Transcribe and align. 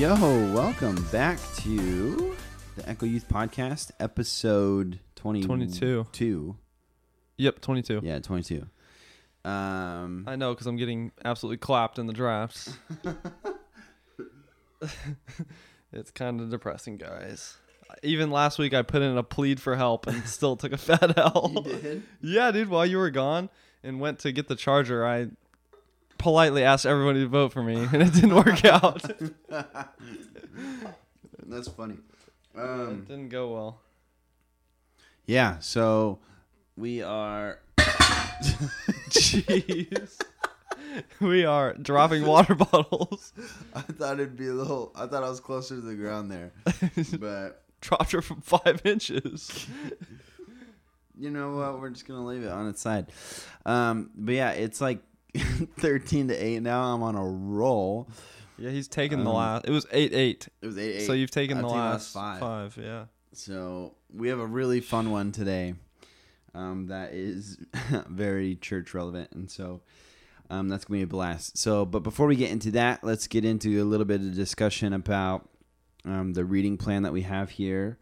Yo, 0.00 0.14
welcome 0.54 0.96
back 1.12 1.38
to 1.56 2.34
the 2.74 2.88
Echo 2.88 3.04
Youth 3.04 3.28
Podcast, 3.28 3.90
episode 4.00 4.98
20 5.16 5.42
22. 5.42 6.06
Two. 6.10 6.56
Yep, 7.36 7.60
22. 7.60 8.00
Yeah, 8.02 8.18
22. 8.20 8.66
Um, 9.44 10.24
I 10.26 10.36
know 10.36 10.54
because 10.54 10.66
I'm 10.66 10.78
getting 10.78 11.12
absolutely 11.22 11.58
clapped 11.58 11.98
in 11.98 12.06
the 12.06 12.14
drafts. 12.14 12.78
it's 15.92 16.10
kind 16.12 16.40
of 16.40 16.48
depressing, 16.48 16.96
guys. 16.96 17.58
Even 18.02 18.30
last 18.30 18.58
week, 18.58 18.72
I 18.72 18.80
put 18.80 19.02
in 19.02 19.18
a 19.18 19.22
plead 19.22 19.60
for 19.60 19.76
help 19.76 20.06
and 20.06 20.26
still 20.26 20.56
took 20.56 20.72
a 20.72 20.78
fat 20.78 21.18
L. 21.18 21.52
You 21.54 21.62
did? 21.74 22.02
Yeah, 22.22 22.50
dude. 22.52 22.70
While 22.70 22.86
you 22.86 22.96
were 22.96 23.10
gone 23.10 23.50
and 23.84 24.00
went 24.00 24.20
to 24.20 24.32
get 24.32 24.48
the 24.48 24.56
charger, 24.56 25.06
I 25.06 25.28
politely 26.20 26.62
asked 26.62 26.86
everybody 26.86 27.20
to 27.20 27.28
vote 27.28 27.52
for 27.52 27.62
me, 27.62 27.74
and 27.92 28.02
it 28.02 28.12
didn't 28.14 28.34
work 28.34 28.64
out. 28.64 29.02
That's 31.46 31.68
funny. 31.68 31.96
Um, 32.56 33.04
didn't 33.08 33.28
go 33.30 33.52
well. 33.52 33.80
yeah, 35.26 35.58
so 35.60 36.18
we 36.76 37.02
are. 37.02 37.58
Jeez. 39.10 40.20
we 41.20 41.44
are 41.44 41.74
dropping 41.74 42.24
water 42.26 42.54
bottles. 42.70 43.32
I 43.74 43.80
thought 43.80 44.14
it'd 44.14 44.36
be 44.36 44.48
a 44.48 44.52
little. 44.54 44.92
I 44.94 45.06
thought 45.06 45.22
I 45.24 45.28
was 45.28 45.40
closer 45.40 45.74
to 45.76 45.80
the 45.80 45.94
ground 45.94 46.30
there, 46.30 46.52
but 47.18 47.62
Dropped 47.80 48.12
her 48.12 48.20
from 48.20 48.42
five 48.42 48.82
inches. 48.84 49.66
you 51.18 51.30
know 51.30 51.56
what? 51.56 51.80
We're 51.80 51.90
just 51.90 52.06
gonna 52.06 52.26
leave 52.26 52.42
it 52.42 52.50
on 52.50 52.68
its 52.68 52.80
side. 52.82 53.06
Um, 53.64 54.10
but 54.14 54.34
yeah, 54.34 54.50
it's 54.50 54.80
like 54.82 55.00
thirteen 55.78 56.28
to 56.28 56.34
eight 56.34 56.60
now. 56.62 56.82
I'm 56.94 57.02
on 57.02 57.14
a 57.16 57.24
roll. 57.24 58.08
Yeah, 58.58 58.70
he's 58.70 58.88
taken 58.88 59.24
the 59.24 59.30
Um, 59.30 59.36
last. 59.36 59.64
It 59.66 59.70
was 59.70 59.86
eight 59.92 60.12
eight. 60.12 60.48
It 60.60 60.66
was 60.66 60.78
eight. 60.78 60.96
eight. 60.96 61.06
So 61.06 61.12
you've 61.12 61.30
taken 61.30 61.56
I've 61.58 61.62
the 61.62 61.68
taken 61.68 61.80
last, 61.80 62.12
five. 62.12 62.40
five. 62.40 62.78
Yeah. 62.80 63.04
So 63.32 63.94
we 64.12 64.28
have 64.28 64.38
a 64.40 64.46
really 64.46 64.80
fun 64.80 65.10
one 65.10 65.32
today 65.32 65.74
um, 66.54 66.86
that 66.88 67.12
is 67.14 67.58
very 68.08 68.56
church 68.56 68.92
relevant, 68.92 69.30
and 69.32 69.50
so 69.50 69.80
um, 70.50 70.68
that's 70.68 70.84
gonna 70.84 70.98
be 70.98 71.02
a 71.04 71.06
blast. 71.06 71.56
So, 71.56 71.84
but 71.86 72.00
before 72.02 72.26
we 72.26 72.36
get 72.36 72.50
into 72.50 72.70
that, 72.72 73.04
let's 73.04 73.26
get 73.28 73.44
into 73.44 73.82
a 73.82 73.84
little 73.84 74.06
bit 74.06 74.20
of 74.20 74.34
discussion 74.34 74.92
about 74.92 75.48
um, 76.04 76.32
the 76.34 76.44
reading 76.44 76.76
plan 76.76 77.02
that 77.04 77.12
we 77.12 77.22
have 77.22 77.50
here. 77.50 77.98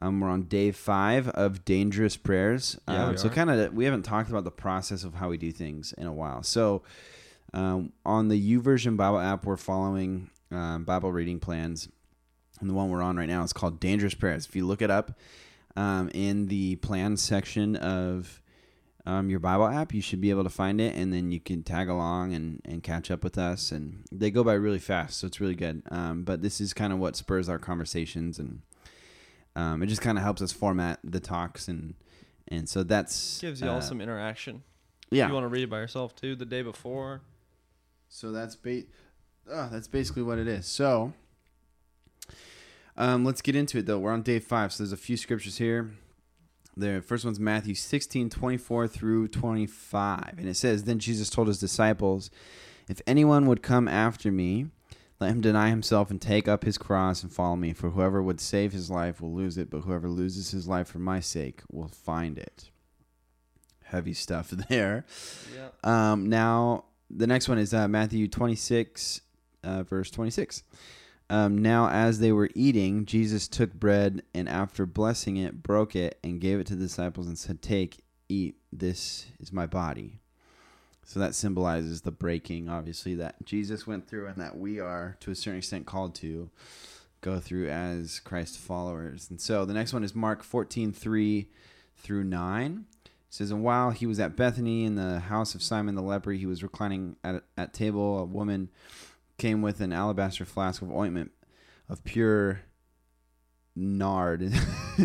Um, 0.00 0.20
we're 0.20 0.28
on 0.28 0.42
day 0.42 0.70
five 0.72 1.28
of 1.28 1.64
dangerous 1.64 2.16
prayers. 2.16 2.78
Yeah, 2.88 3.06
Um, 3.06 3.16
so 3.16 3.28
kind 3.28 3.50
of 3.50 3.72
we 3.72 3.84
haven't 3.84 4.02
talked 4.02 4.28
about 4.28 4.44
the 4.44 4.50
process 4.50 5.04
of 5.04 5.14
how 5.14 5.28
we 5.28 5.36
do 5.36 5.52
things 5.52 5.92
in 5.96 6.06
a 6.06 6.12
while. 6.12 6.42
So 6.42 6.82
um, 7.52 7.92
on 8.04 8.28
the 8.28 8.56
YouVersion 8.56 8.96
Bible 8.96 9.20
app, 9.20 9.46
we're 9.46 9.56
following 9.56 10.30
um, 10.50 10.84
Bible 10.84 11.12
reading 11.12 11.38
plans, 11.40 11.88
and 12.60 12.68
the 12.68 12.74
one 12.74 12.90
we're 12.90 13.02
on 13.02 13.16
right 13.16 13.28
now 13.28 13.42
is 13.44 13.52
called 13.52 13.80
Dangerous 13.80 14.14
Prayers. 14.14 14.46
If 14.46 14.56
you 14.56 14.66
look 14.66 14.82
it 14.82 14.90
up 14.90 15.18
um, 15.76 16.10
in 16.12 16.48
the 16.48 16.76
plan 16.76 17.16
section 17.16 17.76
of 17.76 18.42
um, 19.06 19.30
your 19.30 19.38
Bible 19.38 19.66
app, 19.66 19.92
you 19.94 20.00
should 20.00 20.20
be 20.20 20.30
able 20.30 20.44
to 20.44 20.50
find 20.50 20.80
it, 20.80 20.96
and 20.96 21.12
then 21.12 21.30
you 21.30 21.38
can 21.38 21.62
tag 21.62 21.88
along 21.88 22.34
and, 22.34 22.60
and 22.64 22.82
catch 22.82 23.10
up 23.10 23.22
with 23.22 23.38
us. 23.38 23.70
And 23.70 24.02
they 24.10 24.30
go 24.30 24.42
by 24.42 24.54
really 24.54 24.78
fast, 24.78 25.18
so 25.18 25.26
it's 25.26 25.40
really 25.40 25.54
good. 25.54 25.82
Um, 25.90 26.24
but 26.24 26.42
this 26.42 26.60
is 26.60 26.72
kind 26.72 26.92
of 26.92 26.98
what 26.98 27.14
spurs 27.14 27.48
our 27.48 27.58
conversations, 27.58 28.38
and 28.38 28.62
um, 29.56 29.82
it 29.82 29.86
just 29.86 30.00
kind 30.02 30.18
of 30.18 30.24
helps 30.24 30.42
us 30.42 30.52
format 30.52 30.98
the 31.04 31.20
talks, 31.20 31.68
and 31.68 31.94
and 32.48 32.68
so 32.68 32.82
that's 32.82 33.40
Gives 33.40 33.60
you 33.60 33.68
all 33.68 33.78
uh, 33.78 33.80
some 33.80 34.00
interaction. 34.00 34.62
yeah. 35.10 35.28
You 35.28 35.34
want 35.34 35.44
to 35.44 35.48
read 35.48 35.64
it 35.64 35.70
by 35.70 35.78
yourself 35.80 36.14
too 36.14 36.34
the 36.36 36.44
day 36.46 36.62
before. 36.62 37.22
So 38.08 38.32
that's 38.32 38.56
ba- 38.56 38.82
uh, 39.50 39.68
that's 39.70 39.88
basically 39.88 40.22
what 40.22 40.38
it 40.38 40.46
is. 40.48 40.66
So 40.66 41.12
um, 42.96 43.24
let's 43.24 43.42
get 43.42 43.56
into 43.56 43.78
it 43.78 43.86
though. 43.86 43.98
We're 43.98 44.12
on 44.12 44.22
day 44.22 44.38
five, 44.38 44.72
so 44.72 44.82
there's 44.82 44.92
a 44.92 44.96
few 44.96 45.16
scriptures 45.16 45.58
here. 45.58 45.90
The 46.76 47.00
first 47.02 47.24
one's 47.24 47.38
Matthew 47.38 47.74
16, 47.76 48.30
24 48.30 48.88
through 48.88 49.28
25. 49.28 50.34
And 50.38 50.48
it 50.48 50.56
says, 50.56 50.84
Then 50.84 50.98
Jesus 50.98 51.30
told 51.30 51.46
his 51.46 51.60
disciples, 51.60 52.30
If 52.88 53.00
anyone 53.06 53.46
would 53.46 53.62
come 53.62 53.86
after 53.86 54.32
me, 54.32 54.66
let 55.24 55.32
him 55.32 55.40
deny 55.40 55.70
himself 55.70 56.10
and 56.10 56.20
take 56.20 56.46
up 56.46 56.64
his 56.64 56.76
cross 56.76 57.22
and 57.22 57.32
follow 57.32 57.56
me. 57.56 57.72
For 57.72 57.90
whoever 57.90 58.22
would 58.22 58.40
save 58.40 58.72
his 58.72 58.90
life 58.90 59.22
will 59.22 59.32
lose 59.32 59.56
it, 59.56 59.70
but 59.70 59.80
whoever 59.80 60.08
loses 60.08 60.50
his 60.50 60.68
life 60.68 60.88
for 60.88 60.98
my 60.98 61.20
sake 61.20 61.62
will 61.72 61.88
find 61.88 62.36
it. 62.36 62.68
Heavy 63.84 64.12
stuff 64.12 64.50
there. 64.68 65.06
Yeah. 65.54 66.12
Um, 66.12 66.28
now, 66.28 66.84
the 67.08 67.26
next 67.26 67.48
one 67.48 67.58
is 67.58 67.72
uh, 67.72 67.88
Matthew 67.88 68.28
26, 68.28 69.22
uh, 69.62 69.82
verse 69.84 70.10
26. 70.10 70.62
Um, 71.30 71.56
now, 71.56 71.88
as 71.88 72.18
they 72.18 72.30
were 72.30 72.50
eating, 72.54 73.06
Jesus 73.06 73.48
took 73.48 73.72
bread 73.72 74.22
and 74.34 74.46
after 74.46 74.84
blessing 74.84 75.38
it, 75.38 75.62
broke 75.62 75.96
it 75.96 76.18
and 76.22 76.38
gave 76.38 76.60
it 76.60 76.66
to 76.66 76.76
the 76.76 76.84
disciples 76.84 77.28
and 77.28 77.38
said, 77.38 77.62
Take, 77.62 78.04
eat, 78.28 78.56
this 78.70 79.24
is 79.40 79.52
my 79.52 79.64
body. 79.64 80.20
So 81.06 81.20
that 81.20 81.34
symbolizes 81.34 82.00
the 82.00 82.10
breaking, 82.10 82.68
obviously, 82.68 83.14
that 83.16 83.44
Jesus 83.44 83.86
went 83.86 84.08
through 84.08 84.26
and 84.26 84.36
that 84.36 84.56
we 84.58 84.80
are, 84.80 85.16
to 85.20 85.30
a 85.30 85.34
certain 85.34 85.58
extent, 85.58 85.86
called 85.86 86.14
to 86.16 86.50
go 87.20 87.40
through 87.40 87.68
as 87.68 88.20
Christ 88.20 88.58
followers. 88.58 89.28
And 89.30 89.40
so 89.40 89.64
the 89.64 89.74
next 89.74 89.92
one 89.92 90.04
is 90.04 90.14
Mark 90.14 90.42
14, 90.42 90.92
3 90.92 91.48
through 91.96 92.24
9. 92.24 92.84
It 93.04 93.10
says, 93.28 93.50
And 93.50 93.62
while 93.62 93.90
he 93.90 94.06
was 94.06 94.20
at 94.20 94.36
Bethany 94.36 94.84
in 94.84 94.94
the 94.96 95.20
house 95.20 95.54
of 95.54 95.62
Simon 95.62 95.94
the 95.94 96.02
leper, 96.02 96.32
he 96.32 96.46
was 96.46 96.62
reclining 96.62 97.16
at, 97.24 97.42
at 97.56 97.72
table. 97.72 98.18
A 98.18 98.24
woman 98.24 98.70
came 99.38 99.62
with 99.62 99.80
an 99.80 99.92
alabaster 99.92 100.44
flask 100.44 100.82
of 100.82 100.92
ointment 100.92 101.32
of 101.88 102.04
pure 102.04 102.62
nard. 103.76 104.52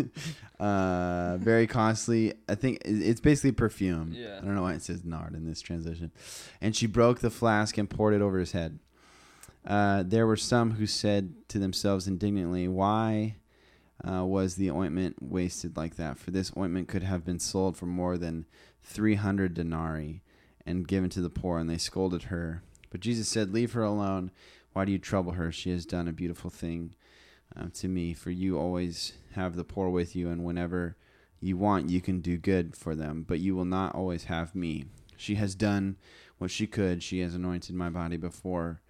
uh, 0.60 1.36
very 1.38 1.66
costly. 1.66 2.34
I 2.48 2.54
think 2.54 2.82
it's 2.84 3.20
basically 3.20 3.52
perfume. 3.52 4.12
Yeah. 4.14 4.38
I 4.38 4.44
don't 4.44 4.54
know 4.54 4.62
why 4.62 4.74
it 4.74 4.82
says 4.82 5.04
nard 5.04 5.34
in 5.34 5.46
this 5.46 5.60
translation. 5.60 6.12
And 6.60 6.74
she 6.74 6.86
broke 6.86 7.20
the 7.20 7.30
flask 7.30 7.78
and 7.78 7.88
poured 7.88 8.14
it 8.14 8.22
over 8.22 8.38
his 8.38 8.52
head. 8.52 8.78
Uh, 9.66 10.02
there 10.06 10.26
were 10.26 10.36
some 10.36 10.72
who 10.72 10.86
said 10.86 11.34
to 11.48 11.58
themselves 11.58 12.06
indignantly, 12.06 12.66
Why 12.68 13.36
uh, 14.08 14.24
was 14.24 14.54
the 14.54 14.70
ointment 14.70 15.16
wasted 15.20 15.76
like 15.76 15.96
that? 15.96 16.18
For 16.18 16.30
this 16.30 16.52
ointment 16.56 16.88
could 16.88 17.02
have 17.02 17.24
been 17.24 17.38
sold 17.38 17.76
for 17.76 17.86
more 17.86 18.16
than 18.16 18.46
300 18.82 19.54
denarii 19.54 20.22
and 20.64 20.88
given 20.88 21.10
to 21.10 21.20
the 21.20 21.30
poor. 21.30 21.58
And 21.58 21.68
they 21.68 21.78
scolded 21.78 22.24
her. 22.24 22.62
But 22.90 23.00
Jesus 23.00 23.28
said, 23.28 23.52
Leave 23.52 23.72
her 23.72 23.82
alone. 23.82 24.30
Why 24.72 24.84
do 24.84 24.92
you 24.92 24.98
trouble 24.98 25.32
her? 25.32 25.50
She 25.50 25.70
has 25.70 25.84
done 25.84 26.08
a 26.08 26.12
beautiful 26.12 26.48
thing 26.48 26.94
uh, 27.56 27.66
to 27.74 27.88
me. 27.88 28.14
For 28.14 28.30
you 28.30 28.58
always 28.58 29.12
have 29.34 29.56
the 29.56 29.64
poor 29.64 29.88
with 29.88 30.14
you, 30.14 30.28
and 30.28 30.44
whenever 30.44 30.96
you 31.40 31.56
want, 31.56 31.90
you 31.90 32.00
can 32.00 32.20
do 32.20 32.36
good 32.36 32.76
for 32.76 32.94
them. 32.94 33.24
But 33.26 33.40
you 33.40 33.54
will 33.54 33.64
not 33.64 33.94
always 33.94 34.24
have 34.24 34.54
me. 34.54 34.86
She 35.16 35.34
has 35.36 35.54
done 35.54 35.96
what 36.38 36.50
she 36.50 36.66
could. 36.66 37.02
She 37.02 37.20
has 37.20 37.34
anointed 37.34 37.74
my 37.74 37.90
body 37.90 38.16
before 38.16 38.80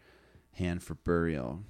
hand 0.53 0.83
for 0.83 0.95
burial 0.95 1.61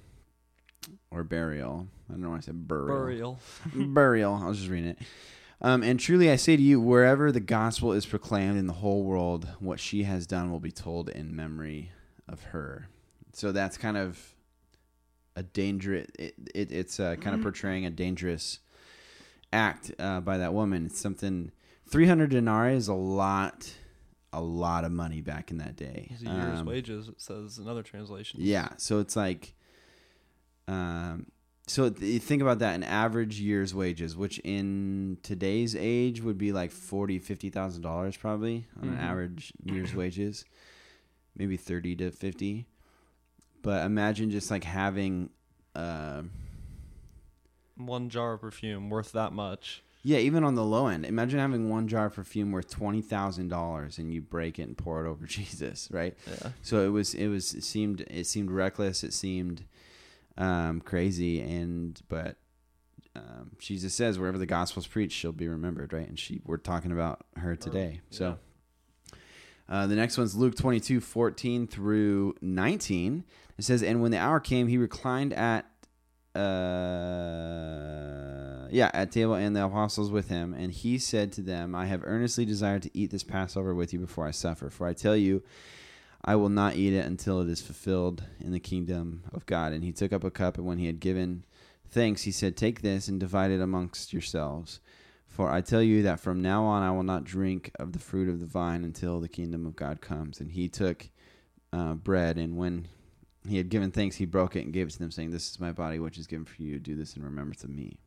or 1.09 1.23
burial. 1.23 1.87
I 2.09 2.13
don't 2.13 2.21
know 2.21 2.29
why 2.31 2.37
I 2.37 2.41
said 2.41 2.67
burial. 2.67 2.87
Burial. 2.87 3.39
burial. 3.93 4.39
I 4.41 4.47
was 4.47 4.57
just 4.59 4.69
reading 4.69 4.89
it. 4.91 4.99
Um, 5.61 5.83
and 5.83 5.99
truly, 5.99 6.31
I 6.31 6.37
say 6.37 6.55
to 6.55 6.61
you, 6.61 6.81
wherever 6.81 7.31
the 7.31 7.39
gospel 7.39 7.91
is 7.91 8.05
proclaimed 8.05 8.57
in 8.57 8.65
the 8.65 8.73
whole 8.73 9.03
world, 9.03 9.47
what 9.59 9.79
she 9.79 10.03
has 10.03 10.25
done 10.25 10.51
will 10.51 10.59
be 10.59 10.71
told 10.71 11.09
in 11.09 11.35
memory 11.35 11.91
of 12.27 12.41
her. 12.45 12.87
So 13.33 13.51
that's 13.51 13.77
kind 13.77 13.95
of 13.95 14.35
a 15.35 15.43
dangerous. 15.43 16.07
It, 16.19 16.35
it, 16.53 16.71
it's 16.71 16.99
uh, 16.99 17.15
kind 17.15 17.35
of 17.35 17.41
portraying 17.41 17.85
a 17.85 17.89
dangerous 17.89 18.59
act 19.53 19.91
uh, 19.99 20.19
by 20.21 20.37
that 20.37 20.53
woman. 20.53 20.85
It's 20.85 20.99
something. 20.99 21.51
Three 21.87 22.07
hundred 22.07 22.29
denarii 22.31 22.75
is 22.75 22.87
a 22.87 22.93
lot, 22.93 23.73
a 24.31 24.41
lot 24.41 24.85
of 24.85 24.91
money 24.91 25.21
back 25.21 25.51
in 25.51 25.57
that 25.57 25.75
day. 25.75 26.07
It's 26.11 26.21
a 26.21 26.25
year's 26.25 26.59
Um, 26.61 26.65
wages. 26.65 27.07
It 27.09 27.19
says 27.21 27.57
in 27.59 27.67
other 27.67 27.83
translations. 27.83 28.41
yeah, 28.43 28.69
so 28.77 28.99
it's 28.99 29.15
like, 29.17 29.53
um, 30.67 31.25
so 31.67 31.89
th- 31.89 32.21
think 32.21 32.41
about 32.41 32.59
that 32.59 32.75
an 32.75 32.83
average 32.83 33.39
year's 33.39 33.73
wages, 33.75 34.15
which 34.15 34.39
in 34.39 35.17
today's 35.23 35.75
age 35.75 36.21
would 36.21 36.37
be 36.37 36.51
like 36.53 36.71
forty, 36.71 37.19
fifty 37.19 37.49
thousand 37.49 37.81
dollars 37.81 38.15
probably 38.17 38.67
on 38.81 38.89
an 38.89 38.95
Mhm. 38.95 39.01
average 39.01 39.53
year's 39.65 39.93
wages, 39.93 40.45
maybe 41.35 41.57
thirty 41.57 41.95
to 41.97 42.11
fifty. 42.11 42.67
But 43.61 43.85
imagine 43.85 44.31
just 44.31 44.49
like 44.51 44.63
having 44.63 45.29
Uh, 45.75 46.23
One 47.77 48.09
jar 48.09 48.33
of 48.33 48.41
perfume 48.41 48.89
worth 48.89 49.11
that 49.13 49.31
much. 49.33 49.83
yeah, 50.03 50.17
even 50.17 50.43
on 50.43 50.55
the 50.55 50.63
low 50.65 50.87
end, 50.87 51.05
imagine 51.05 51.39
having 51.39 51.69
one 51.69 51.87
jar 51.87 52.07
of 52.07 52.13
perfume 52.13 52.51
worth 52.51 52.69
twenty 52.69 53.01
thousand 53.01 53.47
dollars, 53.49 53.97
and 53.97 54.11
you 54.13 54.21
break 54.21 54.59
it 54.59 54.63
and 54.63 54.77
pour 54.77 55.05
it 55.05 55.09
over 55.09 55.25
Jesus, 55.37 55.87
right? 55.91 56.15
Yeah. 56.27 56.49
So 56.61 56.81
it 56.85 56.89
was, 56.89 57.13
it 57.13 57.27
was, 57.27 57.53
it 57.53 57.63
seemed, 57.63 58.01
it 58.01 58.25
seemed 58.27 58.51
reckless. 58.51 59.03
It 59.03 59.13
seemed 59.13 59.63
um, 60.37 60.81
crazy, 60.81 61.39
and 61.41 61.99
but 62.09 62.37
um, 63.15 63.51
Jesus 63.59 63.93
says, 63.93 64.17
wherever 64.19 64.37
the 64.37 64.45
gospel's 64.45 64.87
preached, 64.87 65.17
she'll 65.17 65.31
be 65.33 65.47
remembered, 65.47 65.93
right? 65.93 66.07
And 66.07 66.17
she, 66.19 66.41
we're 66.45 66.57
talking 66.57 66.91
about 66.91 67.25
her 67.35 67.55
today. 67.57 67.99
So 68.09 68.37
uh, 69.67 69.85
the 69.87 69.95
next 69.95 70.17
one's 70.17 70.35
Luke 70.35 70.55
22, 70.55 70.99
14 71.01 71.67
through 71.67 72.35
19. 72.41 73.23
It 73.61 73.65
says, 73.65 73.83
And 73.83 74.01
when 74.01 74.09
the 74.09 74.17
hour 74.17 74.39
came, 74.39 74.67
he 74.69 74.79
reclined 74.79 75.33
at, 75.33 75.67
uh, 76.33 76.39
yeah, 78.71 78.89
at 78.91 79.11
table 79.11 79.35
and 79.35 79.55
the 79.55 79.63
apostles 79.63 80.09
with 80.09 80.29
him. 80.29 80.55
And 80.55 80.71
he 80.71 80.97
said 80.97 81.31
to 81.33 81.43
them, 81.43 81.75
I 81.75 81.85
have 81.85 82.01
earnestly 82.03 82.43
desired 82.43 82.81
to 82.81 82.89
eat 82.97 83.11
this 83.11 83.21
Passover 83.21 83.75
with 83.75 83.93
you 83.93 83.99
before 83.99 84.25
I 84.25 84.31
suffer. 84.31 84.71
For 84.71 84.87
I 84.87 84.93
tell 84.93 85.15
you, 85.15 85.43
I 86.25 86.37
will 86.37 86.49
not 86.49 86.75
eat 86.75 86.91
it 86.91 87.05
until 87.05 87.39
it 87.39 87.49
is 87.49 87.61
fulfilled 87.61 88.23
in 88.39 88.51
the 88.51 88.59
kingdom 88.59 89.25
of 89.31 89.45
God. 89.45 89.73
And 89.73 89.83
he 89.83 89.91
took 89.91 90.11
up 90.11 90.23
a 90.23 90.31
cup, 90.31 90.57
and 90.57 90.65
when 90.65 90.79
he 90.79 90.87
had 90.87 90.99
given 90.99 91.45
thanks, 91.87 92.23
he 92.23 92.31
said, 92.31 92.57
Take 92.57 92.81
this 92.81 93.07
and 93.07 93.19
divide 93.19 93.51
it 93.51 93.61
amongst 93.61 94.11
yourselves. 94.11 94.79
For 95.27 95.51
I 95.51 95.61
tell 95.61 95.83
you 95.83 96.01
that 96.01 96.19
from 96.19 96.41
now 96.41 96.63
on 96.63 96.81
I 96.81 96.89
will 96.89 97.03
not 97.03 97.25
drink 97.25 97.69
of 97.75 97.91
the 97.91 97.99
fruit 97.99 98.27
of 98.27 98.39
the 98.39 98.47
vine 98.47 98.83
until 98.83 99.19
the 99.19 99.29
kingdom 99.29 99.67
of 99.67 99.75
God 99.75 100.01
comes. 100.01 100.39
And 100.39 100.51
he 100.51 100.67
took 100.67 101.09
uh, 101.71 101.93
bread, 101.93 102.39
and 102.39 102.57
when 102.57 102.87
he 103.47 103.57
had 103.57 103.69
given 103.69 103.91
thanks, 103.91 104.17
he 104.17 104.25
broke 104.25 104.55
it 104.55 104.63
and 104.63 104.73
gave 104.73 104.87
it 104.87 104.91
to 104.91 104.99
them, 104.99 105.11
saying, 105.11 105.31
This 105.31 105.49
is 105.49 105.59
my 105.59 105.71
body, 105.71 105.99
which 105.99 106.17
is 106.17 106.27
given 106.27 106.45
for 106.45 106.61
you. 106.61 106.79
Do 106.79 106.95
this 106.95 107.15
in 107.15 107.23
remembrance 107.23 107.63
of 107.63 107.69
me. 107.69 107.97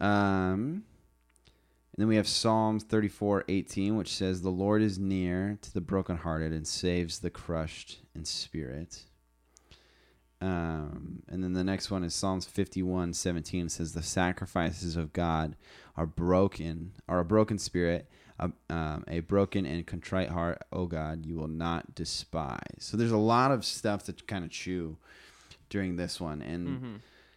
Um, 0.00 0.84
and 1.96 1.98
then 1.98 2.08
we 2.08 2.16
have 2.16 2.26
Psalms 2.26 2.84
34 2.84 3.44
18, 3.48 3.96
which 3.96 4.14
says, 4.14 4.42
The 4.42 4.50
Lord 4.50 4.82
is 4.82 4.98
near 4.98 5.58
to 5.62 5.72
the 5.72 5.80
brokenhearted 5.80 6.52
and 6.52 6.66
saves 6.66 7.18
the 7.20 7.30
crushed 7.30 8.00
in 8.14 8.24
spirit. 8.24 9.04
Um, 10.40 11.22
and 11.28 11.42
then 11.44 11.52
the 11.52 11.64
next 11.64 11.90
one 11.90 12.02
is 12.02 12.14
Psalms 12.14 12.46
51 12.46 13.12
17. 13.14 13.66
It 13.66 13.72
says, 13.72 13.92
The 13.92 14.02
sacrifices 14.02 14.96
of 14.96 15.12
God 15.12 15.54
are 15.96 16.06
broken, 16.06 16.92
are 17.08 17.20
a 17.20 17.24
broken 17.24 17.58
spirit, 17.58 18.10
a, 18.68 18.74
um, 18.74 19.04
a 19.08 19.20
broken 19.20 19.66
and 19.66 19.86
contrite 19.86 20.28
heart, 20.30 20.62
oh 20.72 20.86
God, 20.86 21.24
you 21.26 21.36
will 21.36 21.48
not 21.48 21.94
despise. 21.94 22.58
So 22.80 22.96
there's 22.96 23.10
a 23.12 23.16
lot 23.16 23.50
of 23.50 23.64
stuff 23.64 24.04
to 24.04 24.12
kind 24.12 24.44
of 24.44 24.50
chew 24.50 24.96
during 25.70 25.96
this 25.96 26.20
one. 26.20 26.42
And 26.42 26.68
Mm-hmm. 26.68 26.94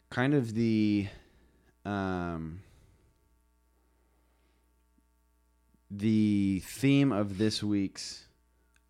kind 0.10 0.34
of 0.34 0.54
the 0.54 1.08
um 1.86 2.62
the 5.90 6.62
theme 6.66 7.12
of 7.12 7.38
this 7.38 7.64
week's 7.64 8.26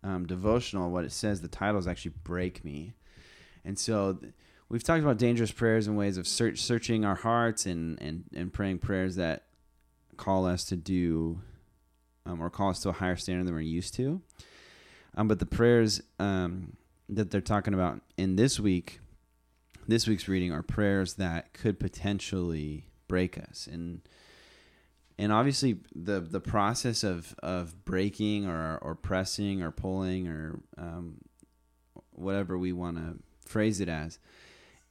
um, 0.02 0.26
devotional 0.26 0.90
what 0.90 1.04
it 1.04 1.12
says 1.12 1.40
the 1.40 1.48
title 1.48 1.78
is 1.78 1.86
actually 1.86 2.12
break 2.24 2.64
me 2.64 2.92
and 3.64 3.78
so 3.78 4.14
th- 4.14 4.32
we've 4.68 4.82
talked 4.82 5.02
about 5.02 5.16
dangerous 5.18 5.52
prayers 5.52 5.86
and 5.86 5.96
ways 5.96 6.16
of 6.16 6.26
search, 6.26 6.60
searching 6.60 7.04
our 7.04 7.14
hearts 7.16 7.66
and, 7.66 8.00
and, 8.02 8.24
and 8.34 8.52
praying 8.52 8.78
prayers 8.78 9.16
that 9.16 9.44
call 10.16 10.44
us 10.46 10.64
to 10.64 10.76
do 10.76 11.40
um, 12.28 12.40
or 12.40 12.50
call 12.50 12.70
us 12.70 12.80
to 12.80 12.90
a 12.90 12.92
higher 12.92 13.16
standard 13.16 13.46
than 13.46 13.54
we're 13.54 13.60
used 13.60 13.94
to. 13.94 14.20
Um, 15.16 15.26
but 15.26 15.38
the 15.38 15.46
prayers 15.46 16.00
um, 16.20 16.76
that 17.08 17.30
they're 17.30 17.40
talking 17.40 17.74
about 17.74 18.00
in 18.16 18.36
this 18.36 18.60
week 18.60 19.00
this 19.88 20.06
week's 20.06 20.28
reading 20.28 20.52
are 20.52 20.62
prayers 20.62 21.14
that 21.14 21.54
could 21.54 21.80
potentially 21.80 22.84
break 23.08 23.38
us. 23.38 23.66
And 23.66 24.02
and 25.18 25.32
obviously 25.32 25.78
the 25.94 26.20
the 26.20 26.40
process 26.40 27.02
of 27.02 27.34
of 27.42 27.84
breaking 27.84 28.46
or 28.46 28.78
or 28.82 28.94
pressing 28.94 29.62
or 29.62 29.70
pulling 29.70 30.28
or 30.28 30.60
um, 30.76 31.16
whatever 32.12 32.58
we 32.58 32.72
want 32.72 32.98
to 32.98 33.16
phrase 33.48 33.80
it 33.80 33.88
as 33.88 34.18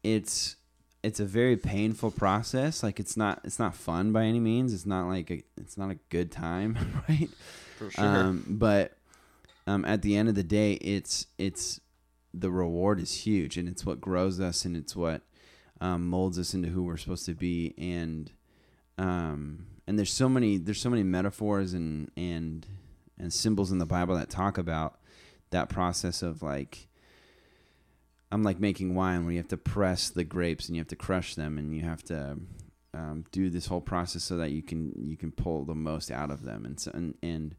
it's 0.04 0.56
it's 1.04 1.20
a 1.20 1.26
very 1.26 1.56
painful 1.56 2.12
process 2.12 2.84
like 2.84 3.00
it's 3.00 3.16
not 3.16 3.40
it's 3.44 3.60
not 3.60 3.76
fun 3.76 4.12
by 4.12 4.24
any 4.24 4.40
means 4.40 4.74
it's 4.74 4.86
not 4.86 5.08
like 5.08 5.30
a, 5.32 5.44
it's 5.56 5.78
not 5.78 5.90
a 5.92 5.98
good 6.10 6.32
time 6.32 6.78
right 7.10 7.30
For 7.78 7.92
sure. 7.92 8.04
um, 8.04 8.46
but 8.48 8.98
um, 9.68 9.84
at 9.84 10.02
the 10.02 10.16
end 10.16 10.30
of 10.30 10.36
the 10.36 10.44
day, 10.44 10.74
it's 10.74 11.28
it's 11.38 11.82
the 12.34 12.50
reward 12.50 13.00
is 13.02 13.14
huge, 13.26 13.58
and 13.58 13.68
it's 13.68 13.86
what 13.86 14.00
grows 14.00 14.40
us, 14.40 14.64
and 14.64 14.78
it's 14.78 14.96
what 14.96 15.22
um, 15.82 16.08
molds 16.08 16.40
us 16.40 16.54
into 16.54 16.70
who 16.70 16.84
we're 16.84 16.98
supposed 16.98 17.26
to 17.26 17.36
be. 17.36 17.74
And 17.78 18.32
um, 18.98 19.68
and 19.86 20.00
there's 20.00 20.12
so 20.14 20.30
many 20.30 20.58
there's 20.58 20.80
so 20.82 20.90
many 20.90 21.04
metaphors 21.04 21.74
and 21.74 22.10
and 22.16 22.66
and 23.20 23.34
symbols 23.34 23.72
in 23.72 23.78
the 23.78 23.86
Bible 23.86 24.16
that 24.16 24.30
talk 24.30 24.58
about 24.58 25.00
that 25.50 25.68
process 25.68 26.22
of 26.22 26.42
like 26.42 26.88
I'm 28.31 28.44
like 28.44 28.59
making 28.59 28.94
wine 28.95 29.24
where 29.24 29.31
you 29.31 29.39
have 29.39 29.47
to 29.50 29.57
press 29.57 30.09
the 30.09 30.24
grapes 30.24 30.68
and 30.68 30.75
you 30.75 30.81
have 30.81 30.89
to 30.89 30.95
crush 30.95 31.35
them 31.35 31.57
and 31.57 31.74
you 31.74 31.81
have 31.83 32.03
to 32.03 32.38
um, 32.94 33.24
do 33.31 33.50
this 33.50 33.68
whole 33.68 33.81
process 33.81 34.24
so 34.24 34.38
that 34.38 34.51
you 34.51 34.62
can 34.62 34.91
you 34.97 35.15
can 35.18 35.31
pull 35.31 35.63
the 35.65 35.75
most 35.75 36.12
out 36.12 36.31
of 36.31 36.44
them. 36.44 36.65
And 36.65 36.79
so, 36.79 36.91
and 36.94 37.13
and 37.24 37.56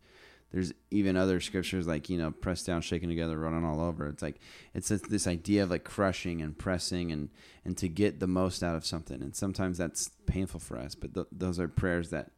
there's 0.50 0.72
even 0.90 1.16
other 1.16 1.40
scriptures 1.40 1.86
like 1.86 2.08
you 2.10 2.18
know 2.18 2.30
pressed 2.30 2.66
down 2.66 2.80
shaken 2.82 3.08
together 3.08 3.38
running 3.38 3.64
all 3.64 3.80
over. 3.80 4.06
It's 4.08 4.22
like 4.22 4.40
it's 4.74 4.88
this- 4.88 5.02
this 5.02 5.26
idea 5.26 5.62
of 5.62 5.70
like 5.70 5.84
crushing 5.84 6.42
and 6.42 6.56
pressing 6.58 7.12
and 7.12 7.30
and 7.64 7.76
to 7.78 7.88
get 7.88 8.20
the 8.20 8.26
most 8.26 8.62
out 8.62 8.76
of 8.76 8.84
something. 8.84 9.22
And 9.22 9.34
sometimes 9.36 9.78
that's 9.78 10.10
painful 10.26 10.60
for 10.60 10.76
us 10.78 10.94
but 10.94 11.14
th- 11.14 11.26
those 11.32 11.58
are 11.58 11.68
prayers 11.68 12.10
that 12.10 12.30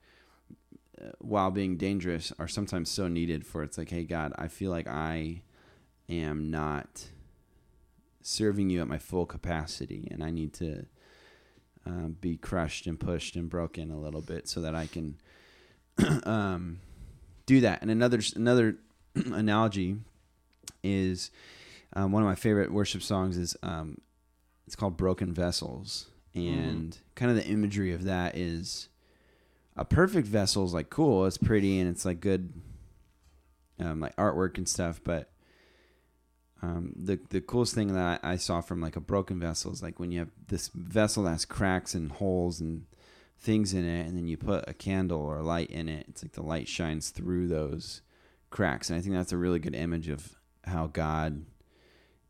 uh, 1.02 1.10
while 1.18 1.50
being 1.50 1.76
dangerous 1.76 2.32
are 2.38 2.46
sometimes 2.46 2.88
so 2.88 3.08
needed 3.08 3.44
for 3.44 3.62
it's 3.64 3.76
like 3.76 3.90
hey 3.90 4.04
god 4.04 4.32
i 4.36 4.46
feel 4.46 4.70
like 4.70 4.86
i 4.86 5.42
am 6.08 6.50
not 6.50 7.06
serving 8.22 8.70
you 8.70 8.80
at 8.80 8.88
my 8.88 8.98
full 8.98 9.26
capacity 9.26 10.08
and 10.10 10.22
i 10.22 10.30
need 10.30 10.52
to 10.52 10.86
um, 11.86 12.16
be 12.20 12.36
crushed 12.36 12.86
and 12.86 13.00
pushed 13.00 13.36
and 13.36 13.48
broken 13.48 13.90
a 13.90 13.98
little 13.98 14.20
bit 14.20 14.48
so 14.48 14.60
that 14.60 14.74
i 14.74 14.86
can 14.86 15.16
um, 16.24 16.80
do 17.46 17.60
that. 17.60 17.82
And 17.82 17.90
another 17.90 18.20
another 18.36 18.76
analogy 19.14 19.96
is 20.82 21.30
um, 21.94 22.12
one 22.12 22.22
of 22.22 22.28
my 22.28 22.34
favorite 22.34 22.72
worship 22.72 23.02
songs 23.02 23.36
is 23.36 23.56
um, 23.62 23.98
it's 24.66 24.76
called 24.76 24.96
"Broken 24.96 25.32
Vessels," 25.32 26.06
and 26.34 26.96
kind 27.14 27.30
of 27.30 27.36
the 27.36 27.46
imagery 27.46 27.92
of 27.92 28.04
that 28.04 28.36
is 28.36 28.88
a 29.76 29.84
perfect 29.84 30.26
vessel 30.26 30.64
is 30.64 30.72
like 30.72 30.90
cool, 30.90 31.26
it's 31.26 31.38
pretty, 31.38 31.80
and 31.80 31.90
it's 31.90 32.04
like 32.04 32.20
good, 32.20 32.52
um, 33.80 34.00
like 34.00 34.14
artwork 34.16 34.56
and 34.56 34.68
stuff. 34.68 35.00
But 35.02 35.30
um, 36.62 36.92
the 36.94 37.18
the 37.30 37.40
coolest 37.40 37.74
thing 37.74 37.92
that 37.94 38.20
I, 38.22 38.32
I 38.32 38.36
saw 38.36 38.60
from 38.60 38.80
like 38.80 38.96
a 38.96 39.00
broken 39.00 39.40
vessel 39.40 39.72
is 39.72 39.82
like 39.82 39.98
when 39.98 40.12
you 40.12 40.18
have 40.18 40.30
this 40.48 40.68
vessel 40.68 41.24
that 41.24 41.30
has 41.30 41.44
cracks 41.44 41.94
and 41.94 42.12
holes 42.12 42.60
and 42.60 42.84
things 43.38 43.72
in 43.72 43.86
it 43.86 44.06
and 44.06 44.16
then 44.16 44.28
you 44.28 44.36
put 44.36 44.68
a 44.68 44.74
candle 44.74 45.20
or 45.20 45.38
a 45.38 45.42
light 45.42 45.70
in 45.70 45.88
it 45.88 46.04
it's 46.08 46.22
like 46.22 46.32
the 46.32 46.42
light 46.42 46.68
shines 46.68 47.08
through 47.08 47.48
those 47.48 48.02
cracks. 48.50 48.90
And 48.90 48.98
i 48.98 49.02
think 49.02 49.14
that's 49.14 49.32
a 49.32 49.38
really 49.38 49.58
good 49.58 49.74
image 49.74 50.08
of 50.08 50.36
how 50.64 50.88
god 50.88 51.46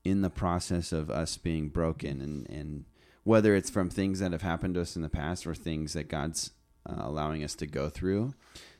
in 0.04 0.22
the 0.22 0.30
process 0.30 0.92
of 0.92 1.10
us 1.10 1.36
being 1.36 1.68
broken 1.68 2.20
and 2.20 2.48
and 2.48 2.84
whether 3.24 3.54
it's 3.54 3.70
from 3.70 3.90
things 3.90 4.20
that 4.20 4.32
have 4.32 4.42
happened 4.42 4.74
to 4.74 4.80
us 4.80 4.96
in 4.96 5.02
the 5.02 5.08
past 5.08 5.46
or 5.46 5.54
things 5.54 5.94
that 5.94 6.08
god's 6.08 6.52
uh, 6.88 6.94
allowing 6.98 7.42
us 7.42 7.56
to 7.56 7.66
go 7.66 7.88
through 7.88 8.32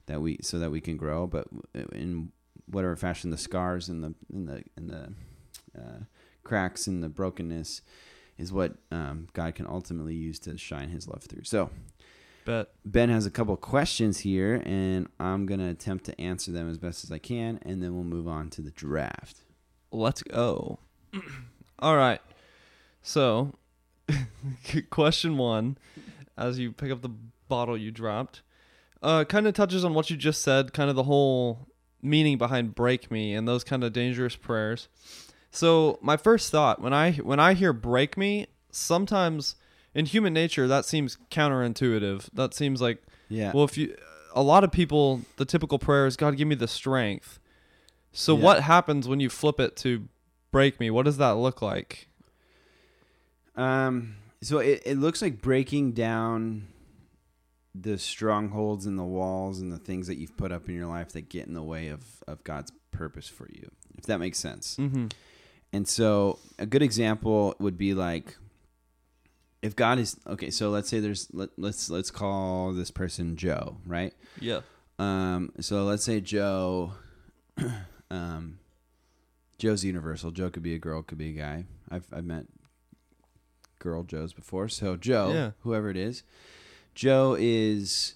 that 0.06 0.20
we 0.20 0.38
so 0.40 0.60
that 0.60 0.70
we 0.70 0.80
can 0.80 0.96
grow 0.96 1.26
but 1.26 1.48
in 1.92 2.30
whatever 2.66 2.94
fashion 2.94 3.30
the 3.30 3.36
scars 3.36 3.88
and 3.88 4.04
the 4.04 4.14
in 4.32 4.46
the 4.46 4.62
in 4.76 4.86
the 4.86 5.12
uh, 5.80 6.04
cracks 6.42 6.86
and 6.86 7.02
the 7.02 7.08
brokenness 7.08 7.82
is 8.38 8.52
what 8.52 8.74
um, 8.90 9.28
god 9.32 9.54
can 9.54 9.66
ultimately 9.66 10.14
use 10.14 10.38
to 10.38 10.56
shine 10.56 10.88
his 10.88 11.08
love 11.08 11.22
through 11.22 11.44
so 11.44 11.70
Bet. 12.44 12.68
Ben 12.84 13.10
has 13.10 13.26
a 13.26 13.30
couple 13.30 13.56
questions 13.56 14.20
here, 14.20 14.62
and 14.64 15.08
I'm 15.18 15.46
going 15.46 15.60
to 15.60 15.68
attempt 15.68 16.04
to 16.06 16.20
answer 16.20 16.50
them 16.50 16.70
as 16.70 16.78
best 16.78 17.04
as 17.04 17.12
I 17.12 17.18
can, 17.18 17.60
and 17.62 17.82
then 17.82 17.94
we'll 17.94 18.04
move 18.04 18.26
on 18.26 18.48
to 18.50 18.62
the 18.62 18.70
draft. 18.70 19.42
Let's 19.92 20.22
go. 20.22 20.78
All 21.78 21.96
right. 21.96 22.20
So, 23.02 23.54
question 24.90 25.36
one, 25.36 25.78
as 26.36 26.58
you 26.58 26.72
pick 26.72 26.90
up 26.90 27.02
the 27.02 27.10
bottle 27.48 27.76
you 27.76 27.90
dropped, 27.90 28.42
uh, 29.02 29.24
kind 29.24 29.46
of 29.46 29.54
touches 29.54 29.84
on 29.84 29.94
what 29.94 30.10
you 30.10 30.16
just 30.16 30.42
said, 30.42 30.72
kind 30.72 30.90
of 30.90 30.96
the 30.96 31.04
whole 31.04 31.68
meaning 32.02 32.38
behind 32.38 32.74
"break 32.74 33.10
me" 33.10 33.34
and 33.34 33.46
those 33.46 33.64
kind 33.64 33.84
of 33.84 33.92
dangerous 33.92 34.36
prayers. 34.36 34.88
So, 35.50 35.98
my 36.00 36.16
first 36.16 36.50
thought 36.50 36.80
when 36.80 36.92
I 36.94 37.12
when 37.14 37.40
I 37.40 37.54
hear 37.54 37.72
"break 37.72 38.16
me," 38.16 38.46
sometimes 38.70 39.56
in 39.94 40.06
human 40.06 40.32
nature 40.32 40.68
that 40.68 40.84
seems 40.84 41.18
counterintuitive. 41.30 42.28
That 42.32 42.54
seems 42.54 42.80
like 42.80 43.02
Yeah. 43.28 43.52
well, 43.52 43.64
if 43.64 43.76
you, 43.76 43.96
a 44.34 44.42
lot 44.42 44.62
of 44.62 44.70
people, 44.70 45.22
the 45.36 45.44
typical 45.44 45.78
prayer 45.80 46.06
is, 46.06 46.16
God, 46.16 46.36
give 46.36 46.46
me 46.46 46.54
the 46.54 46.68
strength. 46.68 47.40
So 48.12 48.36
Yeah. 48.36 48.42
what 48.44 48.62
happens 48.62 49.08
when 49.08 49.18
you 49.20 49.28
flip 49.28 49.58
it 49.58 49.76
to 49.78 50.08
break 50.52 50.78
me? 50.78 50.90
What 50.90 51.04
does 51.04 51.16
that 51.16 51.32
look 51.32 51.60
like? 51.62 52.08
Um, 53.56 54.16
so 54.40 54.58
it, 54.58 54.82
it 54.86 54.96
looks 54.98 55.20
like 55.22 55.42
breaking 55.42 55.92
down 55.92 56.68
the 57.74 57.98
strongholds 57.98 58.86
and 58.86 58.98
the 58.98 59.04
walls 59.04 59.60
and 59.60 59.70
the 59.72 59.78
things 59.78 60.06
that 60.06 60.16
you've 60.16 60.36
put 60.36 60.50
up 60.52 60.68
in 60.68 60.74
your 60.74 60.86
life 60.86 61.12
that 61.12 61.28
get 61.28 61.46
in 61.46 61.54
the 61.54 61.62
way 61.62 61.88
of, 61.88 62.22
of 62.26 62.42
God's 62.44 62.72
purpose 62.90 63.28
for 63.28 63.48
you, 63.52 63.70
if 63.98 64.04
that 64.06 64.18
makes 64.18 64.38
sense. 64.38 64.76
Mm-hmm. 64.78 65.06
And 65.72 65.86
so 65.86 66.38
a 66.58 66.66
good 66.66 66.82
example 66.82 67.54
would 67.58 67.78
be 67.78 67.94
like 67.94 68.36
if 69.62 69.76
God 69.76 69.98
is 69.98 70.16
okay, 70.26 70.50
so 70.50 70.70
let's 70.70 70.88
say 70.88 71.00
there's 71.00 71.28
let, 71.32 71.50
let's 71.58 71.90
let's 71.90 72.10
call 72.10 72.72
this 72.72 72.90
person 72.90 73.36
Joe, 73.36 73.76
right? 73.86 74.14
Yeah. 74.40 74.60
Um, 74.98 75.52
so 75.60 75.84
let's 75.84 76.02
say 76.04 76.20
Joe, 76.20 76.94
um, 78.10 78.58
Joe's 79.58 79.84
universal. 79.84 80.30
Joe 80.30 80.50
could 80.50 80.62
be 80.62 80.74
a 80.74 80.78
girl, 80.78 81.02
could 81.02 81.18
be 81.18 81.30
a 81.30 81.32
guy. 81.40 81.64
I've 81.90 82.06
I've 82.12 82.24
met 82.24 82.46
girl 83.78 84.02
Joes 84.02 84.32
before. 84.32 84.68
So 84.68 84.96
Joe, 84.96 85.32
Yeah. 85.32 85.50
whoever 85.60 85.88
it 85.90 85.96
is, 85.96 86.22
Joe 86.94 87.36
is 87.38 88.14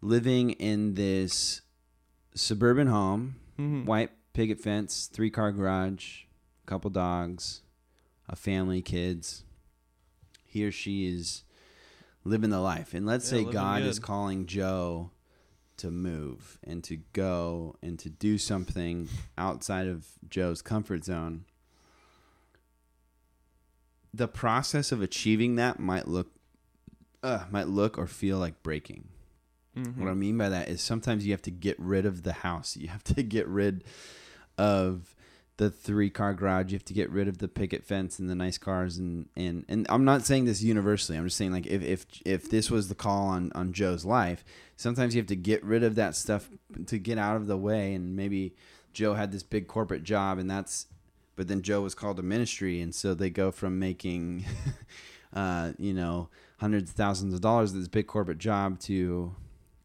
living 0.00 0.50
in 0.52 0.94
this 0.94 1.60
suburban 2.34 2.86
home, 2.88 3.36
Mm-hmm. 3.58 3.84
white 3.86 4.10
picket 4.32 4.60
fence, 4.60 5.08
three 5.12 5.30
car 5.30 5.52
garage, 5.52 6.22
couple 6.66 6.90
dogs, 6.90 7.62
a 8.28 8.36
family, 8.36 8.82
kids. 8.82 9.44
He 10.44 10.64
or 10.64 10.72
she 10.72 11.06
is 11.06 11.42
living 12.24 12.50
the 12.50 12.60
life. 12.60 12.94
And 12.94 13.06
let's 13.06 13.30
Yeah, 13.30 13.44
say 13.44 13.52
God 13.52 13.82
is 13.82 13.98
calling 13.98 14.46
Joe 14.46 15.10
to 15.76 15.90
move 15.90 16.58
and 16.62 16.84
to 16.84 16.98
go 17.12 17.76
and 17.82 17.98
to 17.98 18.08
do 18.08 18.38
something 18.38 19.08
outside 19.36 19.88
of 19.88 20.06
Joe's 20.28 20.62
comfort 20.62 21.04
zone. 21.04 21.44
The 24.12 24.28
process 24.28 24.92
of 24.92 25.02
achieving 25.02 25.56
that 25.56 25.80
might 25.80 26.06
look 26.06 26.28
uh, 27.22 27.44
might 27.50 27.68
look 27.68 27.98
or 27.98 28.06
feel 28.06 28.38
like 28.38 28.62
breaking. 28.62 29.08
Mm-hmm. 29.76 30.00
What 30.00 30.10
I 30.10 30.14
mean 30.14 30.38
by 30.38 30.50
that 30.50 30.68
is 30.68 30.80
sometimes 30.82 31.26
you 31.26 31.32
have 31.32 31.42
to 31.42 31.50
get 31.50 31.78
rid 31.80 32.06
of 32.06 32.22
the 32.22 32.32
house. 32.32 32.76
You 32.76 32.88
have 32.88 33.02
to 33.04 33.22
get 33.22 33.48
rid 33.48 33.82
of 34.56 35.16
the 35.56 35.70
three 35.70 36.10
car 36.10 36.34
garage. 36.34 36.72
You 36.72 36.76
have 36.76 36.84
to 36.86 36.94
get 36.94 37.10
rid 37.10 37.28
of 37.28 37.38
the 37.38 37.48
picket 37.48 37.84
fence 37.84 38.18
and 38.18 38.28
the 38.28 38.34
nice 38.34 38.58
cars 38.58 38.98
and 38.98 39.28
and 39.36 39.64
and 39.68 39.86
I'm 39.88 40.04
not 40.04 40.24
saying 40.24 40.44
this 40.44 40.62
universally. 40.62 41.16
I'm 41.16 41.24
just 41.24 41.36
saying 41.36 41.52
like 41.52 41.66
if 41.66 41.82
if 41.82 42.06
if 42.24 42.50
this 42.50 42.70
was 42.70 42.88
the 42.88 42.94
call 42.94 43.28
on 43.28 43.52
on 43.54 43.72
Joe's 43.72 44.04
life, 44.04 44.44
sometimes 44.76 45.14
you 45.14 45.20
have 45.20 45.28
to 45.28 45.36
get 45.36 45.62
rid 45.64 45.82
of 45.82 45.94
that 45.94 46.16
stuff 46.16 46.48
to 46.86 46.98
get 46.98 47.18
out 47.18 47.36
of 47.36 47.46
the 47.46 47.56
way 47.56 47.94
and 47.94 48.16
maybe 48.16 48.54
Joe 48.92 49.14
had 49.14 49.32
this 49.32 49.42
big 49.42 49.66
corporate 49.66 50.04
job 50.04 50.38
and 50.38 50.50
that's 50.50 50.86
but 51.36 51.48
then 51.48 51.62
Joe 51.62 51.80
was 51.82 51.94
called 51.94 52.16
to 52.16 52.22
ministry 52.22 52.80
and 52.80 52.94
so 52.94 53.14
they 53.14 53.30
go 53.30 53.50
from 53.50 53.78
making 53.78 54.44
uh 55.32 55.72
you 55.78 55.94
know 55.94 56.28
hundreds 56.58 56.90
of 56.90 56.96
thousands 56.96 57.34
of 57.34 57.40
dollars 57.40 57.72
at 57.72 57.78
this 57.78 57.88
big 57.88 58.06
corporate 58.06 58.38
job 58.38 58.78
to 58.80 59.34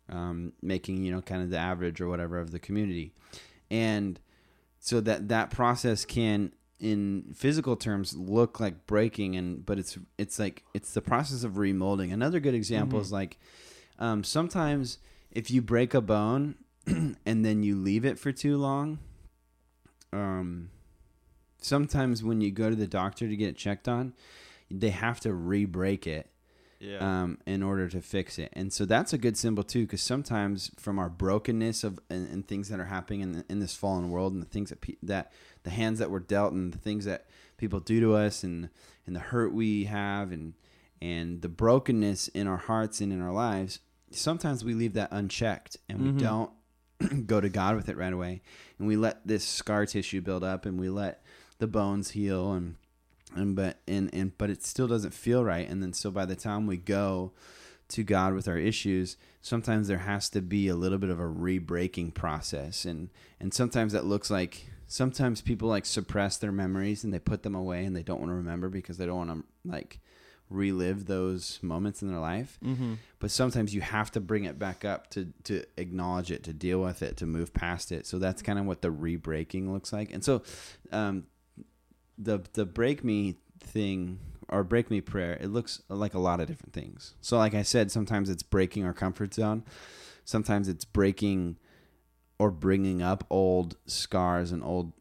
um, 0.10 0.54
making 0.62 1.04
you 1.04 1.12
know 1.12 1.22
kind 1.22 1.42
of 1.42 1.50
the 1.50 1.58
average 1.58 2.02
or 2.02 2.08
whatever 2.08 2.40
of 2.40 2.52
the 2.52 2.60
community 2.60 3.14
and 3.70 4.20
so 4.80 5.00
that 5.02 5.28
that 5.30 5.50
process 5.52 6.06
can 6.06 6.52
in 6.80 7.34
physical 7.36 7.76
terms 7.76 8.16
look 8.16 8.60
like 8.60 8.88
breaking 8.88 9.36
and 9.36 9.66
but 9.66 9.78
it's 9.78 9.98
it's 10.18 10.40
like 10.40 10.64
it's 10.74 10.94
the 10.94 11.02
process 11.02 11.44
of 11.44 11.54
remolding 11.54 12.14
another 12.14 12.40
good 12.40 12.54
example 12.56 13.00
Mhm. 13.00 13.02
is 13.02 13.12
like 13.12 13.38
um, 14.00 14.24
sometimes 14.24 14.98
if 15.32 15.52
you 15.52 15.62
break 15.62 15.94
a 15.94 16.00
bone 16.00 16.56
and 16.88 17.46
then 17.46 17.64
you 17.64 17.76
leave 17.76 18.06
it 18.06 18.18
for 18.18 18.32
too 18.32 18.58
long 18.58 19.00
um, 20.14 20.70
sometimes 21.62 22.24
when 22.24 22.40
you 22.42 22.52
go 22.52 22.70
to 22.70 22.76
the 22.76 22.88
doctor 22.88 23.28
to 23.28 23.36
get 23.36 23.50
it 23.50 23.58
checked 23.58 23.88
on 23.88 24.14
they 24.72 24.90
have 24.92 25.20
to 25.20 25.34
re-break 25.34 26.08
it 26.08 26.30
Yeah. 26.80 26.98
um, 27.24 27.38
in 27.46 27.62
order 27.62 27.90
to 27.90 28.02
fix 28.02 28.40
it. 28.40 28.50
And 28.54 28.72
so 28.72 28.86
that's 28.86 29.12
a 29.14 29.18
good 29.18 29.36
symbol 29.38 29.64
too, 29.64 29.82
because 29.86 30.02
sometimes 30.02 30.72
from 30.78 30.98
our 31.00 31.10
brokenness 31.10 31.84
of 31.84 32.00
and, 32.10 32.28
and 32.30 32.48
things 32.48 32.70
that 32.70 32.80
are 32.80 32.86
happening 32.86 33.22
in, 33.22 33.44
in 33.50 33.60
this 33.60 33.76
fallen 33.76 34.10
world, 34.12 34.34
and 34.34 34.42
the 34.42 34.48
things 34.48 34.70
that 34.70 34.82
pe- 34.82 34.96
that 35.04 35.32
the 35.64 35.70
hands 35.72 36.00
that 36.00 36.10
were 36.10 36.20
dealt, 36.22 36.54
and 36.54 36.74
the 36.74 36.78
things 36.78 37.06
that 37.06 37.26
people 37.58 37.80
do 37.80 38.00
to 38.00 38.16
us, 38.16 38.44
and 38.44 38.70
and 39.06 39.16
the 39.16 39.20
hurt 39.20 39.54
we 39.54 39.86
have, 39.86 40.32
and 40.32 40.54
and 41.02 41.42
the 41.42 41.50
brokenness 41.50 42.28
in 42.30 42.48
our 42.48 42.58
hearts 42.58 43.02
and 43.02 43.12
in 43.14 43.22
our 43.22 43.32
lives, 43.34 43.80
sometimes 44.12 44.64
we 44.64 44.74
leave 44.74 44.94
that 44.94 45.10
unchecked, 45.12 45.78
and 45.90 46.02
we 46.02 46.12
Mhm. 46.12 46.18
don't 46.20 46.52
go 47.28 47.40
to 47.42 47.50
God 47.50 47.76
with 47.76 47.90
it 47.90 47.98
right 47.98 48.14
away, 48.14 48.42
and 48.78 48.88
we 48.88 48.96
let 48.96 49.26
this 49.28 49.44
scar 49.46 49.86
tissue 49.86 50.22
build 50.22 50.44
up, 50.44 50.66
and 50.66 50.80
we 50.80 50.90
let 50.90 51.24
the 51.60 51.68
bones 51.68 52.12
heal, 52.12 52.54
and 52.54 52.76
and 53.36 53.56
but 53.56 53.80
and 53.88 54.10
and 54.14 54.38
but 54.38 54.50
it 54.50 54.64
still 54.64 54.88
doesn't 54.88 55.14
feel 55.14 55.44
right. 55.44 55.70
And 55.70 55.82
then 55.82 55.94
so 55.94 56.12
by 56.12 56.26
the 56.26 56.36
time 56.36 56.68
we 56.68 56.78
go 56.78 57.32
to 57.90 58.04
God 58.04 58.34
with 58.34 58.48
our 58.48 58.58
issues 58.58 59.18
sometimes 59.42 59.88
there 59.88 60.00
has 60.00 60.30
to 60.30 60.42
be 60.42 60.68
a 60.68 60.76
little 60.76 60.98
bit 60.98 61.10
of 61.10 61.20
a 61.20 61.28
re-breaking 61.28 62.12
process. 62.12 62.86
And 62.86 63.10
and 63.40 63.54
sometimes 63.54 63.94
that 63.94 64.06
looks 64.06 64.30
like 64.30 64.66
sometimes 64.88 65.42
people 65.42 65.70
like 65.70 65.86
suppress 65.86 66.38
their 66.38 66.52
memories 66.52 67.04
and 67.04 67.14
they 67.14 67.20
put 67.20 67.44
them 67.44 67.56
away 67.56 67.86
and 67.86 67.96
they 67.96 68.04
don't 68.04 68.20
want 68.20 68.32
to 68.32 68.36
remember 68.36 68.70
because 68.70 68.98
they 68.98 69.06
don't 69.06 69.28
want 69.28 69.30
to 69.30 69.70
like 69.70 70.00
relive 70.50 71.06
those 71.06 71.60
moments 71.62 72.02
in 72.02 72.10
their 72.10 72.20
life. 72.20 72.58
Mm-hmm. 72.66 72.96
but 73.20 73.30
sometimes 73.30 73.76
you 73.76 73.82
have 73.82 74.12
to 74.12 74.20
bring 74.20 74.46
it 74.46 74.58
back 74.58 74.84
up 74.84 75.10
to 75.12 75.32
to 75.44 75.64
acknowledge 75.78 76.32
it 76.32 76.44
to 76.46 76.54
deal 76.54 76.82
with 76.82 77.04
it 77.04 77.18
to 77.18 77.26
move 77.26 77.54
past 77.54 77.92
it. 77.92 78.08
So 78.08 78.18
that's 78.18 78.42
kind 78.42 78.58
of 78.58 78.66
what 78.66 78.82
the 78.82 78.92
re-breaking 78.92 79.72
looks 79.72 79.94
like. 79.94 80.12
And 80.12 80.24
so 80.24 80.42
um 80.92 81.26
the 82.20 82.44
the 82.54 82.66
break 82.66 83.04
me 83.04 83.38
thing 83.60 84.20
or 84.50 84.64
break 84.64 84.90
me 84.90 85.00
prayer 85.00 85.38
it 85.40 85.48
looks 85.48 85.82
like 85.90 86.14
a 86.14 86.20
lot 86.20 86.40
of 86.40 86.48
different 86.48 86.74
things. 86.74 87.16
So 87.22 87.38
like 87.38 87.54
i 87.54 87.64
said 87.64 87.92
sometimes 87.92 88.30
it's 88.30 88.44
breaking 88.44 88.86
our 88.86 88.94
comfort 88.94 89.34
zone. 89.34 89.64
Sometimes 90.26 90.68
it's 90.68 90.86
breaking 90.86 91.58
or 92.38 92.52
bringing 92.52 93.02
up 93.02 93.26
old 93.30 93.76
scars 93.86 94.52
and 94.52 94.64
old 94.64 94.94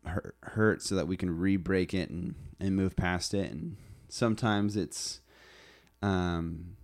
hurt, 0.43 0.83
so 0.83 0.95
that 0.97 1.07
we 1.07 1.17
can 1.17 1.39
re-break 1.39 1.95
it 1.95 2.11
and, 2.11 2.35
and 2.59 2.75
move 2.75 2.97
past 2.97 3.33
it. 3.33 3.51
And 3.51 3.77
sometimes 4.09 4.77
it's 4.77 5.21
um 6.03 6.77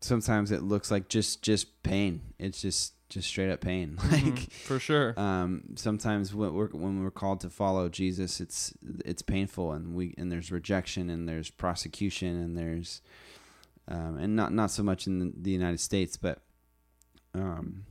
sometimes 0.00 0.50
it 0.50 0.62
looks 0.62 0.90
like 0.90 1.08
just 1.08 1.42
just 1.42 1.82
pain. 1.82 2.20
It's 2.38 2.60
just 2.62 2.94
just 3.12 3.28
straight 3.28 3.50
up 3.50 3.60
pain 3.60 3.96
like 4.10 4.22
Mhm. 4.24 4.52
for 4.52 4.78
sure. 4.78 5.18
um, 5.18 5.62
sometimes 5.76 6.34
when 6.34 6.52
we're 6.54 6.68
when 6.68 7.02
we're 7.02 7.10
called 7.10 7.40
to 7.40 7.50
follow 7.50 7.88
Jesus, 7.88 8.40
it's 8.40 8.72
it's 9.04 9.22
painful, 9.22 9.72
and 9.72 9.94
we 9.94 10.14
and 10.18 10.30
there's 10.32 10.50
rejection, 10.50 11.10
and 11.10 11.28
there's 11.28 11.50
prosecution, 11.50 12.36
and 12.36 12.56
there's 12.56 13.02
um, 13.88 14.16
and 14.18 14.34
not 14.36 14.52
not 14.52 14.70
so 14.70 14.82
much 14.82 15.06
in 15.06 15.18
the, 15.18 15.32
the 15.36 15.50
United 15.50 15.80
States, 15.80 16.16
but 16.16 16.42
um, 17.34 17.84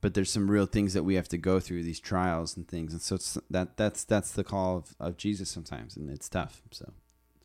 but 0.00 0.14
there's 0.14 0.30
some 0.30 0.50
real 0.50 0.66
things 0.66 0.92
that 0.94 1.02
we 1.02 1.14
have 1.14 1.28
to 1.28 1.38
go 1.38 1.60
through 1.60 1.82
these 1.82 1.98
trials 2.00 2.56
and 2.56 2.68
things, 2.68 2.92
and 2.92 3.00
so 3.02 3.14
it's, 3.16 3.38
that 3.50 3.76
that's 3.76 4.04
that's 4.04 4.32
the 4.32 4.44
call 4.44 4.76
of, 4.78 4.94
of 5.00 5.16
Jesus 5.16 5.48
sometimes, 5.50 5.96
and 5.96 6.10
it's 6.10 6.28
tough. 6.28 6.62
So 6.70 6.92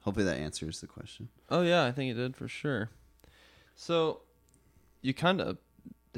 hopefully 0.02 0.26
that 0.26 0.38
answers 0.38 0.82
the 0.82 0.88
question. 0.88 1.30
Oh 1.50 1.62
yeah, 1.62 1.86
I 1.86 1.92
think 1.92 2.12
it 2.12 2.16
did 2.16 2.36
for 2.36 2.48
sure. 2.48 2.90
So 3.76 4.22
you 5.02 5.14
kind 5.14 5.40
of 5.40 5.58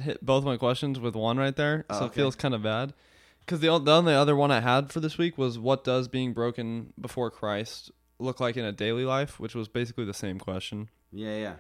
hit 0.02 0.26
both 0.26 0.44
my 0.44 0.58
questions 0.58 1.00
with 1.00 1.16
one 1.16 1.38
right 1.38 1.56
there, 1.56 1.86
Oh, 1.90 2.00
so 2.00 2.06
it 2.06 2.14
feels 2.14 2.36
kind 2.36 2.54
of 2.54 2.64
bad. 2.64 2.94
Because 3.40 3.60
the 3.60 3.78
the 3.80 3.92
only 3.92 4.14
other 4.14 4.36
one 4.36 4.52
I 4.52 4.60
had 4.60 4.92
for 4.92 5.00
this 5.00 5.18
week 5.18 5.38
was 5.38 5.58
what 5.58 5.84
does 5.84 6.08
being 6.08 6.34
broken 6.34 6.94
before 7.00 7.32
Christ 7.32 7.92
look 8.20 8.40
like 8.40 8.56
in 8.56 8.64
a 8.66 8.72
daily 8.72 9.04
life, 9.04 9.40
which 9.40 9.56
was 9.56 9.68
basically 9.68 10.06
the 10.06 10.14
same 10.14 10.38
question. 10.40 10.90
Yeah, 11.12 11.36
yeah, 11.38 11.54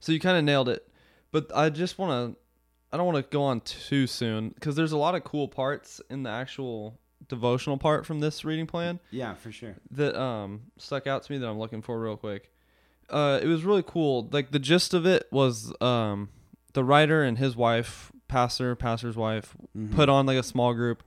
So 0.00 0.12
you 0.12 0.20
kind 0.20 0.36
of 0.36 0.44
nailed 0.44 0.68
it. 0.68 0.86
But 1.32 1.50
I 1.54 1.70
just 1.70 1.98
want 1.98 2.34
to 2.34 2.40
I 2.92 2.96
don't 2.96 3.06
want 3.06 3.24
to 3.24 3.30
go 3.30 3.42
on 3.44 3.60
too 3.60 4.06
soon 4.08 4.52
cuz 4.60 4.74
there's 4.74 4.92
a 4.92 4.98
lot 4.98 5.14
of 5.14 5.22
cool 5.22 5.46
parts 5.46 6.00
in 6.10 6.24
the 6.24 6.30
actual 6.30 6.98
devotional 7.28 7.78
part 7.78 8.04
from 8.04 8.18
this 8.18 8.44
reading 8.44 8.66
plan 8.66 8.98
yeah, 9.12 9.34
for 9.34 9.52
sure. 9.52 9.76
that 9.92 10.20
um 10.20 10.62
stuck 10.78 11.06
out 11.06 11.22
to 11.22 11.30
me 11.32 11.38
that 11.38 11.46
I'm 11.48 11.58
looking 11.58 11.80
for 11.82 12.00
real 12.00 12.16
quick. 12.16 12.50
Uh 13.08 13.38
it 13.40 13.46
was 13.46 13.62
really 13.64 13.84
cool. 13.86 14.28
Like 14.32 14.50
the 14.50 14.58
gist 14.58 14.92
of 14.92 15.06
it 15.06 15.28
was 15.30 15.72
um 15.80 16.30
the 16.72 16.84
writer 16.84 17.22
and 17.22 17.38
his 17.38 17.56
wife, 17.56 18.12
pastor, 18.28 18.74
pastor's 18.76 19.16
wife, 19.16 19.56
Mhm. 19.76 19.92
put 19.92 20.08
on 20.08 20.26
like 20.26 20.38
a 20.38 20.42
small 20.42 20.72
group 20.74 21.02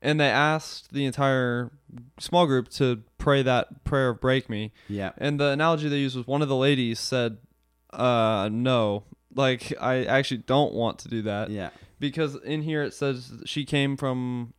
and 0.00 0.20
they 0.20 0.28
asked 0.30 0.92
the 0.92 1.04
entire 1.06 1.72
small 2.20 2.46
group 2.46 2.68
to 2.68 3.02
pray 3.18 3.42
that 3.42 3.82
prayer 3.84 4.10
of 4.10 4.20
break 4.20 4.48
me. 4.48 4.72
yeah, 4.88 5.10
And 5.18 5.40
the 5.40 5.46
analogy 5.48 5.88
they 5.88 5.98
used 5.98 6.16
was 6.16 6.26
one 6.26 6.40
of 6.42 6.48
the 6.48 6.54
ladies 6.56 7.00
said, 7.00 7.38
uh, 7.92 8.48
no, 8.52 9.04
like 9.34 9.72
I 9.80 10.04
actually 10.04 10.38
don't 10.46 10.72
want 10.74 10.98
to 11.00 11.08
do 11.08 11.22
that 11.22 11.50
yeah, 11.50 11.70
because 11.98 12.36
in 12.36 12.62
here 12.62 12.82
it 12.82 12.94
says 12.94 13.32
she 13.44 13.64
came 13.64 13.96
from 13.96 14.52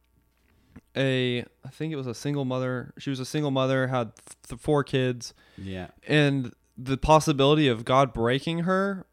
a, 0.95 1.41
I 1.65 1.69
think 1.71 1.93
it 1.93 1.95
was 1.95 2.07
a 2.07 2.13
single 2.15 2.45
mother. 2.45 2.93
She 2.97 3.09
was 3.09 3.19
a 3.19 3.25
single 3.25 3.51
mother, 3.51 3.87
had 3.87 4.11
th- 4.47 4.59
four 4.59 4.83
kids, 4.83 5.33
yeah, 5.57 5.87
and 6.07 6.53
the 6.77 6.97
possibility 6.97 7.67
of 7.67 7.85
God 7.85 8.13
breaking 8.13 8.59
her, 8.59 9.05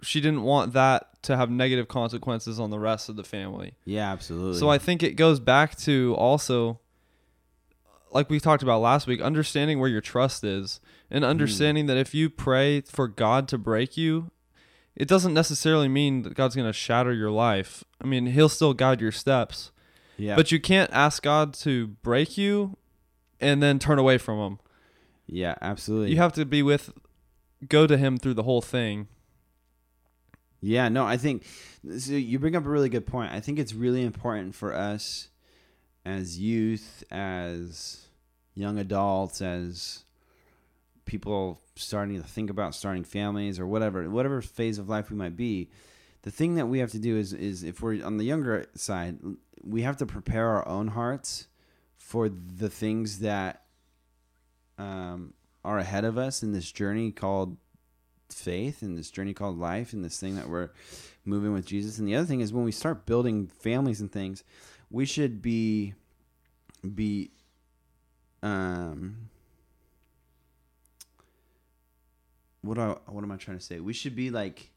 she 0.00 0.20
didn't 0.20 0.42
want 0.42 0.72
that 0.72 1.22
to 1.22 1.36
have 1.36 1.50
negative 1.50 1.88
consequences 1.88 2.60
on 2.60 2.70
the 2.70 2.78
rest 2.78 3.08
of 3.08 3.16
the 3.16 3.24
family. 3.24 3.74
yeah, 3.84 4.10
absolutely. 4.10 4.58
So 4.58 4.68
I 4.68 4.78
think 4.78 5.02
it 5.02 5.12
goes 5.12 5.40
back 5.40 5.76
to 5.78 6.14
also 6.16 6.80
like 8.10 8.30
we 8.30 8.40
talked 8.40 8.62
about 8.62 8.80
last 8.80 9.06
week, 9.06 9.20
understanding 9.20 9.78
where 9.78 9.88
your 9.88 10.00
trust 10.00 10.44
is 10.44 10.80
and 11.10 11.24
hmm. 11.24 11.30
understanding 11.30 11.86
that 11.86 11.96
if 11.96 12.14
you 12.14 12.30
pray 12.30 12.80
for 12.82 13.08
God 13.08 13.48
to 13.48 13.58
break 13.58 13.96
you, 13.96 14.30
it 14.96 15.08
doesn't 15.08 15.34
necessarily 15.34 15.88
mean 15.88 16.22
that 16.22 16.34
God's 16.34 16.56
going 16.56 16.66
to 16.66 16.72
shatter 16.72 17.12
your 17.12 17.30
life. 17.30 17.84
I 18.00 18.06
mean, 18.06 18.26
He'll 18.26 18.48
still 18.48 18.74
guide 18.74 19.00
your 19.00 19.12
steps, 19.12 19.70
Yeah. 20.16 20.36
but 20.36 20.50
you 20.50 20.60
can't 20.60 20.90
ask 20.92 21.22
God 21.22 21.54
to 21.54 21.88
break 21.88 22.36
you 22.36 22.76
and 23.40 23.62
then 23.62 23.78
turn 23.78 23.98
away 23.98 24.18
from 24.18 24.38
Him. 24.38 24.58
yeah, 25.26 25.54
absolutely. 25.60 26.10
You 26.10 26.16
have 26.16 26.32
to 26.32 26.44
be 26.44 26.62
with, 26.62 26.92
go 27.68 27.86
to 27.86 27.96
Him 27.96 28.16
through 28.16 28.34
the 28.34 28.42
whole 28.42 28.62
thing. 28.62 29.08
Yeah, 30.60 30.88
no, 30.88 31.06
I 31.06 31.16
think 31.16 31.44
so 31.98 32.12
you 32.12 32.38
bring 32.38 32.56
up 32.56 32.66
a 32.66 32.68
really 32.68 32.88
good 32.88 33.06
point. 33.06 33.32
I 33.32 33.40
think 33.40 33.58
it's 33.58 33.74
really 33.74 34.04
important 34.04 34.54
for 34.54 34.74
us 34.74 35.28
as 36.04 36.38
youth, 36.38 37.04
as 37.10 38.08
young 38.54 38.78
adults, 38.78 39.40
as 39.40 40.04
people 41.04 41.60
starting 41.76 42.20
to 42.20 42.26
think 42.26 42.50
about 42.50 42.74
starting 42.74 43.04
families 43.04 43.60
or 43.60 43.66
whatever, 43.66 44.08
whatever 44.10 44.42
phase 44.42 44.78
of 44.78 44.88
life 44.88 45.10
we 45.10 45.16
might 45.16 45.36
be. 45.36 45.70
The 46.22 46.30
thing 46.30 46.56
that 46.56 46.66
we 46.66 46.80
have 46.80 46.90
to 46.90 46.98
do 46.98 47.16
is 47.16 47.32
is 47.32 47.62
if 47.62 47.80
we're 47.80 48.04
on 48.04 48.16
the 48.16 48.24
younger 48.24 48.66
side, 48.74 49.18
we 49.62 49.82
have 49.82 49.96
to 49.98 50.06
prepare 50.06 50.48
our 50.48 50.66
own 50.66 50.88
hearts 50.88 51.46
for 51.96 52.28
the 52.28 52.68
things 52.68 53.20
that 53.20 53.62
um, 54.76 55.34
are 55.64 55.78
ahead 55.78 56.04
of 56.04 56.18
us 56.18 56.42
in 56.42 56.52
this 56.52 56.70
journey 56.72 57.12
called 57.12 57.56
faith 58.30 58.82
and 58.82 58.96
this 58.96 59.10
journey 59.10 59.34
called 59.34 59.58
life 59.58 59.92
and 59.92 60.04
this 60.04 60.18
thing 60.18 60.36
that 60.36 60.48
we're 60.48 60.70
moving 61.24 61.52
with 61.52 61.66
Jesus. 61.66 61.98
And 61.98 62.06
the 62.06 62.16
other 62.16 62.26
thing 62.26 62.40
is 62.40 62.52
when 62.52 62.64
we 62.64 62.72
start 62.72 63.06
building 63.06 63.46
families 63.46 64.00
and 64.00 64.10
things, 64.10 64.44
we 64.90 65.06
should 65.06 65.42
be 65.42 65.94
be 66.94 67.30
um 68.42 69.28
what 72.62 72.78
I, 72.78 72.96
what 73.06 73.24
am 73.24 73.32
I 73.32 73.36
trying 73.36 73.58
to 73.58 73.64
say? 73.64 73.80
We 73.80 73.92
should 73.92 74.14
be 74.14 74.30
like 74.30 74.70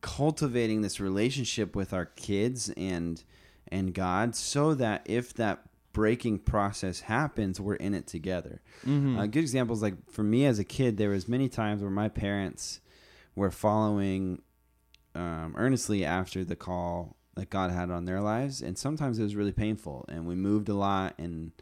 cultivating 0.00 0.82
this 0.82 1.00
relationship 1.00 1.76
with 1.76 1.92
our 1.92 2.06
kids 2.06 2.70
and 2.76 3.22
and 3.68 3.94
God 3.94 4.34
so 4.36 4.74
that 4.74 5.02
if 5.06 5.34
that 5.34 5.66
breaking 5.92 6.38
process 6.40 7.00
happens, 7.00 7.60
we're 7.60 7.74
in 7.74 7.94
it 7.94 8.06
together. 8.06 8.60
Mm-hmm. 8.86 9.18
A 9.18 9.28
good 9.28 9.40
example 9.40 9.74
is 9.74 9.82
like 9.82 10.10
for 10.10 10.22
me 10.22 10.46
as 10.46 10.58
a 10.58 10.64
kid, 10.64 10.96
there 10.96 11.10
was 11.10 11.28
many 11.28 11.48
times 11.48 11.82
where 11.82 11.90
my 11.90 12.08
parents 12.08 12.80
were 13.34 13.50
following 13.50 14.42
um, 15.14 15.54
earnestly 15.56 16.04
after 16.04 16.44
the 16.44 16.56
call 16.56 17.16
that 17.34 17.50
God 17.50 17.70
had 17.70 17.90
on 17.90 18.04
their 18.04 18.20
lives, 18.20 18.60
and 18.60 18.76
sometimes 18.76 19.18
it 19.18 19.22
was 19.22 19.36
really 19.36 19.52
painful. 19.52 20.04
And 20.08 20.26
we 20.26 20.34
moved 20.34 20.68
a 20.68 20.74
lot, 20.74 21.14
and 21.18 21.52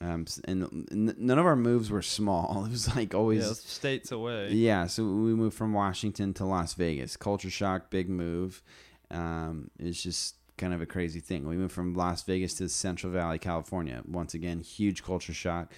um, 0.00 0.26
and 0.44 0.86
n- 0.90 1.14
none 1.18 1.38
of 1.38 1.46
our 1.46 1.56
moves 1.56 1.90
were 1.90 2.02
small. 2.02 2.64
It 2.66 2.70
was 2.70 2.94
like 2.94 3.14
always 3.14 3.46
yeah, 3.46 3.52
states 3.52 4.12
away. 4.12 4.52
yeah, 4.52 4.86
so 4.86 5.04
we 5.04 5.34
moved 5.34 5.56
from 5.56 5.72
Washington 5.72 6.34
to 6.34 6.44
Las 6.44 6.74
Vegas. 6.74 7.16
Culture 7.16 7.50
shock, 7.50 7.90
big 7.90 8.08
move. 8.08 8.62
Um, 9.10 9.70
it's 9.78 10.02
just 10.02 10.36
kind 10.56 10.72
of 10.74 10.80
a 10.80 10.86
crazy 10.86 11.20
thing. 11.20 11.46
We 11.46 11.56
moved 11.56 11.72
from 11.72 11.94
Las 11.94 12.22
Vegas 12.22 12.54
to 12.54 12.68
Central 12.68 13.12
Valley, 13.12 13.38
California. 13.38 14.02
Once 14.06 14.34
again, 14.34 14.60
huge 14.60 15.02
culture 15.02 15.34
shock. 15.34 15.72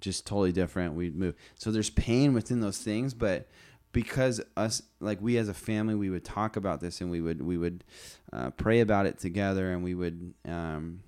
Just 0.00 0.26
totally 0.26 0.52
different. 0.52 0.94
We 0.94 1.10
moved. 1.10 1.38
So 1.56 1.70
there's 1.70 1.90
pain 1.90 2.32
within 2.34 2.60
those 2.60 2.78
things, 2.78 3.14
but 3.14 3.48
because 3.92 4.40
us 4.56 4.82
like 5.00 5.20
we 5.20 5.36
as 5.36 5.48
a 5.50 5.54
family 5.54 5.94
we 5.94 6.08
would 6.08 6.24
talk 6.24 6.56
about 6.56 6.80
this 6.80 7.02
and 7.02 7.10
we 7.10 7.20
would 7.20 7.42
we 7.42 7.58
would 7.58 7.84
uh, 8.32 8.48
pray 8.50 8.80
about 8.80 9.04
it 9.04 9.18
together 9.18 9.70
and 9.70 9.84
we 9.84 9.94
would 9.94 10.32
um, 10.48 11.00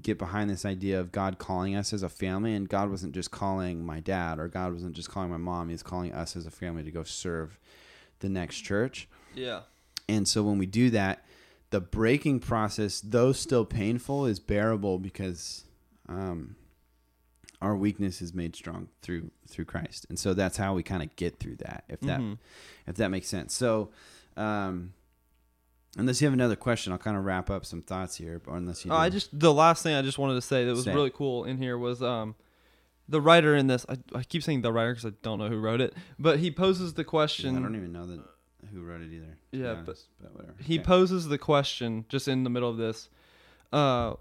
get 0.00 0.16
behind 0.16 0.48
this 0.48 0.64
idea 0.64 0.98
of 0.98 1.12
God 1.12 1.38
calling 1.38 1.76
us 1.76 1.92
as 1.92 2.02
a 2.02 2.08
family 2.08 2.54
and 2.54 2.66
God 2.66 2.90
wasn't 2.90 3.12
just 3.12 3.30
calling 3.30 3.84
my 3.84 4.00
dad 4.00 4.38
or 4.38 4.48
God 4.48 4.72
wasn't 4.72 4.94
just 4.96 5.10
calling 5.10 5.28
my 5.28 5.36
mom 5.36 5.68
he's 5.68 5.82
calling 5.82 6.10
us 6.14 6.36
as 6.36 6.46
a 6.46 6.50
family 6.50 6.82
to 6.84 6.90
go 6.90 7.02
serve 7.02 7.58
the 8.20 8.30
next 8.30 8.60
church 8.60 9.06
Yeah. 9.34 9.60
and 10.08 10.26
so 10.26 10.42
when 10.42 10.56
we 10.56 10.64
do 10.64 10.88
that 10.90 11.26
the 11.70 11.80
breaking 11.80 12.40
process 12.40 13.00
though 13.00 13.32
still 13.32 13.64
painful 13.64 14.26
is 14.26 14.38
bearable 14.40 14.98
because 14.98 15.64
um, 16.08 16.56
our 17.62 17.76
weakness 17.76 18.20
is 18.22 18.34
made 18.34 18.56
strong 18.56 18.88
through 19.02 19.30
through 19.48 19.64
Christ 19.66 20.06
and 20.08 20.18
so 20.18 20.34
that's 20.34 20.56
how 20.56 20.74
we 20.74 20.82
kind 20.82 21.02
of 21.02 21.14
get 21.16 21.38
through 21.38 21.56
that 21.56 21.84
if 21.88 22.00
that 22.00 22.20
Mhm. 22.20 22.38
if 22.86 22.96
that 22.96 23.10
makes 23.10 23.28
sense 23.28 23.54
so 23.54 23.90
um, 24.36 24.92
unless 25.96 26.20
you 26.20 26.26
have 26.26 26.32
another 26.34 26.56
question 26.56 26.92
I'll 26.92 26.98
kind 26.98 27.16
of 27.16 27.24
wrap 27.24 27.50
up 27.50 27.64
some 27.64 27.82
thoughts 27.82 28.16
here 28.16 28.40
or 28.46 28.56
unless 28.56 28.84
you 28.84 28.90
Oh, 28.92 28.96
I 28.96 29.08
just 29.10 29.38
the 29.38 29.52
last 29.52 29.82
thing 29.82 29.94
I 29.94 30.02
just 30.02 30.18
wanted 30.18 30.34
to 30.34 30.42
say 30.42 30.64
that 30.64 30.70
was 30.74 30.86
really 30.86 31.10
cool 31.10 31.44
in 31.44 31.58
here 31.58 31.76
was 31.78 32.02
um 32.02 32.34
the 33.08 33.20
writer 33.20 33.56
in 33.56 33.66
this. 33.66 33.84
I, 33.88 33.96
I 34.14 34.22
keep 34.22 34.40
saying 34.44 34.62
the 34.62 34.72
writer 34.72 34.92
because 34.94 35.04
I 35.04 35.14
don't 35.22 35.40
know 35.40 35.48
who 35.48 35.58
wrote 35.58 35.80
it, 35.80 35.94
but 36.16 36.38
he 36.38 36.52
poses 36.52 36.94
the 36.94 37.02
question. 37.02 37.56
I 37.56 37.60
don't 37.60 37.74
even 37.74 37.90
know 37.90 38.06
that 38.06 38.20
who 38.72 38.82
wrote 38.82 39.00
it 39.02 39.12
either. 39.12 39.36
Yeah, 39.52 39.74
but 39.74 39.78
honest, 39.88 40.06
but 40.20 40.34
whatever. 40.34 40.54
he 40.62 40.74
Okay. 40.78 40.84
poses 40.84 41.28
the 41.28 41.38
question 41.38 42.04
just 42.08 42.28
in 42.28 42.44
the 42.44 42.50
middle 42.50 42.68
of 42.70 42.76
this. 42.76 43.08
Uh, 43.72 44.14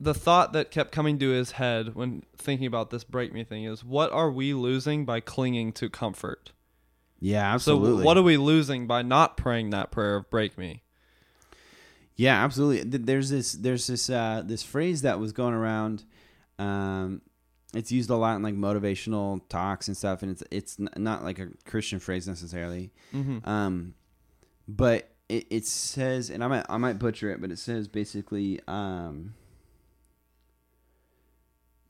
the 0.00 0.14
thought 0.14 0.52
that 0.52 0.70
kept 0.70 0.90
coming 0.92 1.18
to 1.20 1.28
his 1.30 1.52
head 1.52 1.94
when 1.94 2.24
thinking 2.36 2.66
about 2.66 2.90
this 2.90 3.04
break 3.04 3.32
me 3.32 3.44
thing 3.44 3.64
is, 3.64 3.84
what 3.84 4.10
are 4.12 4.30
we 4.30 4.52
losing 4.54 5.04
by 5.04 5.20
clinging 5.20 5.72
to 5.74 5.88
comfort? 5.88 6.52
yeah, 7.20 7.54
absolutely. 7.54 8.02
So 8.02 8.04
what 8.06 8.16
are 8.16 8.22
we 8.22 8.36
losing 8.36 8.86
by 8.88 9.02
not 9.02 9.36
praying 9.36 9.70
that 9.70 9.90
prayer 9.92 10.16
of 10.16 10.28
break 10.28 10.58
me? 10.58 10.82
Yeah, 12.16 12.42
absolutely. 12.44 12.98
There's 12.98 13.30
this 13.30 13.52
there's 13.52 13.86
this 13.86 14.10
uh, 14.10 14.42
this 14.44 14.62
phrase 14.62 15.02
that 15.02 15.18
was 15.20 15.32
going 15.32 15.54
around. 15.54 16.04
Um, 16.58 17.22
it's 17.74 17.90
used 17.90 18.10
a 18.10 18.16
lot 18.16 18.36
in 18.36 18.42
like 18.42 18.54
motivational 18.54 19.40
talks 19.48 19.88
and 19.88 19.96
stuff, 19.96 20.22
and 20.22 20.30
it's 20.30 20.42
it's 20.50 20.78
not 20.78 21.24
like 21.24 21.38
a 21.38 21.48
Christian 21.64 21.98
phrase 21.98 22.28
necessarily. 22.28 22.90
Mm-hmm. 23.14 23.48
Um, 23.48 23.94
but 24.68 25.10
it, 25.28 25.46
it 25.50 25.66
says, 25.66 26.30
and 26.30 26.44
I 26.44 26.48
might 26.48 26.66
I 26.68 26.76
might 26.76 26.98
butcher 26.98 27.30
it, 27.30 27.40
but 27.40 27.50
it 27.50 27.58
says 27.58 27.88
basically, 27.88 28.60
um, 28.68 29.34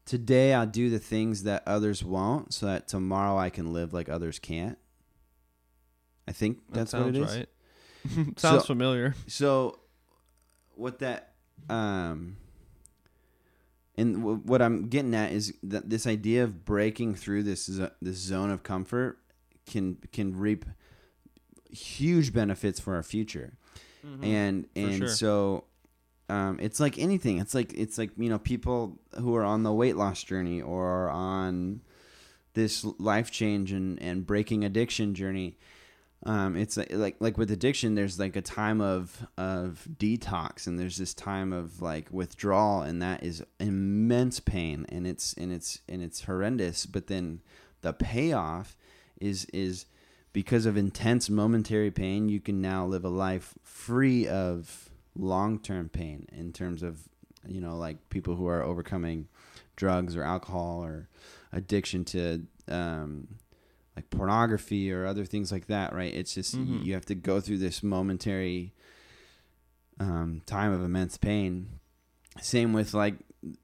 today 0.05 0.55
I'll 0.55 0.66
do 0.66 0.90
the 0.90 0.99
things 0.99 1.42
that 1.45 1.62
others 1.66 2.05
won't, 2.05 2.55
so 2.55 2.66
that 2.66 2.88
tomorrow 2.88 3.37
I 3.37 3.51
can 3.51 3.73
live 3.73 3.92
like 3.92 4.09
others 4.09 4.38
can't. 4.38 4.79
I 6.29 6.33
think 6.33 6.59
that's 6.71 6.92
what 6.92 7.09
it 7.09 7.16
is. 7.16 7.37
right. 7.37 7.49
sounds 8.38 8.62
So- 8.62 8.66
familiar. 8.66 9.14
So, 9.27 9.81
what 10.75 11.01
that 11.01 11.35
um, 11.68 12.37
and 13.96 14.16
w- 14.16 14.40
what 14.44 14.62
I'm 14.62 14.88
getting 14.88 15.14
at 15.14 15.33
is 15.33 15.52
that 15.62 15.90
this 15.90 16.07
idea 16.07 16.44
of 16.44 16.64
breaking 16.64 17.14
through 17.14 17.42
this 17.44 17.66
zo- 17.66 17.90
this 18.00 18.16
zone 18.16 18.50
of 18.50 18.62
comfort 18.62 19.18
can 19.66 19.96
can 20.12 20.37
reap 20.37 20.64
huge 21.70 22.33
benefits 22.33 22.81
for 22.81 22.94
our 22.94 23.02
future, 23.02 23.55
and 24.22 24.64
Mm-hmm. 24.64 24.81
For 24.83 24.88
and 24.88 24.98
sure. 24.98 25.09
so. 25.09 25.64
Um, 26.28 26.59
it's 26.62 26.81
like 26.81 26.98
anything. 26.98 27.38
It's 27.38 27.55
like 27.55 27.74
it's 27.74 27.98
like 27.98 28.11
you 28.16 28.31
know 28.31 28.38
people 28.38 28.98
who 29.20 29.35
are 29.37 29.44
on 29.44 29.64
the 29.64 29.72
weight 29.72 29.96
loss 29.96 30.22
journey 30.22 30.62
or 30.62 31.11
on 31.11 31.83
this 32.55 32.85
life 32.98 33.31
change 33.31 33.70
and, 33.72 34.00
and 34.00 34.26
breaking 34.26 34.64
addiction 34.64 35.14
journey 35.14 35.59
um, 36.25 36.57
it's 36.57 36.77
like, 36.77 36.93
like 36.93 37.17
like 37.19 37.39
with 37.39 37.51
addiction 37.51 37.95
there's 37.95 38.19
like 38.19 38.37
a 38.37 38.43
time 38.43 38.81
of 38.81 39.27
of 39.37 39.87
detox 39.97 40.67
and 40.67 40.79
there's 40.79 40.97
this 40.97 41.15
time 41.15 41.53
of 41.53 41.83
like 41.83 42.09
withdrawal 42.13 42.83
and 42.83 43.03
that 43.03 43.25
is 43.25 43.43
immense 43.59 44.39
pain 44.39 44.87
and 44.89 45.07
it's 45.07 45.33
and 45.35 45.53
it's 45.53 45.81
and 45.89 46.03
it's 46.03 46.25
horrendous. 46.25 46.87
But 46.87 47.09
then 47.09 47.41
the 47.81 47.93
payoff 47.93 48.77
is 49.21 49.47
is 49.47 49.87
because 50.33 50.65
of 50.65 50.77
intense 50.77 51.29
momentary 51.29 51.91
pain 51.91 52.29
you 52.29 52.41
can 52.41 52.61
now 52.61 52.87
live 52.87 53.05
a 53.05 53.09
life 53.09 53.55
free 53.65 54.27
of 54.29 54.91
long-term 55.15 55.89
pain 55.89 56.27
in 56.33 56.53
terms 56.53 56.83
of 56.83 57.01
you 57.47 57.61
know 57.61 57.77
like 57.77 58.09
people 58.11 58.37
who 58.37 58.47
are 58.47 58.63
overcoming 58.63 59.27
drugs 59.75 60.17
or 60.17 60.23
alcohol 60.23 60.85
or 60.85 61.09
addiction 61.53 62.05
to 62.05 62.47
um, 62.69 63.27
like 63.96 64.09
pornography 64.11 64.90
or 64.92 65.05
other 65.07 65.24
things 65.24 65.52
like 65.52 65.66
that, 65.66 65.94
right? 65.94 66.12
It's 66.14 66.35
just 66.35 66.55
you- 66.55 66.61
Mhm. 66.64 66.85
you 66.87 66.94
have 66.94 67.05
to 67.07 67.14
go 67.14 67.40
through 67.40 67.59
this 67.59 67.83
momentary 67.83 68.72
um, 70.00 70.42
time 70.46 70.72
of 70.72 70.83
immense 70.83 71.16
pain. 71.16 71.68
Same 72.40 72.72
with 72.72 72.94
like 72.94 73.14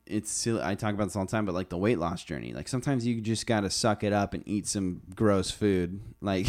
it's 0.07 0.31
silly. 0.31 0.61
I 0.63 0.75
talk 0.75 0.93
about 0.95 1.05
this 1.05 1.17
all 1.17 1.25
the 1.25 1.31
time, 1.31 1.47
but 1.47 1.55
like 1.55 1.69
the 1.69 1.79
weight 1.79 1.99
loss 1.99 2.25
journey, 2.25 2.53
like 2.53 2.69
sometimes 2.69 3.07
you 3.07 3.21
just 3.21 3.47
got 3.47 3.61
to 3.61 3.71
suck 3.71 4.03
it 4.03 4.13
up 4.13 4.35
and 4.35 4.43
eat 4.47 4.67
some 4.67 5.03
gross 5.15 5.51
food. 5.51 6.01
Like 6.21 6.49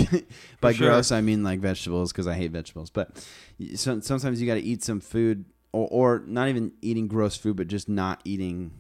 by 0.62 0.74
sure. 0.74 0.90
gross, 0.90 1.12
I 1.12 1.22
mean 1.22 1.44
like 1.44 1.60
vegetables 1.60 2.12
because 2.12 2.26
I 2.28 2.34
hate 2.34 2.52
vegetables. 2.52 2.90
But 2.90 3.24
so, 3.76 4.00
sometimes 4.00 4.42
you 4.42 4.48
got 4.48 4.56
to 4.56 4.62
eat 4.62 4.84
some 4.84 5.00
food, 5.00 5.46
or, 5.72 5.88
or 5.92 6.24
not 6.26 6.50
even 6.50 6.74
eating 6.82 7.08
gross 7.08 7.38
food, 7.38 7.56
but 7.56 7.68
just 7.68 7.88
not 7.88 8.20
eating 8.26 8.72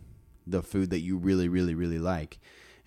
the 0.47 0.63
food 0.63 0.89
that 0.89 1.01
you 1.01 1.15
really, 1.15 1.47
really, 1.47 1.75
really 1.75 1.99
like 1.99 2.39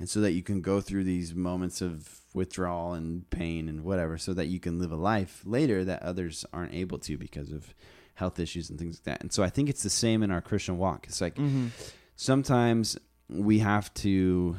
and 0.02 0.10
so 0.10 0.20
that 0.20 0.32
you 0.32 0.42
can 0.42 0.60
go 0.60 0.80
through 0.80 1.04
these 1.04 1.32
moments 1.32 1.80
of 1.80 2.22
withdrawal 2.34 2.92
and 2.92 3.30
pain 3.30 3.68
and 3.68 3.84
whatever 3.84 4.18
so 4.18 4.34
that 4.34 4.48
you 4.48 4.58
can 4.58 4.76
live 4.76 4.90
a 4.90 4.96
life 4.96 5.42
later 5.44 5.84
that 5.84 6.02
others 6.02 6.44
aren't 6.52 6.74
able 6.74 6.98
to 6.98 7.16
because 7.16 7.52
of 7.52 7.72
health 8.14 8.40
issues 8.40 8.68
and 8.68 8.80
things 8.80 8.96
like 8.96 9.04
that 9.04 9.20
and 9.22 9.32
so 9.32 9.44
i 9.44 9.48
think 9.48 9.68
it's 9.68 9.84
the 9.84 9.88
same 9.90 10.24
in 10.24 10.32
our 10.32 10.40
christian 10.40 10.76
walk 10.76 11.06
it's 11.06 11.20
like 11.20 11.36
Mm-hmm. 11.36 11.68
sometimes 12.16 12.98
we 13.28 13.60
have 13.60 13.94
to 13.94 14.56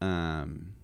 um, 0.00 0.74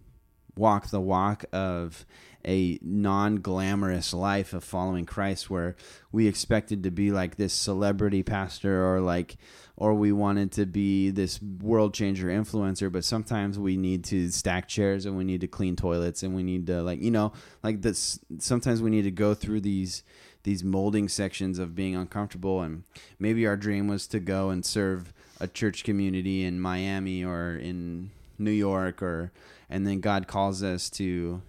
walk 0.57 0.91
the 0.91 1.01
walk 1.01 1.45
of 1.53 2.05
a 2.47 2.79
non-glamorous 2.83 4.13
life 4.13 4.53
of 4.53 4.65
following 4.65 5.05
Christ 5.07 5.51
where 5.51 5.77
we 6.13 6.27
expected 6.27 6.83
to 6.83 6.91
be 6.91 7.11
like 7.11 7.37
this 7.37 7.53
celebrity 7.53 8.23
pastor 8.23 8.85
or 8.93 9.01
like 9.01 9.37
or 9.79 9.95
we 9.95 10.11
wanted 10.11 10.51
to 10.51 10.67
be 10.67 11.09
this 11.09 11.41
world 11.41 11.95
changer 11.95 12.27
influencer 12.27 12.91
but 12.93 13.05
sometimes 13.05 13.59
we 13.59 13.77
need 13.77 14.05
to 14.05 14.29
stack 14.31 14.69
chairs 14.69 15.07
and 15.07 15.17
we 15.17 15.25
need 15.25 15.41
to 15.41 15.47
clean 15.47 15.77
toilets 15.77 16.23
and 16.23 16.35
we 16.35 16.43
need 16.43 16.67
to 16.67 16.83
like 16.83 17.01
you 17.01 17.11
know 17.11 17.33
like 17.63 17.81
this 17.81 18.19
sometimes 18.39 18.83
we 18.83 18.91
need 18.91 19.03
to 19.03 19.11
go 19.11 19.33
through 19.35 19.61
these 19.61 20.03
these 20.43 20.63
molding 20.63 21.09
sections 21.09 21.59
of 21.59 21.75
being 21.75 21.97
uncomfortable 21.97 22.61
and 22.61 22.83
maybe 23.19 23.47
our 23.47 23.57
dream 23.57 23.89
was 23.89 24.07
to 24.07 24.21
go 24.21 24.51
and 24.51 24.65
serve 24.65 25.13
a 25.41 25.47
church 25.47 25.85
community 25.85 26.45
in 26.45 26.61
Miami 26.61 27.25
or 27.25 27.57
in 27.57 28.11
New 28.39 28.51
York 28.51 29.03
or 29.03 29.33
and 29.71 29.87
then 29.87 30.01
God 30.01 30.27
calls 30.27 30.63
us 30.63 30.91
to 30.91 31.43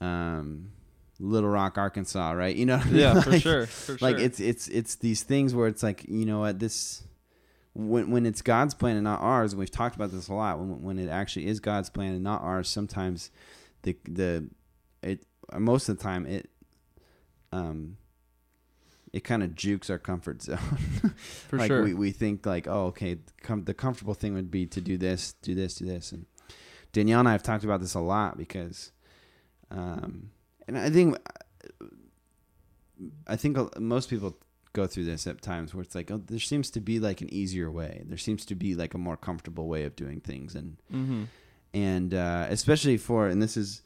um, 0.00 0.72
Little 1.18 1.48
Rock, 1.48 1.78
Arkansas, 1.78 2.32
right? 2.32 2.54
You 2.54 2.66
know, 2.66 2.80
Yeah, 2.90 3.12
like, 3.14 3.24
for 3.24 3.38
sure. 3.38 3.66
For 3.66 3.98
Like 4.00 4.18
it's 4.18 4.40
it's 4.40 4.68
it's 4.68 4.96
these 4.96 5.22
things 5.22 5.54
where 5.54 5.68
it's 5.68 5.82
like 5.82 6.04
you 6.08 6.26
know 6.26 6.40
what 6.40 6.58
this 6.58 7.02
when 7.76 8.10
when 8.10 8.24
it's 8.24 8.40
God's 8.40 8.72
plan 8.72 8.96
and 8.96 9.04
not 9.04 9.20
ours. 9.20 9.52
And 9.52 9.60
we've 9.60 9.70
talked 9.70 9.96
about 9.96 10.10
this 10.10 10.28
a 10.28 10.34
lot. 10.34 10.58
When 10.58 10.82
when 10.82 10.98
it 10.98 11.08
actually 11.08 11.46
is 11.46 11.60
God's 11.60 11.90
plan 11.90 12.12
and 12.12 12.24
not 12.24 12.42
ours, 12.42 12.68
sometimes 12.68 13.30
the 13.82 13.96
the 14.08 14.48
it 15.02 15.26
most 15.58 15.88
of 15.88 15.98
the 15.98 16.02
time 16.02 16.26
it 16.26 16.48
um 17.52 17.98
it 19.12 19.24
kind 19.24 19.42
of 19.42 19.54
jukes 19.54 19.90
our 19.90 19.98
comfort 19.98 20.42
zone. 20.42 20.56
for 21.48 21.58
like 21.58 21.68
sure. 21.68 21.82
we, 21.82 21.92
we 21.92 22.10
think 22.12 22.46
like 22.46 22.66
oh 22.66 22.86
okay 22.86 23.18
com- 23.42 23.64
the 23.64 23.74
comfortable 23.74 24.14
thing 24.14 24.32
would 24.32 24.50
be 24.50 24.66
to 24.66 24.80
do 24.80 24.96
this 24.96 25.34
do 25.42 25.54
this 25.54 25.76
do 25.76 25.84
this 25.84 26.12
and 26.12 26.26
danielle 26.92 27.20
and 27.20 27.28
i 27.28 27.32
have 27.32 27.42
talked 27.42 27.64
about 27.64 27.80
this 27.80 27.94
a 27.94 28.00
lot 28.00 28.36
because 28.36 28.92
um 29.70 30.30
and 30.66 30.76
i 30.76 30.90
think 30.90 31.16
i 33.26 33.36
think 33.36 33.56
most 33.80 34.10
people 34.10 34.36
go 34.76 34.86
through 34.86 35.04
this 35.04 35.26
at 35.26 35.40
times 35.40 35.74
where 35.74 35.82
it's 35.86 35.94
like 35.94 36.10
oh 36.10 36.20
there 36.32 36.38
seems 36.38 36.70
to 36.70 36.80
be 36.80 36.96
like 37.08 37.20
an 37.22 37.32
easier 37.32 37.70
way 37.70 38.02
there 38.10 38.18
seems 38.26 38.44
to 38.44 38.54
be 38.54 38.74
like 38.82 38.94
a 38.94 38.98
more 38.98 39.16
comfortable 39.16 39.66
way 39.68 39.84
of 39.84 39.96
doing 39.96 40.20
things 40.20 40.54
and 40.54 40.76
mm-hmm. 40.92 41.24
and 41.72 42.12
uh, 42.12 42.46
especially 42.50 42.98
for 42.98 43.26
and 43.26 43.40
this 43.42 43.56
is 43.56 43.82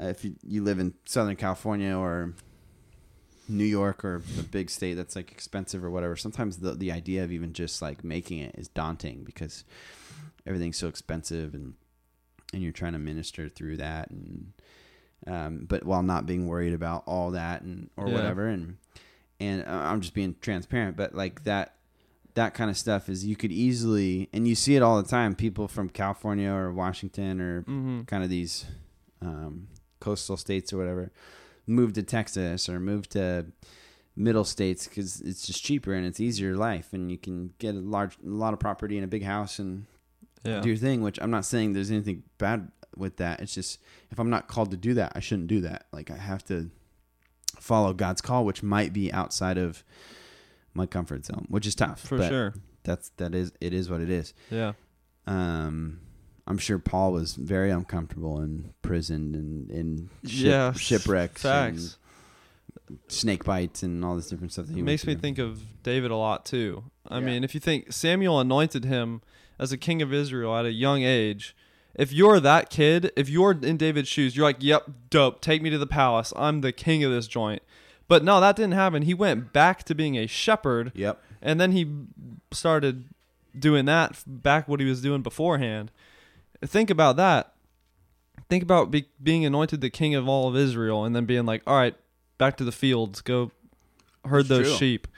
uh, 0.00 0.06
if 0.14 0.24
you, 0.24 0.34
you 0.42 0.62
live 0.64 0.78
in 0.78 0.94
Southern 1.04 1.36
California 1.36 1.94
or 1.96 2.32
New 3.48 3.64
York 3.80 4.04
or 4.04 4.22
a 4.38 4.42
big 4.42 4.70
state 4.70 4.94
that's 4.94 5.14
like 5.16 5.30
expensive 5.30 5.84
or 5.84 5.90
whatever. 5.90 6.16
Sometimes 6.16 6.58
the 6.58 6.72
the 6.74 6.90
idea 6.92 7.22
of 7.24 7.30
even 7.32 7.52
just 7.52 7.82
like 7.82 8.02
making 8.02 8.38
it 8.38 8.54
is 8.56 8.68
daunting 8.68 9.24
because 9.24 9.64
everything's 10.46 10.78
so 10.78 10.88
expensive 10.88 11.54
and 11.54 11.74
and 12.52 12.62
you're 12.62 12.72
trying 12.72 12.94
to 12.94 12.98
minister 12.98 13.48
through 13.48 13.76
that 13.76 14.10
and 14.10 14.52
um, 15.26 15.66
but 15.68 15.84
while 15.84 16.02
not 16.02 16.26
being 16.26 16.46
worried 16.48 16.74
about 16.74 17.04
all 17.06 17.30
that 17.32 17.62
and 17.62 17.90
or 17.96 18.08
Yeah. 18.08 18.14
whatever 18.14 18.48
and 18.48 18.76
and 19.42 19.62
uh, 19.66 19.70
I'm 19.90 20.00
just 20.00 20.14
being 20.14 20.34
transparent 20.40 20.96
but 20.96 21.14
like 21.14 21.44
that 21.44 21.66
that 22.34 22.54
kind 22.54 22.70
of 22.70 22.76
stuff 22.78 23.08
is 23.08 23.26
you 23.26 23.36
could 23.36 23.52
easily 23.52 24.28
and 24.32 24.46
you 24.48 24.54
see 24.54 24.74
it 24.76 24.82
all 24.82 24.96
the 25.02 25.08
time 25.08 25.34
people 25.34 25.66
from 25.68 25.88
California 25.88 26.50
or 26.50 26.72
Washington 26.72 27.40
or 27.40 27.62
Mm-hmm. 27.62 28.02
kind 28.02 28.22
of 28.24 28.30
these 28.30 28.64
um, 29.20 29.68
coastal 30.00 30.36
states 30.36 30.72
or 30.72 30.78
whatever 30.78 31.12
move 31.66 31.92
to 31.94 32.02
Texas 32.02 32.68
or 32.68 32.80
move 32.80 33.08
to 33.10 33.46
middle 34.16 34.44
states 34.44 34.86
because 34.86 35.20
it's 35.22 35.46
just 35.46 35.62
cheaper 35.64 35.92
and 35.94 36.04
it's 36.06 36.20
easier 36.20 36.54
life 36.56 36.88
and 36.92 37.10
you 37.10 37.16
can 37.18 37.52
get 37.58 37.74
a 37.74 37.78
large 37.96 38.16
a 38.24 38.28
lot 38.28 38.52
of 38.52 38.60
property 38.60 38.96
and 38.98 39.04
a 39.04 39.08
big 39.08 39.24
house 39.24 39.58
and 39.58 39.86
Yeah. 40.44 40.60
do 40.60 40.68
your 40.68 40.76
thing 40.76 41.02
which 41.02 41.18
I'm 41.22 41.30
not 41.30 41.44
saying 41.44 41.72
there's 41.72 41.90
anything 41.90 42.22
bad 42.38 42.70
with 42.96 43.16
that 43.18 43.40
it's 43.40 43.54
just 43.54 43.78
if 44.10 44.18
I'm 44.18 44.28
not 44.28 44.48
called 44.48 44.70
to 44.72 44.76
do 44.76 44.92
that 44.94 45.12
I 45.14 45.20
shouldn't 45.20 45.48
do 45.48 45.60
that 45.62 45.86
like 45.92 46.10
I 46.10 46.16
have 46.16 46.44
to 46.46 46.68
follow 47.62 47.92
God's 47.92 48.20
call 48.20 48.44
which 48.44 48.62
might 48.62 48.92
be 48.92 49.12
outside 49.12 49.56
of 49.58 49.84
my 50.74 50.86
comfort 50.86 51.24
zone 51.26 51.46
which 51.48 51.66
is 51.66 51.74
tough 51.74 52.00
For 52.00 52.18
but 52.18 52.28
sure. 52.28 52.54
that's 52.82 53.10
that 53.18 53.34
is 53.34 53.52
it 53.60 53.72
is 53.72 53.88
what 53.90 54.00
it 54.00 54.10
is 54.10 54.34
Yeah. 54.50 54.72
um, 55.26 56.00
I'm 56.46 56.58
sure 56.58 56.78
Paul 56.80 57.12
was 57.12 57.34
very 57.34 57.70
uncomfortable 57.70 58.40
in 58.40 58.74
prison 58.82 59.34
and 59.36 59.70
in 59.70 60.10
ship, 60.28 60.44
yeah. 60.46 60.72
shipwrecks, 60.72 61.42
Facts. 61.42 61.98
and 62.88 62.98
snake 63.08 63.44
bites, 63.44 63.84
and 63.84 64.04
all 64.04 64.16
this 64.16 64.28
different 64.28 64.52
stuff. 64.52 64.66
That 64.66 64.74
he 64.74 64.80
It 64.80 64.84
makes 64.84 65.06
me 65.06 65.14
think 65.14 65.38
of 65.38 65.62
David 65.84 66.10
a 66.10 66.16
lot 66.16 66.44
too. 66.44 66.84
I 67.08 67.20
Yeah. 67.20 67.26
mean, 67.26 67.44
if 67.44 67.54
you 67.54 67.60
think 67.60 67.92
Samuel 67.92 68.40
anointed 68.40 68.84
him 68.84 69.22
as 69.58 69.70
a 69.70 69.76
king 69.78 70.02
of 70.02 70.12
Israel 70.12 70.56
at 70.56 70.64
a 70.66 70.72
young 70.72 71.02
age, 71.04 71.54
if 71.94 72.12
you're 72.12 72.40
that 72.40 72.70
kid, 72.70 73.12
if 73.16 73.28
you're 73.28 73.52
in 73.52 73.76
David's 73.76 74.08
shoes, 74.08 74.36
you're 74.36 74.44
like, 74.46 74.56
"Yep, 74.62 74.90
dope. 75.10 75.40
Take 75.40 75.62
me 75.62 75.70
to 75.70 75.78
the 75.78 75.86
palace. 75.86 76.32
I'm 76.36 76.60
the 76.60 76.72
king 76.72 77.04
of 77.04 77.10
this 77.12 77.26
joint." 77.26 77.62
But 78.08 78.24
no, 78.24 78.40
that 78.40 78.56
didn't 78.56 78.72
happen. 78.74 79.02
He 79.02 79.14
went 79.14 79.52
back 79.52 79.84
to 79.84 79.94
being 79.94 80.16
a 80.16 80.26
shepherd, 80.26 80.92
Yep. 80.94 81.22
and 81.40 81.60
then 81.60 81.72
he 81.72 81.86
started 82.50 83.04
doing 83.58 83.84
that 83.86 84.22
back 84.26 84.68
what 84.68 84.80
he 84.80 84.86
was 84.86 85.00
doing 85.02 85.22
beforehand. 85.22 85.90
Think 86.64 86.90
about 86.90 87.16
that. 87.16 87.54
Think 88.48 88.62
about 88.62 88.90
be, 88.90 89.06
being 89.22 89.44
anointed 89.44 89.80
the 89.80 89.90
king 89.90 90.14
of 90.14 90.28
all 90.28 90.48
of 90.48 90.56
Israel, 90.56 91.04
and 91.04 91.14
then 91.16 91.24
being 91.24 91.46
like, 91.46 91.62
"All 91.66 91.76
right, 91.76 91.94
back 92.38 92.56
to 92.58 92.64
the 92.64 92.72
fields. 92.72 93.20
Go 93.20 93.50
herd 94.26 94.40
It's 94.40 94.48
those 94.48 94.66
true. 94.68 94.76
sheep." 94.76 95.08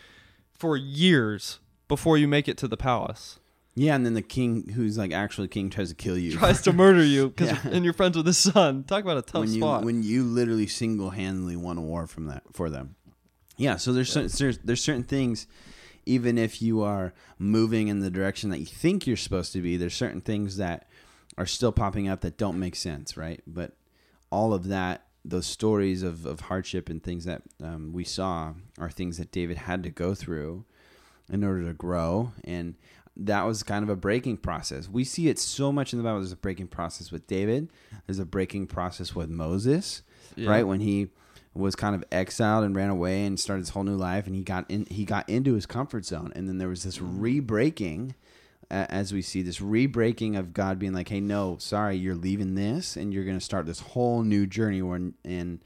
For 0.52 0.76
years 0.76 1.58
before 1.88 2.16
you 2.16 2.28
make 2.28 2.48
it 2.48 2.56
to 2.58 2.68
the 2.68 2.76
palace, 2.76 3.38
Yeah, 3.76 3.96
and 3.96 4.06
then 4.06 4.14
the 4.14 4.22
king, 4.22 4.68
who's 4.68 4.96
like 4.96 5.12
actually 5.12 5.48
king, 5.48 5.68
tries 5.68 5.88
to 5.88 5.94
kill 5.96 6.16
you. 6.16 6.32
tries 6.36 6.62
to 6.62 6.72
murder 6.72 7.02
you 7.04 7.30
because 7.30 7.48
Yeah. 7.64 7.70
and 7.72 7.84
you're 7.84 7.92
friends 7.94 8.16
with 8.16 8.26
his 8.26 8.38
son. 8.38 8.84
Talk 8.84 9.02
about 9.02 9.16
a 9.18 9.22
tough 9.22 9.40
when 9.40 9.52
you 9.52 9.60
spot. 9.60 9.84
when 9.84 10.02
you 10.02 10.22
literally 10.22 10.66
single 10.68 11.10
handedly 11.10 11.56
won 11.56 11.76
a 11.78 11.82
war 11.82 12.06
from 12.06 12.26
that 12.26 12.42
for 12.52 12.70
them. 12.70 12.94
Yeah, 13.56 13.76
so 13.76 13.92
there's 13.92 14.10
certain, 14.12 14.30
there's 14.36 14.58
there's 14.58 14.82
certain 14.82 15.02
things, 15.04 15.46
even 16.06 16.38
if 16.38 16.60
you 16.62 16.82
are 16.82 17.12
moving 17.38 17.88
in 17.88 18.00
the 18.00 18.10
direction 18.10 18.50
that 18.50 18.58
you 18.58 18.66
think 18.66 19.06
you're 19.06 19.16
supposed 19.16 19.52
to 19.54 19.60
be, 19.60 19.76
there's 19.76 19.94
certain 19.94 20.20
things 20.20 20.56
that 20.58 20.88
are 21.36 21.46
still 21.46 21.72
popping 21.72 22.08
up 22.08 22.20
that 22.20 22.36
don't 22.38 22.58
make 22.58 22.76
sense, 22.76 23.16
right? 23.16 23.40
But 23.46 23.72
all 24.30 24.52
of 24.54 24.68
that, 24.68 25.06
those 25.24 25.46
stories 25.46 26.02
of, 26.04 26.26
of 26.26 26.40
hardship 26.40 26.88
and 26.88 27.02
things 27.02 27.24
that 27.24 27.42
um, 27.62 27.92
we 27.92 28.04
saw 28.04 28.54
are 28.78 28.90
things 28.90 29.18
that 29.18 29.32
David 29.32 29.56
had 29.56 29.82
to 29.82 29.90
go 29.90 30.14
through 30.14 30.64
in 31.32 31.42
order 31.42 31.64
to 31.64 31.72
grow. 31.72 32.32
And 32.44 32.74
that 33.16 33.42
was 33.44 33.62
kind 33.62 33.82
of 33.82 33.88
a 33.88 33.96
breaking 33.96 34.38
process. 34.38 34.88
We 34.88 35.04
see 35.04 35.28
it 35.28 35.38
so 35.38 35.70
much 35.72 35.92
in 35.92 35.98
the 35.98 36.02
Bible. 36.02 36.18
There's 36.18 36.32
a 36.32 36.36
breaking 36.36 36.66
process 36.68 37.12
with 37.12 37.26
David, 37.26 37.68
there's 38.06 38.18
a 38.18 38.24
breaking 38.26 38.66
process 38.66 39.14
with 39.14 39.28
Moses 39.30 40.02
Yeah. 40.36 40.50
right 40.50 40.66
when 40.66 40.80
he 40.80 41.08
was 41.54 41.76
kind 41.76 41.94
of 41.94 42.02
exiled 42.10 42.64
and 42.64 42.74
ran 42.74 42.90
away 42.90 43.24
and 43.24 43.38
started 43.38 43.60
his 43.60 43.68
whole 43.68 43.84
new 43.84 43.94
life 43.96 44.26
and 44.26 44.34
he 44.34 44.42
got 44.42 44.68
in 44.68 44.86
he 44.90 45.04
got 45.04 45.28
into 45.28 45.54
his 45.54 45.66
comfort 45.66 46.04
zone 46.04 46.32
and 46.34 46.48
then 46.48 46.58
there 46.58 46.66
was 46.68 46.82
this 46.82 47.00
re-breaking 47.00 48.14
uh, 48.72 48.86
as 48.88 49.12
we 49.12 49.22
see 49.22 49.42
this 49.42 49.60
re-breaking 49.60 50.34
of 50.34 50.52
God 50.52 50.80
being 50.80 50.92
like 50.92 51.08
hey 51.08 51.20
no 51.20 51.56
sorry 51.60 51.96
you're 51.96 52.16
leaving 52.16 52.56
this 52.56 52.96
and 52.96 53.12
you're 53.14 53.24
going 53.24 53.38
to 53.38 53.44
start 53.44 53.66
this 53.66 53.78
whole 53.80 54.22
new 54.22 54.46
journey 54.46 54.82
where 54.82 54.96
and 55.24 55.60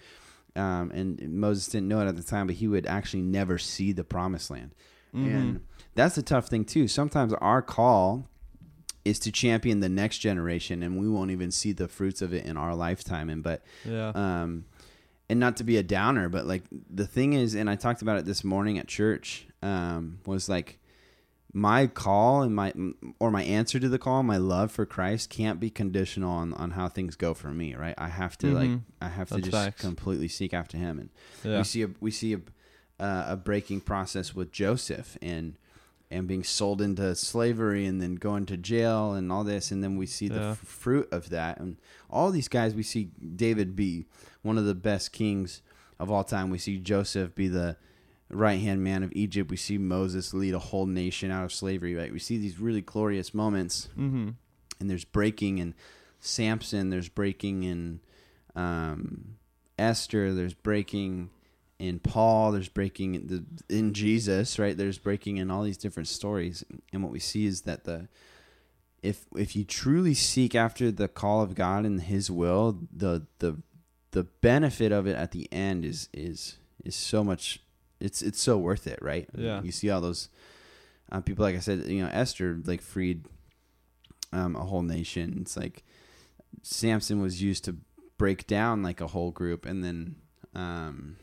um, 0.57 0.91
and 0.91 1.21
Moses 1.41 1.69
didn't 1.69 1.89
know 1.89 2.01
it 2.01 2.07
at 2.07 2.17
the 2.17 2.23
time 2.23 2.47
but 2.47 2.57
he 2.57 2.69
would 2.69 2.87
actually 2.87 3.23
never 3.23 3.57
see 3.57 3.93
the 3.93 4.05
promised 4.05 4.51
land 4.51 4.75
Mhm. 5.15 5.35
and 5.35 5.61
that's 5.99 6.15
the 6.15 6.23
tough 6.23 6.49
thing 6.49 6.65
too 6.65 6.89
sometimes 6.89 7.33
our 7.35 7.61
call 7.61 8.29
is 9.05 9.19
to 9.19 9.33
champion 9.33 9.81
the 9.81 9.89
next 9.89 10.19
generation 10.19 10.83
and 10.83 10.99
we 10.99 11.09
won't 11.09 11.31
even 11.31 11.51
see 11.51 11.73
the 11.73 11.89
fruits 11.89 12.21
of 12.23 12.33
it 12.33 12.45
in 12.45 12.57
our 12.57 12.75
lifetime 12.75 13.29
and 13.31 13.43
but 13.43 13.63
yeah. 13.85 14.11
um, 14.15 14.65
and 15.29 15.39
not 15.39 15.57
to 15.59 15.65
be 15.65 15.77
a 15.77 15.83
downer, 15.83 16.29
but 16.29 16.47
like 16.47 16.63
the 16.89 17.07
thing 17.07 17.35
is, 17.35 17.55
and 17.55 17.69
I 17.69 17.77
talked 17.77 18.03
about 18.03 18.19
it 18.19 18.25
this 18.25 18.43
morning 18.43 18.79
at 18.79 18.87
church, 18.89 19.47
um, 19.63 20.21
was 20.25 20.49
like 20.49 20.79
my 21.53 21.87
call 21.87 22.43
and 22.43 22.55
my 22.55 22.73
or 23.19 23.31
my 23.31 23.43
answer 23.43 23.79
to 23.79 23.89
the 23.89 23.99
call, 23.99 24.23
my 24.23 24.37
love 24.39 24.71
for 24.73 24.87
Christ 24.87 25.29
can't 25.31 25.61
be 25.61 25.71
conditional 25.71 26.31
on, 26.31 26.55
on 26.55 26.73
how 26.73 26.89
things 26.89 27.15
go 27.17 27.35
for 27.35 27.49
me, 27.49 27.75
right? 27.75 27.95
I 27.99 28.09
have 28.09 28.39
to 28.39 28.49
like 28.49 28.71
Mhm. 28.71 28.83
I 29.03 29.09
have 29.09 29.29
to 29.29 29.41
just 29.41 29.53
facts. 29.53 29.81
completely 29.83 30.29
seek 30.29 30.55
after 30.55 30.79
Him, 30.79 30.99
and 30.99 31.11
yeah. 31.45 31.59
we 31.59 31.65
see 31.65 31.83
a 31.83 31.91
we 32.01 32.11
see 32.11 32.35
a 32.35 32.41
uh, 33.01 33.27
a 33.29 33.37
breaking 33.37 33.83
process 33.83 34.35
with 34.35 34.51
Joseph 34.51 35.17
and 35.23 35.57
and 36.11 36.27
being 36.27 36.43
sold 36.43 36.81
into 36.81 37.15
slavery 37.15 37.85
and 37.87 38.01
then 38.01 38.15
going 38.15 38.47
to 38.47 38.57
jail 38.57 39.13
and 39.13 39.31
all 39.31 39.45
this. 39.45 39.71
And 39.71 39.85
then 39.85 39.97
we 39.97 40.07
see 40.07 40.29
the 40.29 40.35
Yeah. 40.41 40.51
f- 40.53 40.59
fruit 40.59 41.09
of 41.13 41.29
that. 41.31 41.61
And 41.61 41.77
all 42.09 42.31
these 42.31 42.49
guys 42.49 42.75
we 42.75 42.83
see 42.83 43.11
David 43.37 43.77
be 43.77 44.07
one 44.43 44.57
of 44.57 44.65
the 44.65 44.75
best 44.75 45.13
kings 45.13 45.61
of 45.99 46.11
all 46.11 46.25
time. 46.25 46.49
We 46.51 46.59
see 46.59 46.79
Joseph 46.79 47.35
be 47.35 47.49
the 47.49 47.77
right 48.31 48.61
hand 48.61 48.83
man 48.83 49.03
of 49.03 49.13
Egypt. 49.15 49.51
We 49.51 49.57
see 49.59 49.77
Moses 49.79 50.33
lead 50.33 50.55
a 50.55 50.59
whole 50.59 50.87
nation 50.87 51.31
out 51.31 51.45
of 51.45 51.53
slavery 51.53 51.95
right? 51.95 52.13
We 52.13 52.19
see 52.19 52.39
these 52.39 52.59
really 52.59 52.81
glorious 52.83 53.35
moments. 53.35 53.89
Mm-hmm. 53.99 54.31
and 54.81 54.89
there's 54.91 55.05
breaking 55.05 55.59
in 55.59 55.75
Samson, 56.21 56.91
there's 56.91 57.09
breaking 57.09 57.65
in 57.65 58.01
um, 58.55 59.37
Esther, 59.79 60.35
there's 60.35 60.55
breaking 60.55 61.31
in 61.79 62.01
Paul, 62.01 62.53
there's 62.53 62.69
breaking 62.69 63.15
in, 63.15 63.27
the, 63.29 63.45
in 63.75 63.95
Jesus, 63.95 64.59
right? 64.59 64.77
There's 64.77 64.99
breaking 64.99 65.37
in 65.37 65.51
all 65.51 65.63
these 65.63 65.77
different 65.77 66.09
stories, 66.09 66.65
and 66.93 67.03
what 67.03 67.13
we 67.13 67.21
see 67.21 67.47
is 67.47 67.63
that 67.63 67.85
the 67.85 68.09
if 69.03 69.27
if 69.37 69.55
you 69.55 69.65
truly 69.65 70.15
seek 70.15 70.55
after 70.55 70.91
the 70.91 71.09
call 71.09 71.41
of 71.43 71.55
God 71.55 71.85
and 71.85 72.03
His 72.03 72.31
will, 72.31 72.81
the 72.93 73.27
the 73.39 73.63
the 74.11 74.25
benefit 74.25 74.93
of 74.93 75.07
it 75.07 75.17
at 75.17 75.33
the 75.33 75.51
end 75.53 75.85
is 75.85 76.09
is 76.13 76.57
is 76.85 76.97
so 76.97 77.23
much. 77.23 77.61
It's 78.01 78.23
it's 78.23 78.41
so 78.41 78.59
worth 78.59 78.87
it, 78.87 78.99
right? 79.01 79.29
Yeah. 79.37 79.63
You 79.63 79.73
see 79.73 79.91
all 79.91 80.01
those 80.01 80.29
uh, 81.11 81.21
people, 81.21 81.45
like 81.45 81.57
I 81.57 81.61
said, 81.61 81.87
you 81.87 82.03
know, 82.03 82.11
Esther 82.13 82.59
like 82.65 82.83
freed 82.83 83.27
um, 84.33 84.57
a 84.57 84.65
whole 84.65 84.83
nation. 84.83 85.39
It's 85.41 85.57
like 85.57 85.85
Samson 86.63 87.21
was 87.21 87.43
used 87.43 87.65
to 87.65 87.77
break 88.19 88.47
down 88.47 88.83
like 88.83 89.01
a 89.01 89.09
whole 89.09 89.31
group, 89.31 89.65
and 89.65 89.85
then 89.85 90.17
um, 90.55 91.17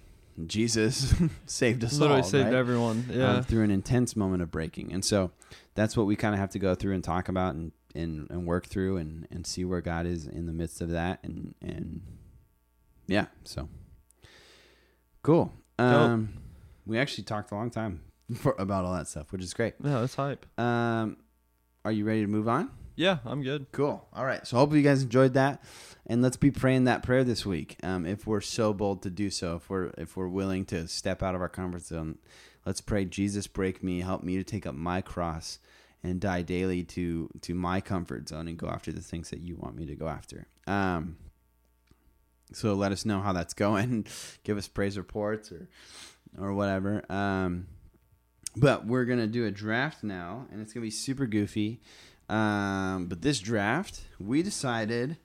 Jesus 0.47 1.13
saved 1.45 1.83
us 1.83 1.97
Literally 1.97 2.21
all, 2.21 2.27
saved 2.27 2.45
right? 2.45 2.53
everyone. 2.53 3.05
um, 3.09 3.15
Yeah. 3.19 3.41
through 3.41 3.63
an 3.63 3.71
intense 3.71 4.15
moment 4.15 4.41
of 4.43 4.51
breaking. 4.51 4.91
And 4.91 5.03
so 5.05 5.31
that's 5.75 5.95
what 5.95 6.05
we 6.05 6.15
kind 6.15 6.33
of 6.35 6.39
have 6.39 6.49
to 6.51 6.59
go 6.59 6.75
through 6.75 6.93
and 6.93 7.03
talk 7.03 7.29
about 7.29 7.55
and, 7.55 7.71
and, 7.93 8.29
and 8.29 8.45
work 8.45 8.65
through 8.67 8.97
and, 8.97 9.27
and 9.31 9.47
see 9.47 9.63
where 9.63 9.81
God 9.81 10.05
is 10.05 10.27
in 10.27 10.45
the 10.45 10.53
midst 10.53 10.81
of 10.81 10.89
that. 10.89 11.19
And, 11.23 11.55
and 11.61 12.01
yeah, 13.07 13.27
so 13.45 13.69
cool. 15.23 15.53
Um, 15.79 16.33
we 16.85 16.97
actually 16.99 17.23
talked 17.23 17.51
a 17.51 17.55
long 17.55 17.69
time 17.69 18.01
for, 18.35 18.55
about 18.59 18.85
all 18.85 18.93
that 18.93 19.07
stuff, 19.07 19.31
which 19.31 19.41
is 19.43 19.53
great. 19.53 19.75
yeah, 19.83 19.99
that's 20.01 20.15
hype. 20.15 20.45
Um, 20.59 21.17
are 21.83 21.91
you 21.91 22.05
ready 22.05 22.21
to 22.21 22.27
move 22.27 22.47
on? 22.47 22.69
Yeah, 22.95 23.17
I'm 23.25 23.43
good. 23.43 23.67
Cool. 23.71 24.07
All 24.13 24.25
right. 24.25 24.45
So 24.47 24.57
hopefully 24.57 24.81
you 24.81 24.87
guys 24.87 25.03
enjoyed 25.03 25.33
that, 25.33 25.61
and 26.07 26.21
let's 26.21 26.37
be 26.37 26.51
praying 26.51 26.85
that 26.85 27.03
prayer 27.03 27.23
this 27.23 27.45
week. 27.45 27.77
Um, 27.83 28.05
if 28.05 28.25
we're 28.25 28.41
so 28.41 28.73
bold 28.73 29.03
to 29.03 29.09
do 29.09 29.29
so, 29.29 29.57
if 29.57 29.69
we're 29.69 29.91
if 29.97 30.15
we're 30.15 30.29
willing 30.29 30.65
to 30.65 30.87
step 30.87 31.21
out 31.21 31.35
of 31.35 31.41
our 31.41 31.49
comfort 31.49 31.83
zone, 31.83 32.17
let's 32.65 32.81
pray. 32.81 33.03
Jesus, 33.05 33.47
break 33.47 33.83
me, 33.83 34.01
help 34.01 34.23
me 34.23 34.37
to 34.37 34.43
take 34.43 34.65
up 34.65 34.75
my 34.75 35.01
cross 35.01 35.59
and 36.03 36.21
die 36.21 36.41
daily 36.41 36.83
to 36.83 37.29
to 37.41 37.53
my 37.53 37.81
comfort 37.81 38.29
zone 38.29 38.47
and 38.47 38.57
go 38.57 38.67
after 38.67 38.91
the 38.91 39.01
things 39.01 39.29
that 39.29 39.41
you 39.41 39.55
want 39.57 39.75
me 39.75 39.85
to 39.87 39.95
go 39.95 40.07
after. 40.07 40.47
Um, 40.65 41.17
so 42.53 42.75
let 42.75 42.91
us 42.91 43.05
know 43.05 43.19
how 43.19 43.33
that's 43.33 43.53
going. 43.65 44.05
Give 44.43 44.57
us 44.57 44.67
praise 44.67 44.97
reports 44.97 45.51
or 45.51 45.67
or 46.39 46.53
whatever. 46.53 47.03
Um, 47.11 47.67
but 48.55 48.85
we're 48.85 49.05
gonna 49.05 49.27
do 49.27 49.45
a 49.45 49.51
draft 49.51 50.03
now, 50.03 50.47
and 50.51 50.61
it's 50.61 50.71
gonna 50.71 50.85
be 50.85 50.91
super 50.91 51.25
goofy. 51.25 51.81
Um, 52.29 53.05
but 53.07 53.21
this 53.21 53.39
draft, 53.39 54.01
we 54.19 54.41
decided 54.41 55.17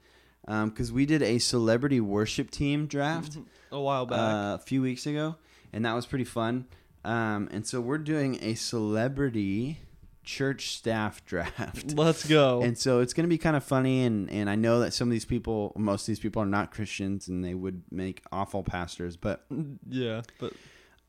because 0.46 0.90
we 0.92 1.06
did 1.06 1.22
a 1.22 1.38
celebrity 1.38 2.00
worship 2.00 2.50
team 2.50 2.86
draft 2.86 3.38
A 3.70 3.80
while 3.80 4.06
back. 4.06 4.18
uh, 4.18 4.54
a 4.56 4.58
few 4.58 4.82
weeks 4.82 5.06
ago, 5.06 5.36
and 5.72 5.84
that 5.84 5.94
was 5.94 6.06
pretty 6.06 6.24
fun. 6.24 6.66
Um, 7.04 7.48
and 7.52 7.66
so 7.66 7.80
we're 7.80 7.98
doing 7.98 8.38
a 8.42 8.54
celebrity 8.54 9.78
church 10.24 10.76
staff 10.76 11.24
draft. 11.26 11.94
Let's 11.94 12.26
go. 12.26 12.62
And 12.62 12.76
so 12.76 13.00
it's 13.00 13.14
going 13.14 13.24
to 13.24 13.28
be 13.28 13.38
kind 13.38 13.56
of 13.56 13.64
funny, 13.64 14.04
and, 14.04 14.28
and 14.30 14.50
I 14.50 14.54
know 14.56 14.80
that 14.80 14.92
some 14.92 15.08
of 15.08 15.12
these 15.12 15.24
people, 15.24 15.72
most 15.76 16.02
of 16.02 16.06
these 16.08 16.20
people, 16.20 16.42
are 16.42 16.46
not 16.46 16.70
Christians, 16.72 17.28
and 17.28 17.42
they 17.44 17.54
would 17.54 17.82
make 17.90 18.22
awful 18.32 18.62
pastors. 18.62 19.16
But 19.16 19.44
yeah, 19.88 20.22
but 20.38 20.52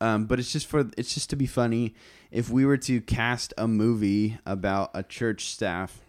um, 0.02 0.26
but 0.26 0.40
it's 0.40 0.50
just 0.52 0.66
for 0.66 0.90
it's 0.98 1.14
just 1.14 1.30
to 1.30 1.36
be 1.36 1.46
funny. 1.46 1.94
If 2.30 2.50
we 2.50 2.64
were 2.64 2.76
to 2.78 3.00
cast 3.00 3.54
a 3.56 3.68
movie 3.68 4.38
about 4.44 4.90
a 4.94 5.02
church 5.02 5.46
staff, 5.46 6.00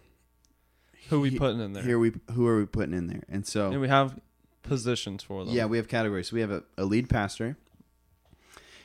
who 1.10 1.20
we 1.20 1.30
he- 1.30 1.38
putting 1.38 1.60
in 1.60 1.72
there? 1.72 1.82
here 1.82 1.98
we 1.98 2.12
who 2.32 2.46
are 2.48 2.58
we 2.58 2.66
putting 2.66 2.92
in 2.92 3.06
there? 3.06 3.22
And 3.28 3.46
so 3.46 3.70
and 3.70 3.80
we 3.80 3.88
have 3.88 4.18
positions 4.62 5.22
for 5.22 5.44
them. 5.44 5.54
Yeah, 5.54 5.66
we 5.66 5.76
have 5.76 5.86
categories. 5.86 6.28
So 6.28 6.34
we 6.34 6.40
have 6.40 6.50
a, 6.50 6.64
a 6.76 6.84
lead 6.84 7.08
pastor, 7.08 7.56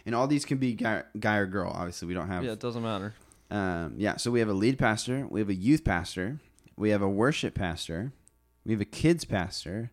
and 0.06 0.14
all 0.14 0.28
these 0.28 0.46
can 0.46 0.60
be 0.60 0.74
guy, 0.74 1.04
guy 1.20 1.38
or 1.38 1.48
girl. 1.48 1.72
Obviously, 1.74 2.08
we 2.08 2.14
don't 2.14 2.28
have. 2.28 2.44
yeah, 2.44 2.52
it 2.52 2.60
doesn't 2.60 2.84
matter. 2.84 3.16
Um, 3.50 3.96
yeah. 3.98 4.18
So 4.18 4.30
we 4.30 4.40
have 4.40 4.50
a 4.50 4.54
lead 4.54 4.78
pastor. 4.78 5.26
We 5.28 5.40
have 5.40 5.50
a 5.50 5.56
youth 5.56 5.84
pastor. 5.84 6.40
We 6.78 6.92
have 6.92 7.02
a 7.02 7.10
worship 7.10 7.56
pastor. 7.56 8.14
We 8.64 8.74
have 8.74 8.82
a 8.82 8.86
kids 8.86 9.26
pastor. 9.26 9.92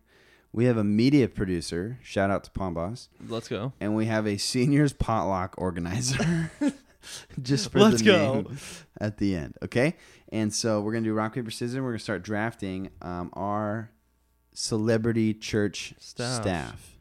We 0.53 0.65
have 0.65 0.77
a 0.77 0.83
media 0.83 1.27
producer. 1.27 1.99
Shout 2.01 2.29
out 2.31 2.43
to 2.45 2.51
Palm 2.51 2.73
Boss. 2.73 3.09
Let's 3.27 3.47
go. 3.47 3.73
And 3.79 3.95
we 3.95 4.05
have 4.05 4.25
a 4.25 4.37
seniors 4.37 4.93
potluck 4.93 5.55
organizer. 5.57 6.51
Just 7.41 7.71
for 7.71 7.79
Let's 7.79 7.99
the 8.01 8.05
go. 8.05 8.33
name 8.33 8.57
at 8.99 9.17
the 9.17 9.35
end, 9.35 9.55
okay? 9.63 9.95
And 10.29 10.53
so 10.53 10.81
we're 10.81 10.91
gonna 10.93 11.05
do 11.05 11.13
rock 11.13 11.33
paper 11.35 11.51
scissors. 11.51 11.79
We're 11.79 11.89
gonna 11.91 11.99
start 11.99 12.23
drafting 12.23 12.89
um, 13.01 13.29
our 13.33 13.91
celebrity 14.53 15.33
church 15.33 15.93
Staff. 15.99 16.41
staff. 16.41 16.97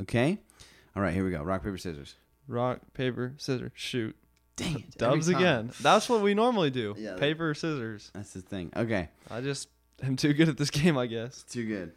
Okay. 0.00 0.38
All 0.96 1.02
right, 1.02 1.14
here 1.14 1.24
we 1.24 1.30
go. 1.30 1.42
Rock 1.42 1.62
paper 1.62 1.78
scissors. 1.78 2.14
Rock, 2.48 2.80
paper, 2.94 3.34
scissors, 3.36 3.72
shoot. 3.74 4.16
Dang 4.56 4.76
it! 4.80 4.96
Dubs 4.98 5.28
every 5.28 5.34
time. 5.34 5.42
again. 5.42 5.72
That's 5.82 6.08
what 6.08 6.22
we 6.22 6.32
normally 6.34 6.70
do. 6.70 6.94
Yeah, 6.98 7.16
paper, 7.16 7.52
scissors. 7.54 8.10
That's 8.14 8.32
the 8.32 8.40
thing. 8.40 8.72
Okay, 8.74 9.10
I 9.30 9.42
just 9.42 9.68
am 10.02 10.16
too 10.16 10.32
good 10.32 10.48
at 10.48 10.56
this 10.56 10.70
game, 10.82 10.96
I 10.96 11.06
guess. 11.06 11.42
too 11.42 11.66
good. 11.66 11.92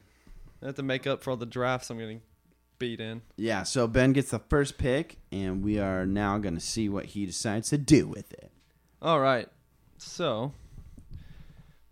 I 0.61 0.67
have 0.67 0.75
to 0.75 0.83
make 0.83 1.07
up 1.07 1.23
for 1.23 1.31
all 1.31 1.37
the 1.37 1.45
drafts 1.45 1.89
I'm 1.89 1.97
getting 1.97 2.21
beat 2.79 2.99
in. 2.99 3.21
Yeah. 3.37 3.63
So 3.63 3.87
Ben 3.87 4.13
gets 4.13 4.31
the 4.31 4.39
first 4.39 4.77
pick, 4.77 5.17
and 5.31 5.63
we 5.63 5.79
are 5.79 6.05
now 6.05 6.37
gonna 6.37 6.59
see 6.59 6.89
what 6.89 7.05
he 7.05 7.25
decides 7.25 7.69
to 7.69 7.77
do 7.77 8.07
with 8.07 8.33
it. 8.33 8.51
All 9.01 9.19
right. 9.19 9.47
So, 9.97 10.53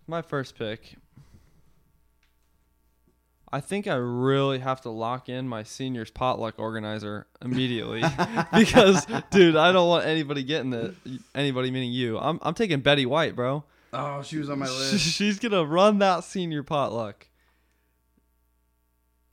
my 0.08 0.22
first 0.22 0.58
pick. 0.58 0.96
I 3.50 3.62
think 3.62 3.88
I 3.88 3.96
really 3.96 4.60
have 4.60 4.82
to 4.82 4.90
lock 4.90 5.30
in 5.30 5.48
my 5.48 5.64
seniors 5.64 6.12
potluck 6.12 6.56
organizer 6.58 7.28
immediately 7.42 8.04
because, 8.54 9.06
dude, 9.32 9.56
I 9.56 9.72
don't 9.72 9.88
want 9.88 10.06
anybody 10.06 10.44
getting 10.44 10.74
it. 10.74 10.96
Anybody 11.34 11.72
meaning 11.72 11.94
you. 11.94 12.18
I'm 12.18 12.40
I'm 12.42 12.54
taking 12.54 12.82
Betty 12.82 13.06
White, 13.06 13.36
bro. 13.36 13.64
Oh, 13.94 14.22
she 14.22 14.38
was 14.38 14.50
on 14.50 14.60
my 14.60 14.68
list. 14.68 15.00
She's 15.00 15.40
gonna 15.40 15.64
run 15.64 16.00
that 16.00 16.26
senior 16.26 16.64
potluck. 16.64 17.28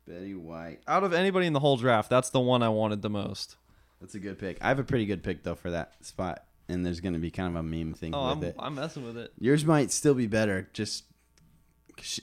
Betty 0.07 0.35
White. 0.35 0.81
Out 0.87 1.05
of 1.05 1.12
anybody 1.12 1.47
in 1.47 1.53
the 1.53 1.61
whole 1.61 1.77
draft, 1.77 2.11
that's 2.11 2.31
the 2.31 2.40
one 2.40 2.62
I 2.62 2.69
wanted 2.69 3.03
the 3.03 3.11
most. 3.11 3.57
That's 4.01 4.14
a 4.14 4.19
good 4.21 4.38
pick. 4.38 4.59
I 4.61 4.69
have 4.69 4.79
a 4.79 4.85
pretty 4.85 5.07
good 5.07 5.23
pick 5.23 5.43
though 5.43 5.55
for 5.55 5.71
that 5.71 5.93
spot, 6.05 6.45
and 6.69 6.85
there's 6.85 7.01
gonna 7.01 7.19
be 7.19 7.31
kind 7.31 7.49
of 7.49 7.57
a 7.57 7.62
meme 7.62 7.95
thing 7.95 8.14
Oh, 8.14 8.29
with 8.29 8.37
I'm 8.38 8.45
it. 8.45 8.57
I'm 8.59 8.75
messing 8.75 9.05
with 9.07 9.17
it, 9.17 9.33
Yours 9.38 9.64
might 9.64 9.90
still 9.90 10.14
be 10.14 10.27
better. 10.27 10.69
Just 10.73 11.05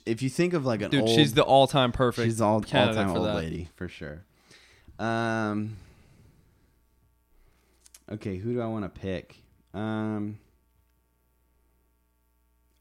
if 0.05 0.21
you 0.21 0.29
think 0.29 0.53
of 0.53 0.65
like 0.65 0.81
an 0.81 0.91
dude. 0.91 1.01
old, 1.01 1.09
she's 1.11 1.33
the 1.33 1.43
all-time 1.43 1.91
perfect. 1.91 2.25
she's 2.25 2.37
the 2.37 2.45
all 2.45 2.61
candidate 2.61 3.05
time 3.07 3.15
old 3.17 3.25
that. 3.25 3.35
lady 3.35 3.69
for 3.75 3.87
sure. 3.87 4.23
Um. 4.99 5.77
Okay, 8.11 8.35
who 8.37 8.53
do 8.53 8.61
I 8.61 8.67
want 8.67 8.83
to 8.93 9.01
pick? 9.01 9.37
Um. 9.73 10.37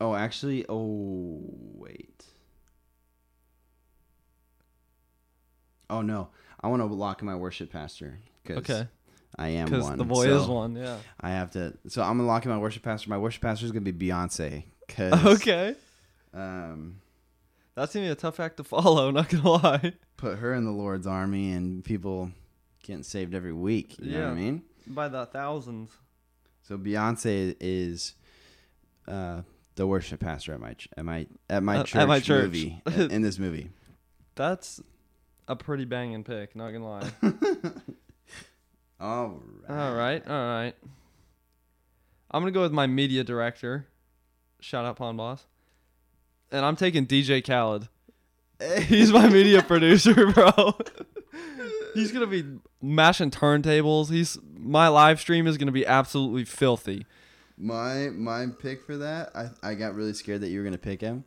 Oh, 0.00 0.14
actually, 0.14 0.66
oh 0.68 1.40
wait. 1.74 2.24
Oh 5.90 6.02
no, 6.02 6.28
I 6.60 6.68
want 6.68 6.80
to 6.80 6.86
lock 6.86 7.20
in 7.20 7.26
my 7.26 7.34
worship 7.36 7.70
pastor. 7.72 8.18
'cause 8.44 8.58
Okay, 8.58 8.88
I 9.36 9.48
am 9.50 9.66
because 9.66 9.84
one. 9.84 9.98
the 9.98 10.04
boy 10.04 10.28
is 10.28 10.46
one. 10.46 10.76
Yeah. 10.76 10.96
I 11.20 11.30
have 11.30 11.50
to. 11.52 11.76
So 11.88 12.02
I'm 12.02 12.16
gonna 12.16 12.26
lock 12.28 12.44
in 12.44 12.50
my 12.50 12.58
worship 12.58 12.82
pastor. 12.82 13.10
My 13.10 13.18
worship 13.18 13.42
pastor 13.42 13.66
is 13.66 13.72
gonna 13.72 13.90
be 13.90 14.08
Beyonce. 14.08 14.64
Cause 14.88 15.24
Okay. 15.40 15.74
um, 16.34 17.00
That's 17.74 17.92
gonna 17.94 18.06
be 18.06 18.10
a 18.10 18.14
tough 18.14 18.40
act 18.40 18.56
to 18.58 18.64
follow. 18.64 19.10
Not 19.12 19.28
gonna 19.28 19.48
lie. 19.50 19.92
put 20.16 20.38
her 20.38 20.54
in 20.54 20.64
the 20.64 20.70
Lord's 20.72 21.06
army 21.06 21.52
and 21.52 21.84
people 21.84 22.30
getting 22.82 23.02
saved 23.02 23.34
every 23.34 23.52
week. 23.52 23.96
You 24.00 24.12
know 24.18 24.24
what 24.28 24.32
I 24.32 24.34
mean? 24.34 24.62
By 24.86 25.08
the 25.08 25.26
thousands. 25.26 25.90
So 26.62 26.76
Beyonce 26.78 27.56
is 27.60 28.14
uh, 29.08 29.42
the 29.76 29.86
worship 29.86 30.20
pastor 30.20 30.54
at 30.54 30.60
my 30.60 30.72
ch- 30.74 30.88
at 30.96 31.04
my 31.04 31.26
at 31.48 31.62
my 31.62 31.76
Uh, 31.78 31.80
at 31.80 31.86
church 31.86 32.08
my 32.08 32.20
church. 32.20 32.44
movie 32.44 32.82
in 33.14 33.22
this 33.22 33.38
movie. 33.38 33.70
That's 34.34 34.80
a 35.50 35.56
pretty 35.56 35.84
banging 35.84 36.22
pick. 36.22 36.54
Not 36.54 36.70
gonna 36.70 36.88
lie. 36.88 37.10
All 39.00 39.40
right. 39.66 39.76
all 39.76 39.94
right. 39.94 40.28
All 40.28 40.34
right. 40.34 40.74
I'm 42.30 42.42
gonna 42.42 42.52
go 42.52 42.60
with 42.60 42.72
my 42.72 42.86
media 42.86 43.24
director. 43.24 43.86
Shout 44.60 44.84
out 44.84 44.96
Pond 44.96 45.16
Boss. 45.16 45.46
And 46.52 46.66
I'm 46.66 46.76
taking 46.76 47.06
DJ 47.06 47.44
Khaled. 47.44 47.88
He's 48.82 49.10
my 49.10 49.28
media 49.30 49.62
producer, 49.66 50.30
bro. 50.32 50.76
He's 51.94 52.12
gonna 52.12 52.26
be 52.26 52.44
mashing 52.82 53.30
turntables. 53.30 54.10
He's 54.10 54.38
my 54.54 54.88
live 54.88 55.18
stream 55.18 55.46
is 55.46 55.56
gonna 55.56 55.72
be 55.72 55.86
absolutely 55.86 56.44
filthy. 56.44 57.06
My 57.56 58.10
my 58.10 58.46
pick 58.58 58.84
for 58.84 58.98
that, 58.98 59.34
I 59.34 59.48
I 59.62 59.74
got 59.74 59.94
really 59.94 60.12
scared 60.12 60.42
that 60.42 60.50
you 60.50 60.58
were 60.58 60.64
gonna 60.64 60.76
pick 60.78 61.00
him, 61.00 61.24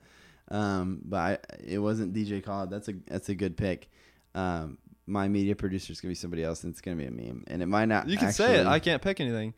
um, 0.50 1.02
but 1.04 1.18
I, 1.18 1.38
it 1.66 1.80
wasn't 1.80 2.14
DJ 2.14 2.44
Khaled. 2.44 2.70
That's 2.70 2.88
a 2.88 2.94
that's 3.08 3.30
a 3.30 3.36
good 3.36 3.58
pick. 3.58 3.90
Um, 4.36 4.78
my 5.06 5.28
media 5.28 5.56
producer 5.56 5.92
is 5.92 6.02
gonna 6.02 6.12
be 6.12 6.16
somebody 6.16 6.44
else, 6.44 6.64
and 6.64 6.72
it's 6.72 6.82
gonna 6.82 6.98
be 6.98 7.06
a 7.06 7.12
meme, 7.12 7.44
and 7.48 7.62
it 7.62 7.66
might 7.68 7.86
not. 7.86 8.08
You 8.10 8.18
can 8.18 8.32
say 8.32 8.60
it. 8.60 8.66
I 8.68 8.80
can't 8.80 9.02
pick 9.02 9.20
anything. 9.20 9.54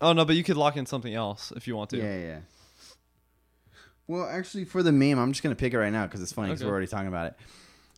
Oh 0.00 0.12
no, 0.12 0.24
but 0.24 0.36
you 0.36 0.44
could 0.44 0.56
lock 0.56 0.76
in 0.76 0.84
something 0.86 1.14
else 1.14 1.52
if 1.56 1.66
you 1.66 1.74
want 1.76 1.90
to. 1.90 1.96
Yeah, 1.98 2.16
yeah. 2.18 2.38
Well, 4.06 4.26
actually, 4.26 4.64
for 4.64 4.82
the 4.82 4.92
meme, 4.92 5.18
I'm 5.18 5.32
just 5.32 5.42
gonna 5.42 5.54
pick 5.56 5.72
it 5.72 5.78
right 5.78 5.92
now 5.92 6.04
because 6.06 6.22
it's 6.22 6.32
funny 6.32 6.48
because 6.48 6.60
Okay. 6.62 6.66
we're 6.68 6.72
already 6.72 6.86
talking 6.86 7.08
about 7.08 7.28
it. 7.28 7.34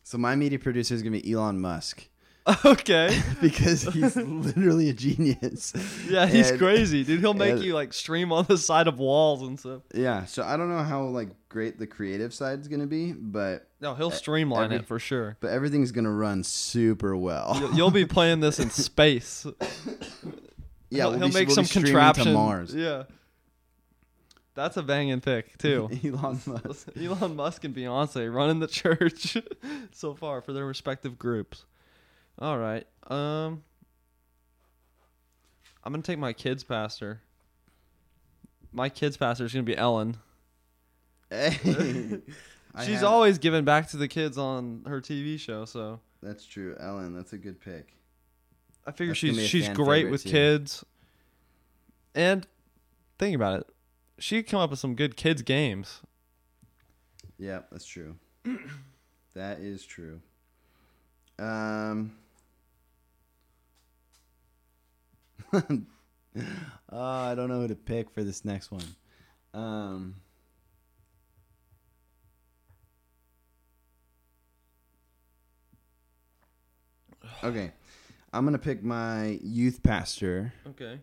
So 0.05 0.17
my 0.17 0.37
media 0.37 0.59
producer 0.59 0.95
is 0.95 1.03
gonna 1.03 1.19
be 1.21 1.33
Elon 1.33 1.61
Musk. 1.61 2.09
Okay. 2.65 3.21
because 3.43 3.83
he's 3.83 4.17
literally 4.17 4.89
a 4.89 4.95
genius. 4.95 5.75
Yeah, 6.09 6.27
he's 6.27 6.49
And- 6.49 6.59
crazy, 6.59 7.05
dude. 7.05 7.21
He'll 7.21 7.35
make 7.35 7.53
and- 7.57 7.63
you 7.63 7.75
like 7.75 7.93
stream 7.93 8.33
on 8.33 8.47
the 8.49 8.57
side 8.57 8.87
of 8.89 8.99
walls 8.99 9.43
and 9.43 9.61
stuff. 9.61 9.83
Yeah, 9.93 10.25
so 10.25 10.43
I 10.45 10.57
don't 10.57 10.71
know 10.71 10.83
how 10.83 11.03
like 11.09 11.29
great 11.49 11.79
the 11.79 11.87
creative 11.87 12.33
side's 12.35 12.69
gonna 12.69 12.87
be, 12.87 13.13
but 13.13 13.69
No, 13.81 13.95
he'll 13.95 14.11
streamline 14.11 14.65
every- 14.67 14.77
it 14.79 14.87
for 14.87 14.99
sure. 14.99 15.37
but 15.41 15.51
everything's 15.51 15.93
gonna 15.93 16.13
run 16.13 16.45
super 16.45 17.17
well. 17.17 17.57
You'll- 17.59 17.75
You'll 17.75 17.91
be 17.91 18.05
playing 18.07 18.41
this 18.41 18.59
in 18.59 18.71
space. 18.71 19.47
yeah, 19.47 21.05
he'll, 21.05 21.11
we'll 21.11 21.19
he'll 21.19 21.29
be, 21.29 21.35
make 21.35 21.49
we'll 21.49 21.57
some 21.57 21.65
contraption. 21.67 22.27
to 22.27 22.33
Mars. 22.33 22.75
Yeah, 22.75 23.05
that's 24.55 24.77
a 24.77 24.83
banging 24.83 25.21
pick 25.21 25.57
too. 25.59 25.89
Elon 26.05 26.41
Musk. 26.47 26.89
Elon 27.01 27.37
Musk 27.37 27.65
and 27.65 27.75
Beyonce 27.75 28.33
running 28.33 28.61
the 28.61 28.67
church 28.67 29.37
so 29.93 30.15
far 30.15 30.41
for 30.43 30.53
their 30.53 30.67
respective 30.67 31.19
groups. 31.19 31.65
All 32.39 32.59
right. 32.59 32.87
Um 33.09 33.63
I'm 35.85 35.93
going 35.93 36.03
to 36.03 36.07
take 36.13 36.19
my 36.19 36.35
kids 36.35 36.65
pastor. 36.65 37.23
My 38.73 38.91
kids 38.91 39.17
pastor 39.17 39.47
is 39.47 39.55
going 39.55 39.65
to 39.65 39.73
be 39.73 39.77
Ellen. 39.79 40.19
Hey, 41.31 41.59
She's 42.85 42.97
have- 43.01 43.05
always 43.05 43.39
giving 43.39 43.65
back 43.65 43.89
to 43.91 43.97
the 43.97 44.09
kids 44.09 44.39
on 44.39 44.83
her 44.87 45.01
TV 45.01 45.39
show, 45.39 45.65
so 45.65 46.01
That's 46.23 46.45
true, 46.45 46.77
Ellen. 46.79 47.15
That's 47.15 47.33
a 47.33 47.39
good 47.39 47.61
pick. 47.61 47.95
I 48.87 48.93
figure 48.93 49.09
That's 49.13 49.19
she's 49.19 49.49
she's 49.49 49.69
great 49.71 50.11
with 50.11 50.23
too. 50.23 50.31
kids. 50.31 50.85
And 52.15 52.47
think 53.19 53.35
about 53.37 53.61
it. 53.61 53.67
She 54.19 54.43
could 54.43 54.51
come 54.51 54.61
up 54.61 54.71
with 54.71 54.79
some 54.79 54.95
good 54.95 55.17
kids 55.17 55.43
games. 55.43 56.01
Yeah, 57.39 57.61
that's 57.71 57.85
true. 57.85 58.17
that 59.35 59.61
is 59.61 59.85
true. 59.85 60.21
Um. 61.39 62.13
oh, 65.53 65.61
I 66.93 67.35
don't 67.35 67.49
know 67.49 67.61
who 67.61 67.69
to 67.69 67.75
pick 67.77 68.11
for 68.11 68.25
this 68.25 68.45
next 68.45 68.71
one. 68.71 68.85
Um. 69.55 70.15
Okay, 77.45 77.73
I'm 78.33 78.45
gonna 78.45 78.59
pick 78.59 78.83
my 78.83 79.39
youth 79.43 79.83
pastor. 79.83 80.53
Okay. 80.69 81.01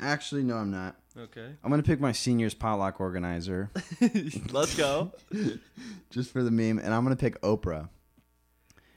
Actually, 0.00 0.44
no, 0.44 0.56
I'm 0.56 0.70
not. 0.70 0.96
Okay. 1.16 1.48
I'm 1.64 1.70
gonna 1.70 1.82
pick 1.82 2.00
my 2.00 2.12
seniors 2.12 2.54
potluck 2.54 3.00
organizer 3.00 3.70
Let's 4.52 4.76
go. 4.76 5.12
just 6.10 6.30
for 6.32 6.42
the 6.44 6.50
meme, 6.52 6.78
and 6.78 6.94
I'm 6.94 7.02
gonna 7.02 7.16
pick 7.16 7.40
Oprah. 7.42 7.88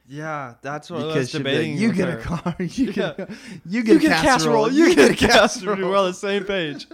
Yeah, 0.07 0.55
that's 0.61 0.91
what 0.91 1.01
I 1.01 1.05
was 1.05 1.13
Because 1.13 1.29
she'll 1.31 1.39
be 1.41 1.45
like, 1.45 1.53
debating. 1.57 1.77
you 1.77 1.87
with 1.87 1.97
get 1.97 2.09
her. 2.09 2.17
a 2.19 2.21
car, 2.21 2.55
you 2.59 2.91
get, 2.91 3.19
a, 3.19 3.33
you 3.65 3.81
get, 3.83 4.01
You 4.01 4.09
a 4.09 4.11
casserole, 4.11 4.69
You 4.71 4.93
get 4.93 5.11
a 5.11 5.15
casserole. 5.15 5.75
casserole. 5.77 5.89
We're 5.91 5.97
on 5.97 6.05
the 6.07 6.13
same 6.13 6.43
page. 6.43 6.85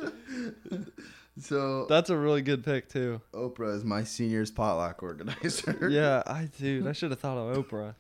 So 1.40 1.86
That's 1.88 2.10
a 2.10 2.18
really 2.18 2.42
good 2.42 2.64
pick 2.64 2.90
too. 2.90 3.22
Oprah 3.34 3.76
is 3.76 3.84
my 3.84 4.04
seniors 4.04 4.52
potluck 4.52 5.02
organizer. 5.04 5.90
Yeah, 5.92 6.24
I 6.26 6.46
dude, 6.58 6.88
I 6.88 6.92
should 6.94 7.12
have 7.12 7.20
thought 7.20 7.38
of 7.38 7.58
Oprah. 7.58 7.96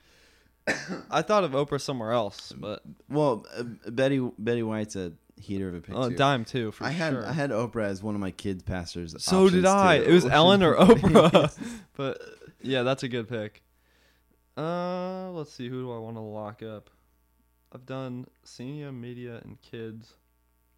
I 1.11 1.21
thought 1.21 1.43
of 1.43 1.51
Oprah 1.51 1.81
somewhere 1.81 2.11
else, 2.11 2.51
but 2.51 2.81
Well, 3.09 3.45
uh, 3.55 3.63
Betty 3.89 4.19
Betty 4.37 4.63
White's 4.63 4.95
a 4.95 5.13
heater 5.39 5.69
of 5.69 5.75
a 5.75 5.81
pick 5.81 5.95
oh, 5.95 6.09
too. 6.09 6.15
dime 6.15 6.43
too 6.45 6.71
for 6.71 6.83
I 6.83 6.89
had 6.89 7.13
sure. 7.13 7.25
I 7.25 7.31
had 7.31 7.51
Oprah 7.51 7.85
as 7.85 8.03
one 8.03 8.15
of 8.15 8.21
my 8.21 8.31
kids' 8.31 8.63
pastors. 8.63 9.15
so 9.23 9.49
did 9.49 9.65
I. 9.65 9.99
too, 9.99 10.03
It 10.05 10.11
was 10.13 10.25
Ellen 10.31 10.63
or. 10.63 10.75
Oprah. 10.75 11.57
but 11.95 12.19
yeah, 12.61 12.83
that's 12.83 13.03
a 13.03 13.07
good 13.07 13.29
pick. 13.29 13.61
Uh, 14.57 15.29
let's 15.31 15.53
see. 15.53 15.69
Who 15.69 15.83
do 15.83 15.93
I 15.93 15.99
want 15.99 16.15
to 16.15 16.21
lock 16.21 16.63
up? 16.63 16.89
I've 17.71 17.85
done 17.85 18.25
senior 18.43 18.91
media 18.91 19.41
and 19.43 19.61
kids. 19.61 20.13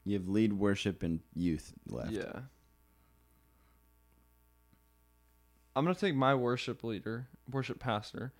you 0.06 0.18
have 0.18 0.28
lead 0.28 0.54
worship 0.54 1.04
and 1.04 1.20
youth 1.34 1.72
left. 1.88 2.12
Yeah. 2.12 2.42
I'm 5.76 5.86
gonna 5.86 5.96
take 5.96 6.16
my 6.16 6.36
worship 6.36 6.84
leader, 6.84 7.28
worship 7.50 7.80
pastor, 7.80 8.34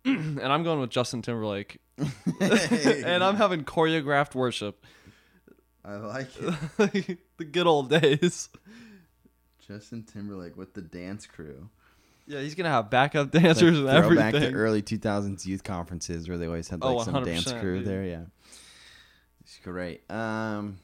and 0.04 0.40
I'm 0.42 0.62
going 0.62 0.80
with 0.80 0.90
Justin 0.90 1.22
Timberlake, 1.22 1.80
and 2.40 3.22
I'm 3.24 3.36
having 3.36 3.64
choreographed 3.64 4.34
worship, 4.34 4.84
I 5.84 5.96
like 5.96 6.28
it. 6.78 7.18
the 7.38 7.44
good 7.44 7.66
old 7.66 7.90
days. 7.90 8.48
Justin 9.66 10.04
Timberlake 10.04 10.56
with 10.56 10.74
the 10.74 10.80
dance 10.82 11.26
crew. 11.26 11.68
Yeah, 12.26 12.40
he's 12.40 12.54
gonna 12.54 12.68
have 12.70 12.90
backup 12.90 13.30
dancers 13.32 13.78
like 13.78 13.94
and 13.96 14.04
everything. 14.04 14.52
to 14.52 14.52
early 14.52 14.82
2000s 14.82 15.46
youth 15.46 15.64
conferences 15.64 16.28
where 16.28 16.36
they 16.38 16.46
always 16.46 16.68
had 16.68 16.80
like 16.82 16.94
Oh, 16.96 17.02
some 17.02 17.24
dance 17.24 17.50
crew 17.52 17.78
dude. 17.78 17.86
there. 17.86 18.04
Yeah, 18.04 18.24
it's 19.40 19.58
great. 19.64 20.02
Um, 20.10 20.78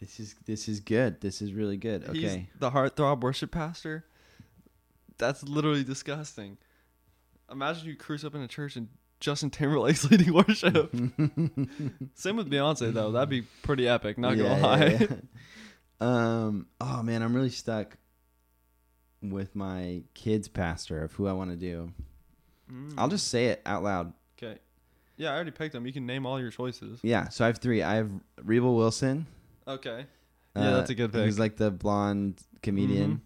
this 0.00 0.20
is 0.20 0.34
this 0.46 0.68
is 0.68 0.80
good. 0.80 1.20
This 1.20 1.42
is 1.42 1.52
really 1.52 1.76
good. 1.76 2.02
He's 2.12 2.24
Okay, 2.30 2.48
the 2.58 2.70
heartthrob 2.70 3.20
worship 3.20 3.50
pastor. 3.50 4.04
That's 5.18 5.42
literally 5.42 5.84
disgusting. 5.84 6.58
Imagine 7.50 7.86
you 7.86 7.96
cruise 7.96 8.24
up 8.24 8.34
in 8.34 8.40
a 8.42 8.48
church 8.48 8.76
and 8.76 8.88
Justin 9.20 9.50
Timberlake's 9.50 10.04
leading 10.10 10.32
worship. 10.32 10.92
Same 12.14 12.36
with 12.36 12.50
Beyonce 12.50 12.92
though. 12.92 13.12
That'd 13.12 13.28
be 13.28 13.42
pretty 13.62 13.88
epic. 13.88 14.18
Not 14.18 14.36
gonna 14.36 14.58
lie. 14.58 14.78
yeah, 14.78 14.98
yeah. 15.00 15.16
um. 16.00 16.66
Oh 16.80 17.02
man, 17.02 17.22
I'm 17.22 17.34
really 17.34 17.50
stuck 17.50 17.96
with 19.22 19.56
my 19.56 20.02
kids 20.14 20.48
pastor 20.48 21.02
of 21.02 21.12
who 21.12 21.26
I 21.26 21.32
want 21.32 21.50
to 21.50 21.56
do. 21.56 21.92
Mm. 22.72 22.94
I'll 22.96 23.08
just 23.08 23.28
say 23.28 23.46
it 23.46 23.62
out 23.66 23.82
loud. 23.82 24.12
Okay. 24.40 24.58
Yeah, 25.16 25.30
I 25.30 25.34
already 25.34 25.50
picked 25.50 25.72
them. 25.72 25.84
You 25.86 25.92
can 25.92 26.06
name 26.06 26.26
all 26.26 26.38
your 26.40 26.50
choices. 26.50 27.00
Yeah. 27.02 27.28
So 27.28 27.44
I 27.44 27.48
have 27.48 27.58
three. 27.58 27.82
I 27.82 27.96
have 27.96 28.10
Rebel 28.44 28.76
Wilson. 28.76 29.26
Okay. 29.66 30.06
Yeah, 30.54 30.70
that's 30.70 30.90
a 30.90 30.94
good 30.94 31.12
pick. 31.12 31.24
He's 31.24 31.38
like 31.38 31.56
the 31.56 31.70
blonde 31.70 32.40
comedian. 32.62 33.22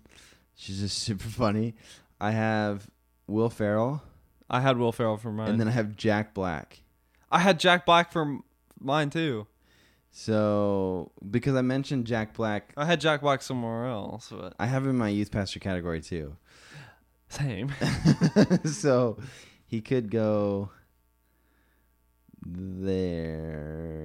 She's 0.54 0.80
just 0.80 0.98
super 1.02 1.28
funny. 1.28 1.74
I 2.20 2.30
have 2.32 2.88
Will 3.26 3.50
Ferrell, 3.50 4.02
I 4.50 4.60
had 4.60 4.76
Will 4.78 4.92
Ferrell 4.92 5.16
for 5.16 5.32
mine. 5.32 5.50
and 5.50 5.60
then 5.60 5.68
I 5.68 5.72
have 5.72 5.96
Jack 5.96 6.34
Black. 6.34 6.82
I 7.30 7.38
had 7.38 7.58
Jack 7.58 7.86
Black 7.86 8.12
for 8.12 8.22
m- 8.22 8.44
mine 8.78 9.10
too. 9.10 9.46
So 10.10 11.10
because 11.30 11.54
I 11.56 11.62
mentioned 11.62 12.06
Jack 12.06 12.34
Black, 12.34 12.74
I 12.76 12.84
had 12.84 13.00
Jack 13.00 13.22
Black 13.22 13.40
somewhere 13.40 13.86
else, 13.86 14.28
but 14.30 14.54
I 14.58 14.66
have 14.66 14.84
him 14.84 14.90
in 14.90 14.98
my 14.98 15.08
youth 15.08 15.30
pastor 15.30 15.58
category 15.58 16.02
too. 16.02 16.36
same. 17.30 17.72
so 18.66 19.16
he 19.66 19.80
could 19.80 20.10
go 20.10 20.68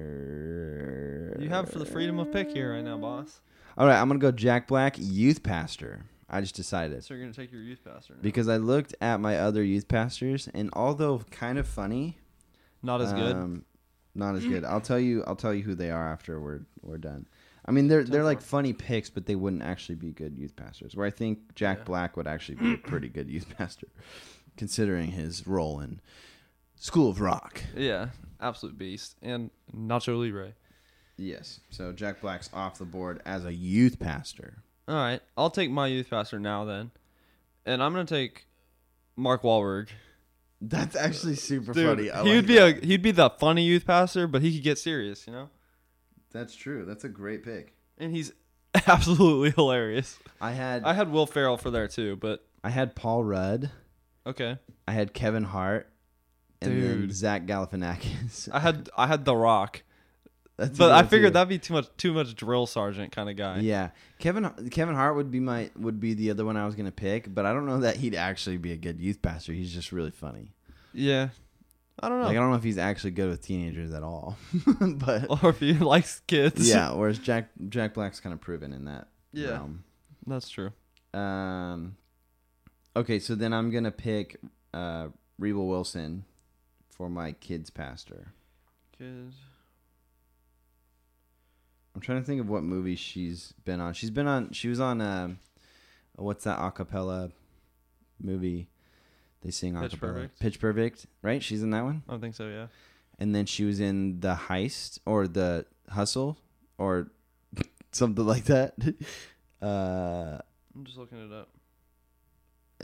there. 0.08 1.36
You 1.40 1.48
have 1.50 1.70
for 1.70 1.78
the 1.78 1.84
freedom 1.86 2.18
of 2.18 2.32
pick 2.32 2.50
here 2.50 2.72
right 2.74 2.82
now, 2.84 2.96
boss. 2.96 3.40
All 3.76 3.86
right, 3.86 4.00
I'm 4.00 4.08
gonna 4.08 4.18
go 4.18 4.32
Jack 4.32 4.66
Black, 4.66 4.96
youth 4.98 5.42
pastor. 5.42 6.06
I 6.30 6.40
just 6.42 6.54
decided 6.54 7.02
So 7.04 7.14
you're 7.14 7.22
gonna 7.22 7.32
take 7.34 7.52
your 7.52 7.62
youth 7.62 7.82
pastor. 7.84 8.14
Now. 8.14 8.20
because 8.22 8.48
I 8.48 8.58
looked 8.58 8.94
at 9.00 9.18
my 9.20 9.38
other 9.38 9.62
youth 9.62 9.88
pastors, 9.88 10.48
and 10.52 10.70
although 10.74 11.20
kind 11.30 11.58
of 11.58 11.66
funny, 11.66 12.18
Not 12.82 13.00
as 13.00 13.12
good. 13.12 13.34
um, 13.36 13.64
not 14.14 14.34
as 14.36 14.44
good. 14.44 14.64
I'll 14.66 14.80
tell 14.80 14.98
you. 15.00 15.24
I'll 15.26 15.36
tell 15.36 15.54
you 15.54 15.62
who 15.62 15.74
they 15.74 15.90
are 15.90 16.12
after 16.12 16.40
we're 16.40 16.60
we're 16.82 16.98
done. 16.98 17.26
I 17.64 17.70
mean, 17.70 17.88
they're 17.88 18.04
they're 18.04 18.24
like 18.24 18.40
funny 18.42 18.72
picks, 18.72 19.10
but 19.10 19.26
they 19.26 19.34
wouldn't 19.36 19.62
actually 19.62 19.94
be 19.96 20.10
good 20.12 20.36
youth 20.36 20.54
pastors. 20.56 20.94
Where 20.96 21.06
I 21.06 21.10
think 21.10 21.54
Jack 21.54 21.78
Yeah. 21.78 21.84
Black 21.84 22.16
would 22.16 22.26
actually 22.26 22.56
be 22.56 22.74
a 22.74 22.76
pretty 22.88 23.08
good 23.08 23.28
youth 23.30 23.46
pastor, 23.56 23.88
considering 24.56 25.10
his 25.12 25.46
role 25.46 25.80
in 25.80 26.00
School 26.76 27.10
of 27.10 27.20
Rock. 27.20 27.62
Yeah, 27.76 28.08
absolute 28.40 28.76
beast. 28.78 29.16
And 29.22 29.50
Nacho 29.74 30.18
Libre. 30.18 30.52
Yes. 31.16 31.60
So 31.70 31.92
Jack 31.92 32.20
Black's 32.20 32.48
off 32.52 32.78
the 32.78 32.84
board 32.84 33.20
as 33.26 33.44
a 33.44 33.52
youth 33.52 33.98
pastor. 33.98 34.58
All 34.88 34.94
right, 34.94 35.20
I'll 35.36 35.50
take 35.50 35.70
my 35.70 35.86
youth 35.86 36.08
pastor 36.08 36.38
now 36.40 36.64
then, 36.64 36.90
and 37.66 37.82
I'm 37.82 37.92
gonna 37.92 38.06
take 38.06 38.46
Mark 39.16 39.42
Wahlberg. 39.42 39.88
That's 40.60 40.96
actually 40.96 41.36
super 41.36 41.72
Dude, 41.72 41.86
funny. 41.98 42.10
I 42.10 42.22
he 42.22 42.28
like 42.30 42.36
would 42.36 42.46
be 42.46 42.54
that. 42.54 42.82
a 42.82 42.86
he'd 42.86 43.02
be 43.02 43.10
the 43.12 43.30
funny 43.30 43.64
youth 43.64 43.86
pastor, 43.86 44.26
but 44.26 44.40
he 44.42 44.54
could 44.54 44.64
get 44.64 44.78
serious, 44.78 45.26
you 45.26 45.32
know. 45.32 45.50
That's 46.32 46.54
true. 46.54 46.84
That's 46.84 47.04
a 47.04 47.08
great 47.08 47.44
pick. 47.44 47.74
And 47.98 48.14
he's 48.14 48.32
absolutely 48.86 49.50
hilarious. 49.50 50.18
I 50.40 50.52
had 50.52 50.84
I 50.84 50.94
had 50.94 51.12
Will 51.12 51.26
Ferrell 51.26 51.58
for 51.58 51.70
there 51.70 51.86
too, 51.88 52.16
but 52.16 52.44
I 52.64 52.70
had 52.70 52.96
Paul 52.96 53.24
Rudd. 53.24 53.70
okay. 54.26 54.58
I 54.86 54.92
had 54.92 55.12
Kevin 55.12 55.44
Hart. 55.44 55.92
And 56.60 56.82
then 56.82 57.10
Zach 57.12 57.46
Galifianakis. 57.46 58.48
I 58.52 58.58
had 58.58 58.88
I 58.96 59.06
had 59.06 59.24
The 59.24 59.36
Rock, 59.36 59.82
That's 60.58 60.76
but 60.76 60.90
I 60.90 61.04
figured 61.04 61.34
that'd 61.34 61.48
be 61.48 61.58
too 61.58 61.72
much 61.72 61.86
too 61.96 62.12
much 62.12 62.34
drill 62.34 62.66
sergeant 62.66 63.12
kind 63.12 63.30
of 63.30 63.36
guy. 63.36 63.60
Yeah, 63.60 63.90
Kevin 64.18 64.50
Kevin 64.70 64.96
Hart 64.96 65.14
would 65.16 65.30
be 65.30 65.38
my 65.40 65.70
would 65.78 66.00
be 66.00 66.14
the 66.14 66.30
other 66.30 66.44
one 66.44 66.56
I 66.56 66.66
was 66.66 66.74
gonna 66.74 66.90
pick, 66.90 67.32
but 67.32 67.46
I 67.46 67.52
don't 67.52 67.64
know 67.66 67.80
that 67.80 67.96
he'd 67.96 68.16
actually 68.16 68.56
be 68.58 68.72
a 68.72 68.76
good 68.76 69.00
youth 69.00 69.22
pastor. 69.22 69.52
He's 69.52 69.72
just 69.72 69.92
really 69.92 70.10
funny. 70.10 70.52
Yeah. 70.92 71.28
I 72.00 72.08
don't 72.08 72.18
know. 72.20 72.26
Like 72.26 72.36
I 72.36 72.40
don't 72.40 72.50
know 72.50 72.56
if 72.56 72.62
he's 72.64 72.78
actually 72.78 73.12
good 73.12 73.28
with 73.28 73.40
teenagers 73.42 73.92
at 73.92 74.02
all, 74.02 74.36
but 74.80 75.26
or 75.44 75.50
if 75.50 75.60
he 75.60 75.74
likes 75.74 76.20
kids. 76.26 76.68
yeah. 76.68 76.92
Whereas 76.92 77.18
Jack 77.20 77.50
Jack 77.68 77.94
Black's 77.94 78.18
kind 78.20 78.32
of 78.32 78.40
proven 78.40 78.72
in 78.72 78.84
that 78.86 79.08
Yeah. 79.32 79.50
realm. 79.50 79.84
That's 80.26 80.48
true. 80.48 80.72
Um, 81.14 81.96
okay, 82.96 83.18
so 83.20 83.34
then 83.34 83.52
I'm 83.52 83.70
gonna 83.70 83.90
pick 83.92 84.36
uh, 84.74 85.08
Rebel 85.38 85.68
Wilson 85.68 86.24
for 86.90 87.08
my 87.08 87.32
kids 87.32 87.70
pastor. 87.70 88.32
Kids. 88.98 89.36
I'm 91.98 92.02
trying 92.02 92.20
to 92.20 92.24
think 92.24 92.40
of 92.40 92.48
what 92.48 92.62
movie 92.62 92.94
she's 92.94 93.54
been 93.64 93.80
on. 93.80 93.92
She's 93.92 94.10
been 94.10 94.28
on. 94.28 94.52
She 94.52 94.68
was 94.68 94.78
on. 94.78 95.00
Um, 95.00 95.40
what's 96.14 96.44
that 96.44 96.56
acapella 96.60 97.32
movie? 98.22 98.68
They 99.42 99.50
sing 99.50 99.74
Pitch 99.76 99.94
acapella. 99.94 99.98
Perfect? 99.98 100.38
Pitch 100.38 100.60
Perfect, 100.60 101.06
right? 101.22 101.42
She's 101.42 101.60
in 101.60 101.70
that 101.70 101.82
one. 101.82 102.04
I 102.08 102.12
don't 102.12 102.20
think 102.20 102.36
so. 102.36 102.46
Yeah. 102.46 102.66
And 103.18 103.34
then 103.34 103.46
she 103.46 103.64
was 103.64 103.80
in 103.80 104.20
the 104.20 104.36
heist 104.36 105.00
or 105.06 105.26
the 105.26 105.66
hustle 105.90 106.38
or 106.78 107.10
something 107.90 108.24
like 108.24 108.44
that. 108.44 108.74
Uh, 109.60 110.38
I'm 110.72 110.84
just 110.84 110.98
looking 110.98 111.18
it 111.18 111.32
up. 111.32 111.48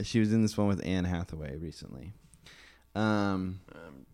she 0.03 0.19
was 0.19 0.33
in 0.33 0.41
this 0.41 0.57
one 0.57 0.67
with 0.67 0.85
Anne 0.85 1.05
Hathaway 1.05 1.55
recently. 1.55 2.11
Um, 2.93 3.61
Um, 3.73 4.05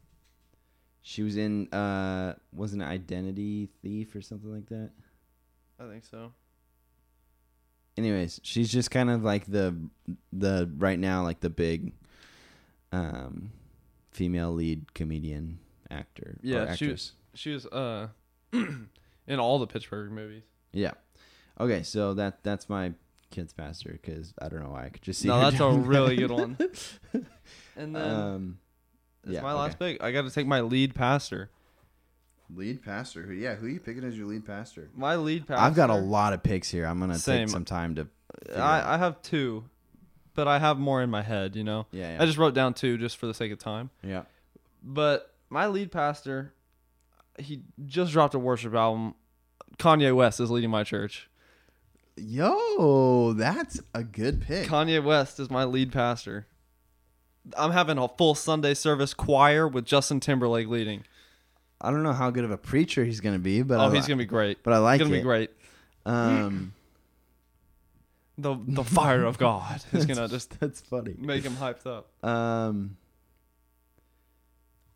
she 1.01 1.23
was 1.23 1.37
in 1.37 1.67
uh, 1.73 2.35
was 2.53 2.73
an 2.73 2.81
Identity 2.81 3.69
Thief 3.81 4.15
or 4.15 4.21
something 4.21 4.51
like 4.53 4.67
that. 4.69 4.91
I 5.79 5.89
think 5.89 6.05
so. 6.05 6.31
anyways, 7.97 8.39
she's 8.43 8.71
just 8.71 8.91
kind 8.91 9.09
of 9.09 9.23
like 9.23 9.45
the 9.45 9.75
the 10.31 10.69
right 10.77 10.99
now 10.99 11.23
like 11.23 11.39
the 11.39 11.49
big 11.49 11.93
um 12.91 13.51
female 14.11 14.51
lead 14.51 14.93
comedian 14.93 15.59
actor. 15.89 16.37
or 16.37 16.39
Yeah, 16.43 16.75
she 16.75 16.85
actress. 16.85 17.13
She 17.33 17.51
was 17.51 17.65
uh 17.67 18.07
in 18.53 19.39
all 19.39 19.59
the 19.59 19.67
Pitch 19.67 19.89
Perfect 19.89 20.13
movies. 20.13 20.43
Yeah. 20.73 20.91
Okay, 21.59 21.83
so 21.83 22.13
that 22.13 22.43
that's 22.43 22.69
my 22.69 22.93
kid's 23.29 23.53
pastor 23.53 23.91
because 24.01 24.33
I 24.41 24.49
don't 24.49 24.61
know 24.61 24.69
why 24.71 24.85
I 24.85 24.89
could 24.89 25.01
just 25.01 25.21
see. 25.21 25.27
No, 25.27 25.39
that's 25.39 25.59
a 25.59 25.69
really 25.69 26.15
good 26.15 26.31
one. 26.31 26.57
And 27.75 27.95
then 27.95 28.09
um, 28.09 28.57
it's 29.24 29.34
yeah, 29.34 29.41
my 29.41 29.51
okay. 29.51 29.59
last 29.59 29.80
pick. 29.80 30.03
I 30.03 30.11
got 30.11 30.24
to 30.24 30.32
take 30.32 30.47
my 30.47 30.61
lead 30.61 30.95
pastor. 30.95 31.49
lead 32.53 32.84
pastor. 32.84 33.22
Who? 33.24 33.34
Yeah, 33.34 33.55
who 33.55 33.67
are 33.67 33.69
you 33.69 33.80
picking 33.80 34.03
as 34.03 34.17
your 34.17 34.28
lead 34.28 34.45
pastor? 34.45 34.89
My 34.95 35.15
lead 35.15 35.47
pastor. 35.47 35.63
I've 35.63 35.76
got 35.76 35.89
a 35.89 35.95
lot 35.95 36.34
of 36.34 36.43
picks 36.43 36.69
here. 36.69 36.86
I'm 36.86 36.99
gonna 36.99 37.17
Same. 37.17 37.47
take 37.47 37.49
some 37.49 37.65
time 37.65 37.95
to. 37.95 38.07
I, 38.55 38.95
I 38.95 38.97
have 38.97 39.22
two, 39.22 39.65
but 40.34 40.47
I 40.47 40.59
have 40.59 40.80
more 40.80 41.01
in 41.01 41.09
my 41.09 41.22
head. 41.22 41.55
You 41.55 41.63
know, 41.63 41.86
yeah, 41.91 42.17
I 42.19 42.26
just 42.26 42.38
wrote 42.38 42.53
down 42.53 42.74
two 42.74 42.97
just 42.97 43.17
for 43.17 43.28
the 43.28 43.34
sake 43.34 43.51
of 43.51 43.59
time. 43.59 43.89
yeah. 44.03 44.24
But 44.84 45.32
my 45.49 45.67
lead 45.67 45.91
pastor, 45.91 46.53
he 47.38 47.61
just 47.86 48.11
dropped 48.11 48.34
a 48.34 48.39
worship 48.39 48.74
album. 48.74 49.13
Kanye 49.78 50.15
West 50.15 50.39
is 50.39 50.49
leading 50.49 50.72
my 50.72 50.84
church. 50.84 51.30
Yo, 52.17 53.34
that's 53.34 53.80
a 53.93 54.03
good 54.03 54.41
pick. 54.41 54.67
Kanye 54.67 55.03
West 55.03 55.39
is 55.39 55.49
my 55.49 55.63
lead 55.63 55.91
pastor. 55.91 56.47
I'm 57.57 57.71
having 57.71 57.97
a 57.97 58.07
full 58.07 58.35
Sunday 58.35 58.73
service 58.73 59.13
choir 59.13 59.67
with 59.67 59.85
Justin 59.85 60.19
Timberlake 60.19 60.67
leading. 60.67 61.03
I 61.79 61.89
don't 61.91 62.03
know 62.03 62.13
how 62.13 62.29
good 62.29 62.43
of 62.43 62.51
a 62.51 62.57
preacher 62.57 63.03
he's 63.03 63.19
gonna 63.21 63.39
be, 63.39 63.61
but 63.63 63.79
oh, 63.79 63.83
I 63.89 63.93
he's 63.95 64.03
li- 64.03 64.09
gonna 64.09 64.17
be 64.19 64.25
great. 64.25 64.63
but 64.63 64.73
I 64.73 64.77
like 64.77 64.99
He's 65.01 65.07
gonna 65.07 65.15
it. 65.17 65.19
be 65.19 65.23
great. 65.23 65.49
Um, 66.05 66.73
The 68.37 68.55
the 68.67 68.83
fire 68.83 69.23
of 69.23 69.37
God 69.37 69.81
is 69.91 70.05
gonna 70.05 70.27
just 70.27 70.59
that's 70.59 70.81
funny. 70.81 71.15
make 71.17 71.43
him 71.43 71.53
hyped 71.55 71.85
up. 71.87 72.07
Um. 72.23 72.97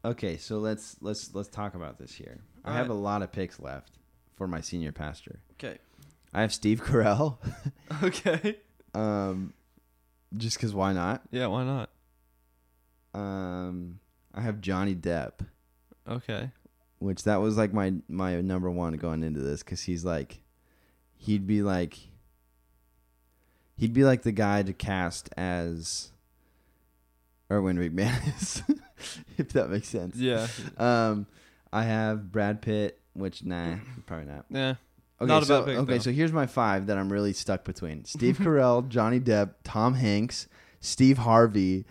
Okay, 0.04 0.38
so 0.38 0.60
let's 0.60 0.96
let's 1.02 1.34
let's 1.34 1.50
talk 1.50 1.74
about 1.74 1.98
this 1.98 2.14
here. 2.14 2.42
I 2.64 2.74
have 2.74 2.90
a 2.90 2.94
lot 2.96 3.22
of 3.24 3.32
picks 3.32 3.60
left 3.60 3.92
for 4.36 4.48
my 4.48 4.62
senior 4.62 4.92
pastor. 4.92 5.40
Okay. 5.54 5.78
I 6.34 6.42
have 6.42 6.54
Steve 6.54 6.84
Carell. 6.84 7.38
Okay. 8.04 8.58
um, 8.94 9.54
just 10.38 10.58
because 10.58 10.74
why 10.74 10.92
not? 10.94 11.22
Yeah, 11.32 11.48
why 11.48 11.64
not? 11.64 11.90
Um, 13.18 14.00
I 14.34 14.42
have 14.42 14.60
Johnny 14.62 14.96
Depp, 14.96 15.34
Okay. 16.10 16.50
which 17.00 17.24
that 17.24 17.38
was 17.38 17.58
like 17.58 17.74
my 17.74 17.94
my 18.10 18.42
number 18.42 18.70
one 18.70 18.94
going 18.94 19.24
into 19.24 19.40
this 19.42 19.64
because 19.64 19.82
he's 19.84 20.04
like, 20.04 20.42
he'd 21.18 21.48
be 21.48 21.62
like, 21.62 21.98
he'd 23.78 23.94
be 23.94 24.04
like 24.04 24.24
the 24.24 24.32
guy 24.32 24.64
to 24.64 24.74
cast 24.74 25.30
as 25.38 26.12
Erwin 27.52 27.78
McManus, 27.78 28.64
if 29.38 29.50
that 29.54 29.70
makes 29.70 29.88
sense. 29.88 30.16
Yeah. 30.18 30.48
Um, 30.78 31.28
I 31.72 31.84
have 31.84 32.32
Brad 32.32 32.62
Pitt, 32.62 33.00
which 33.14 33.44
nah, 33.44 33.76
probably 34.06 34.26
not. 34.26 34.46
Yeah. 34.50 34.76
Okay, 35.22 35.28
Not 35.30 35.44
a 35.44 35.46
so 35.46 35.60
bad 35.62 35.66
pick, 35.68 35.78
okay, 35.78 35.94
though. 35.94 36.00
so 36.00 36.12
here's 36.12 36.34
my 36.34 36.46
five 36.46 36.88
that 36.88 36.98
I'm 36.98 37.12
really 37.12 37.32
stuck 37.32 37.64
between: 37.64 38.04
Steve 38.04 38.38
Carell, 38.38 38.88
Johnny 38.90 39.22
Depp, 39.22 39.52
Tom 39.64 39.94
Hanks, 39.94 40.48
Steve 40.82 41.20
Harvey, 41.20 41.86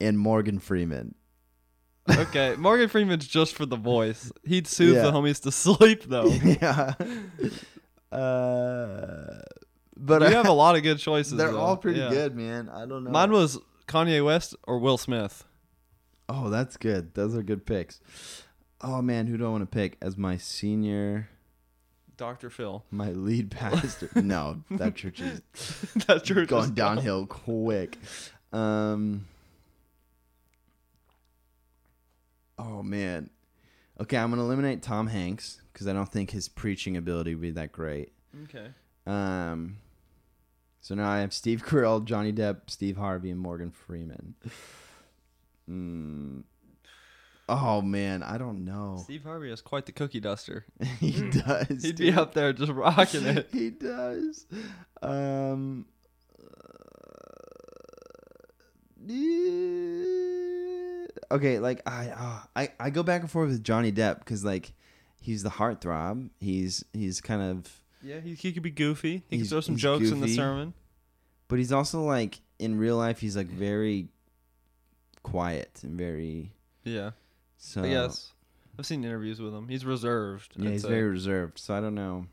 and 0.00 0.18
Morgan 0.18 0.58
Freeman. 0.58 1.14
Okay. 2.08 2.54
Morgan 2.58 2.88
Freeman's 2.88 3.26
just 3.26 3.54
for 3.54 3.66
the 3.66 3.76
voice. 3.76 4.30
He'd 4.44 4.66
soothe 4.66 4.96
Yeah. 4.96 5.02
the 5.02 5.12
homies 5.12 5.42
to 5.42 5.52
sleep 5.52 6.04
though. 6.04 6.26
yeah. 6.44 6.94
Uh, 8.12 9.40
but 9.96 10.22
you 10.22 10.28
have 10.28 10.46
a 10.46 10.52
lot 10.52 10.76
of 10.76 10.82
good 10.82 10.98
choices. 10.98 11.36
they're 11.36 11.50
though. 11.52 11.58
all 11.58 11.76
pretty 11.76 11.98
Yeah. 12.00 12.10
good, 12.10 12.36
man. 12.36 12.68
I 12.68 12.86
don't 12.86 13.04
know. 13.04 13.10
Mine 13.10 13.32
was 13.32 13.58
Kanye 13.88 14.24
West 14.24 14.54
or 14.64 14.78
Will 14.78 14.96
Smith. 14.96 15.44
oh, 16.28 16.48
that's 16.48 16.76
good. 16.76 17.14
Those 17.14 17.34
are 17.34 17.42
good 17.42 17.66
picks. 17.66 18.00
Oh 18.80 19.02
man, 19.02 19.26
who 19.26 19.36
do 19.36 19.44
I 19.46 19.48
want 19.50 19.62
to 19.62 19.66
pick 19.74 19.96
as 20.00 20.16
my 20.16 20.36
senior, 20.36 21.28
Dr. 22.16 22.48
Phil. 22.50 22.84
my 22.90 23.10
lead 23.10 23.50
pastor? 23.50 24.08
no, 24.14 24.62
that 24.70 24.94
church 24.94 25.20
is 25.20 25.40
that 26.06 26.24
church 26.24 26.48
going 26.48 26.64
is 26.64 26.70
downhill 26.70 27.26
quick. 27.26 27.98
Um. 28.52 29.26
Oh 32.58 32.82
man. 32.82 33.30
Okay, 34.00 34.16
I'm 34.16 34.30
gonna 34.30 34.42
eliminate 34.42 34.82
Tom 34.82 35.06
Hanks 35.06 35.60
because 35.72 35.86
I 35.86 35.92
don't 35.92 36.10
think 36.10 36.30
his 36.30 36.48
preaching 36.48 36.96
ability 36.96 37.34
would 37.34 37.42
be 37.42 37.50
that 37.52 37.72
great. 37.72 38.12
Okay. 38.44 38.68
Um. 39.06 39.78
So 40.80 40.94
now 40.94 41.08
I 41.10 41.18
have 41.18 41.32
Steve 41.32 41.64
Carell, 41.64 42.04
Johnny 42.04 42.32
Depp, 42.32 42.68
Steve 42.68 42.96
Harvey, 42.96 43.30
and 43.30 43.40
Morgan 43.40 43.70
Freeman. 43.70 44.34
Mm. 45.68 46.44
Oh 47.48 47.80
man, 47.82 48.22
I 48.22 48.38
don't 48.38 48.64
know. 48.64 49.00
Steve 49.02 49.24
Harvey 49.24 49.50
is 49.50 49.60
quite 49.60 49.86
the 49.86 49.92
cookie 49.92 50.20
duster. 50.20 50.64
he 51.00 51.28
does. 51.30 51.82
He'd 51.82 51.96
be 51.96 52.12
up 52.12 52.34
there 52.34 52.52
just 52.52 52.72
rocking 52.72 53.24
it. 53.26 53.48
he 53.52 53.70
does. 53.70 54.46
Um. 55.02 55.86
uh, 56.38 56.42
okay, 61.30 61.58
like 61.58 61.82
I, 61.88 62.08
uh, 62.08 62.40
I, 62.54 62.68
I 62.80 62.90
go 62.90 63.02
back 63.02 63.20
and 63.22 63.30
forth 63.30 63.48
with 63.50 63.62
Johnny 63.64 63.92
Depp 63.92 64.18
because 64.20 64.44
like 64.44 64.72
he's 65.20 65.42
the 65.42 65.50
heartthrob. 65.50 66.30
He's 66.40 66.84
he's 66.92 67.20
kind 67.20 67.42
of, 67.42 67.80
Yeah, 68.02 68.20
he, 68.20 68.34
he 68.34 68.52
could 68.52 68.62
be 68.62 68.70
goofy. 68.70 69.22
He 69.28 69.36
He's- 69.36 69.42
could 69.48 69.50
throw 69.50 69.60
some 69.60 69.74
he's 69.74 69.82
jokes 69.82 70.10
in 70.10 70.20
the 70.20 70.26
goofy. 70.26 70.36
sermon. 70.36 70.74
but 71.48 71.58
he's 71.58 71.72
also 71.72 72.02
like 72.02 72.40
in 72.58 72.78
real 72.78 72.96
life 72.96 73.20
he's 73.20 73.36
like 73.36 73.48
very 73.48 74.08
quiet 75.22 75.80
and 75.82 75.96
very 75.98 76.52
Yeah. 76.84 77.10
so. 77.58 77.82
I 77.82 77.88
guess. 77.90 78.32
I've 78.78 78.84
seen 78.86 79.02
interviews 79.04 79.40
with 79.40 79.54
him. 79.54 79.68
He's 79.68 79.84
reserved. 79.86 80.52
Yeah, 80.56 80.68
I'd 80.68 80.72
he's 80.72 80.82
say. 80.82 80.88
very 80.90 81.08
reserved. 81.08 81.58
So 81.58 81.74
I 81.74 81.80
don't 81.80 81.94
know. 81.94 82.26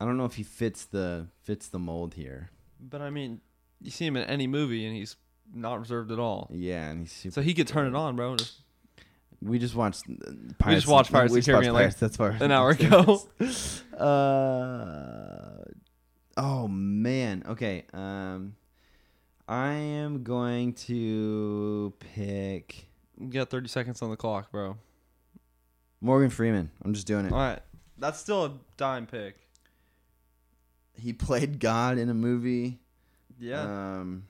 I 0.00 0.04
don't 0.04 0.16
know 0.16 0.24
if 0.24 0.34
he 0.34 0.42
fits 0.42 0.84
the 0.84 1.26
fits 1.42 1.68
the 1.68 1.78
mold 1.78 2.14
here. 2.14 2.50
But 2.80 3.00
I 3.02 3.10
mean, 3.10 3.40
you 3.80 3.90
see 3.90 4.06
him 4.06 4.16
in 4.16 4.24
any 4.24 4.46
movie 4.46 4.84
and 4.86 4.94
he's 4.94 5.16
not 5.52 5.80
reserved 5.80 6.12
at 6.12 6.18
all. 6.18 6.48
Yeah, 6.52 6.90
and 6.90 7.00
he's 7.00 7.12
super. 7.12 7.34
So 7.34 7.42
he 7.42 7.54
could 7.54 7.66
turn 7.68 7.86
it 7.86 7.94
on, 7.96 8.16
bro. 8.16 8.36
Just 8.36 8.60
we 9.42 9.58
just 9.58 9.74
watched. 9.74 10.04
Pirates 10.58 10.86
watched 10.86 11.12
Pirates 11.12 11.32
we 11.32 11.38
of 11.40 11.44
just 11.44 11.46
the 11.46 11.52
Caribbean, 11.52 11.72
watched 11.74 11.80
Pirates, 11.82 12.00
that's 12.00 12.16
far. 12.16 12.30
an 12.40 12.50
hour 12.52 12.70
ago. 12.78 13.22
uh, 13.98 15.64
oh 16.36 16.68
man. 16.68 17.42
Okay. 17.48 17.84
Um, 17.92 18.56
I 19.48 19.72
am 19.72 20.22
going 20.22 20.72
to 20.74 21.92
pick 21.98 22.86
You 23.20 23.28
got 23.28 23.50
30 23.50 23.68
seconds 23.68 24.00
on 24.02 24.10
the 24.10 24.16
clock, 24.16 24.50
bro. 24.50 24.78
Morgan 26.00 26.30
Freeman. 26.30 26.70
I'm 26.84 26.94
just 26.94 27.06
doing 27.06 27.26
it. 27.26 27.32
All 27.32 27.38
right. 27.38 27.60
That's 27.98 28.18
still 28.18 28.44
a 28.46 28.52
dime 28.76 29.06
pick. 29.06 29.36
He 30.94 31.12
played 31.12 31.60
God 31.60 31.98
in 31.98 32.08
a 32.08 32.14
movie. 32.14 32.78
Yeah. 33.38 33.62
Um, 33.62 34.24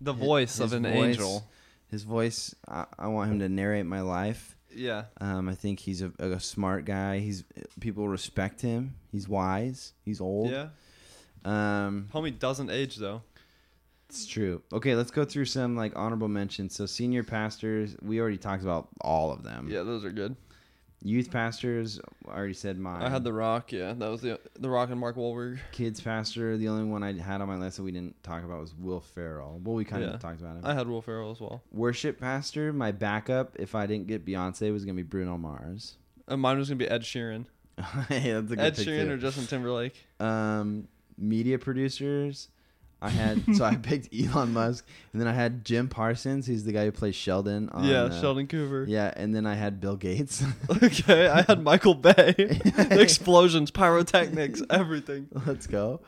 the 0.00 0.12
voice 0.12 0.58
of 0.60 0.70
his 0.70 0.72
an 0.74 0.82
voice- 0.84 0.94
angel. 1.16 1.46
his 1.88 2.02
voice. 2.04 2.54
I, 2.68 2.86
I 2.98 3.08
want 3.08 3.30
him 3.32 3.38
to 3.40 3.48
narrate 3.48 3.86
my 3.86 4.00
life. 4.00 4.56
Yeah. 4.74 5.04
Um, 5.20 5.48
I 5.48 5.54
think 5.54 5.78
he's 5.80 6.02
a, 6.02 6.10
a 6.18 6.40
smart 6.40 6.84
guy. 6.84 7.20
He's 7.20 7.44
people 7.80 8.08
respect 8.08 8.60
him. 8.60 8.94
He's 9.12 9.28
wise. 9.28 9.92
He's 10.04 10.20
old. 10.20 10.50
Yeah. 10.50 10.68
Um, 11.44 12.08
Homie 12.12 12.36
doesn't 12.38 12.70
age 12.70 12.96
though. 12.96 13.22
it's 14.08 14.26
true. 14.26 14.62
Okay, 14.72 14.94
let's 14.96 15.10
go 15.10 15.24
through 15.24 15.44
some 15.44 15.76
like 15.76 15.92
honorable 15.94 16.28
mentions. 16.28 16.74
So 16.74 16.86
senior 16.86 17.22
pastors, 17.22 17.96
we 18.02 18.18
already 18.20 18.38
talked 18.38 18.62
about 18.62 18.88
all 19.00 19.30
of 19.32 19.42
them. 19.42 19.68
Yeah, 19.70 19.82
those 19.82 20.04
are 20.04 20.10
good. 20.10 20.36
Youth 21.06 21.30
pastors, 21.30 22.00
I 22.26 22.34
already 22.34 22.54
said 22.54 22.78
mine. 22.78 23.02
I 23.02 23.10
had 23.10 23.24
the 23.24 23.32
Rock. 23.32 23.72
Yeah, 23.72 23.92
that 23.92 24.08
was 24.08 24.22
the 24.22 24.40
the 24.58 24.70
Rock 24.70 24.88
and 24.90 24.98
Mark 24.98 25.16
Wahlberg. 25.16 25.58
kids 25.70 26.00
pastor. 26.00 26.56
The 26.56 26.68
only 26.68 26.84
one 26.84 27.02
I 27.02 27.12
had 27.12 27.42
on 27.42 27.46
my 27.48 27.56
list 27.56 27.76
that 27.76 27.82
we 27.82 27.92
didn't 27.92 28.20
talk 28.22 28.42
about 28.42 28.58
was 28.60 28.74
Will 28.74 29.00
Ferrell. 29.00 29.60
Well, 29.62 29.74
we 29.74 29.84
kind 29.84 30.02
Yeah. 30.02 30.14
of 30.14 30.20
talked 30.20 30.40
about 30.40 30.56
him. 30.56 30.62
I 30.64 30.72
had 30.72 30.88
Will 30.88 31.02
Ferrell 31.02 31.30
as 31.30 31.40
well. 31.40 31.62
Worship 31.70 32.18
pastor, 32.18 32.72
my 32.72 32.90
backup, 32.90 33.54
if 33.58 33.74
I 33.74 33.84
didn't 33.86 34.06
get 34.06 34.24
Beyonce, 34.24 34.72
was 34.72 34.86
gonna 34.86 34.96
be 34.96 35.02
Bruno 35.02 35.36
Mars. 35.36 35.98
And 36.26 36.40
mine 36.40 36.56
was 36.56 36.68
gonna 36.70 36.78
be 36.78 36.88
Ed 36.88 37.02
Sheeran. 37.02 37.44
hey, 38.08 38.32
that's 38.32 38.50
a 38.52 38.56
good 38.56 38.58
Ed 38.60 38.74
Sheeran 38.76 39.04
too. 39.06 39.12
or 39.12 39.16
Justin 39.18 39.46
Timberlake. 39.46 40.06
um, 40.20 40.88
media 41.18 41.58
producers. 41.58 42.48
I 43.04 43.10
had 43.10 43.54
so 43.54 43.64
I 43.64 43.74
picked 43.82 44.14
Elon 44.14 44.54
Musk, 44.54 44.86
and 45.12 45.20
then 45.20 45.28
I 45.28 45.34
had 45.34 45.62
Jim 45.62 45.88
Parsons, 45.88 46.46
who's 46.46 46.64
the 46.64 46.72
guy 46.72 46.86
who 46.86 46.92
plays 46.92 47.14
Sheldon. 47.14 47.68
On, 47.68 47.84
yeah, 47.84 48.04
uh, 48.04 48.20
Sheldon 48.20 48.46
Cooper. 48.46 48.86
Yeah, 48.88 49.12
and 49.14 49.34
then 49.34 49.44
I 49.44 49.54
had 49.54 49.78
Bill 49.78 49.96
Gates. 49.96 50.42
okay, 50.82 51.28
I 51.28 51.42
had 51.42 51.62
Michael 51.62 51.94
Bay. 51.94 52.34
Explosions, 52.90 53.70
pyrotechnics, 53.70 54.62
everything. 54.70 55.28
Let's 55.46 55.66
go. 55.66 56.00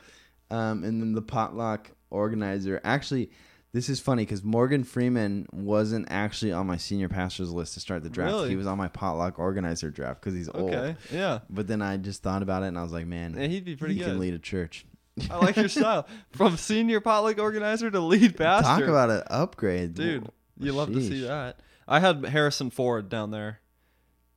Um, 0.51 0.85
and 0.85 1.03
then 1.03 1.13
the 1.13 1.23
potluck 1.23 1.91
organizer. 2.09 2.81
Actually, 2.83 3.31
this 3.75 3.91
is 3.91 4.01
funny 4.01 4.23
because 4.23 4.43
Morgan 4.43 4.83
Freeman 4.83 5.47
wasn't 5.53 6.07
actually 6.09 6.53
on 6.53 6.67
my 6.67 6.79
senior 6.79 7.11
pastor's 7.11 7.53
list 7.53 7.75
to 7.75 7.81
start 7.81 8.05
the 8.05 8.09
draft. 8.09 8.33
Really? 8.33 8.49
He 8.49 8.57
was 8.57 8.67
on 8.67 8.79
my 8.79 8.89
potluck 8.89 9.39
organizer 9.39 9.91
draft 9.91 10.23
because 10.23 10.35
he's 10.35 10.49
old. 10.49 10.73
Okay, 10.73 10.97
yeah. 11.13 11.41
But 11.51 11.67
then 11.67 11.83
I 11.83 11.99
just 11.99 12.23
thought 12.23 12.41
about 12.43 12.63
it 12.63 12.69
and 12.69 12.79
I 12.79 12.83
was 12.83 12.93
like, 12.93 13.07
man, 13.07 13.35
Yeah, 13.37 13.49
he'd 13.49 13.67
be 13.67 13.77
pretty 13.77 13.95
he 13.95 14.01
good. 14.01 14.07
can 14.07 14.19
lead 14.19 14.33
a 14.33 14.39
church. 14.39 14.87
I 15.31 15.39
like 15.39 15.57
your 15.57 15.69
style. 15.69 16.07
From 16.31 16.57
senior 16.57 17.01
potluck 17.01 17.39
organizer 17.39 17.91
to 17.91 18.01
lead 18.01 18.37
pastor. 18.37 18.81
Talk 18.81 18.89
about 18.89 19.11
an 19.11 19.23
upgrade, 19.29 19.95
Dude, 19.95 20.29
you 20.59 20.73
love 20.73 20.93
to 20.93 21.01
see 21.01 21.23
that. 21.27 21.61
I 21.89 22.01
had 22.01 22.25
Harrison 22.27 22.71
Ford 22.71 23.09
down 23.09 23.31
there. 23.31 23.61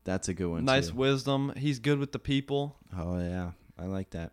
That's 0.04 0.30
a 0.30 0.34
good 0.34 0.48
one. 0.48 0.66
nice 0.66 0.90
too. 0.90 0.96
wisdom. 0.96 1.54
He's 1.58 1.80
good 1.80 2.00
with 2.00 2.12
the 2.12 2.20
people. 2.20 2.78
Oh 2.98 3.20
yeah, 3.20 3.52
I 3.78 3.86
like 3.86 4.12
that. 4.12 4.32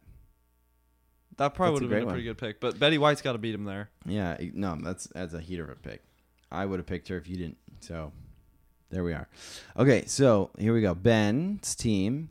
That 1.37 1.55
probably 1.55 1.75
would 1.75 1.83
have 1.83 1.91
been 1.91 2.03
a 2.03 2.07
one. 2.07 2.15
pretty 2.15 2.25
good 2.25 2.39
pick. 2.39 2.61
But 2.61 2.79
Betty 2.79 2.99
White's 2.99 3.21
got 3.21 3.33
to 3.33 3.39
beat 3.39 3.55
him 3.55 3.65
there. 3.65 3.91
Yeah, 4.07 4.39
no, 4.55 4.79
that's 4.81 5.07
that's 5.09 5.35
a 5.35 5.41
heater 5.41 5.65
of 5.65 5.71
a 5.71 5.75
pick. 5.75 6.03
I 6.51 6.65
would 6.65 6.79
have 6.79 6.87
picked 6.87 7.09
her 7.09 7.17
if 7.19 7.29
you 7.29 7.37
didn't. 7.37 7.59
So 7.81 8.13
there 8.91 9.05
we 9.05 9.13
are. 9.13 9.29
Okay, 9.77 10.05
so 10.07 10.51
here 10.59 10.73
we 10.73 10.81
go. 10.81 10.95
Ben's 10.95 11.75
team. 11.75 12.31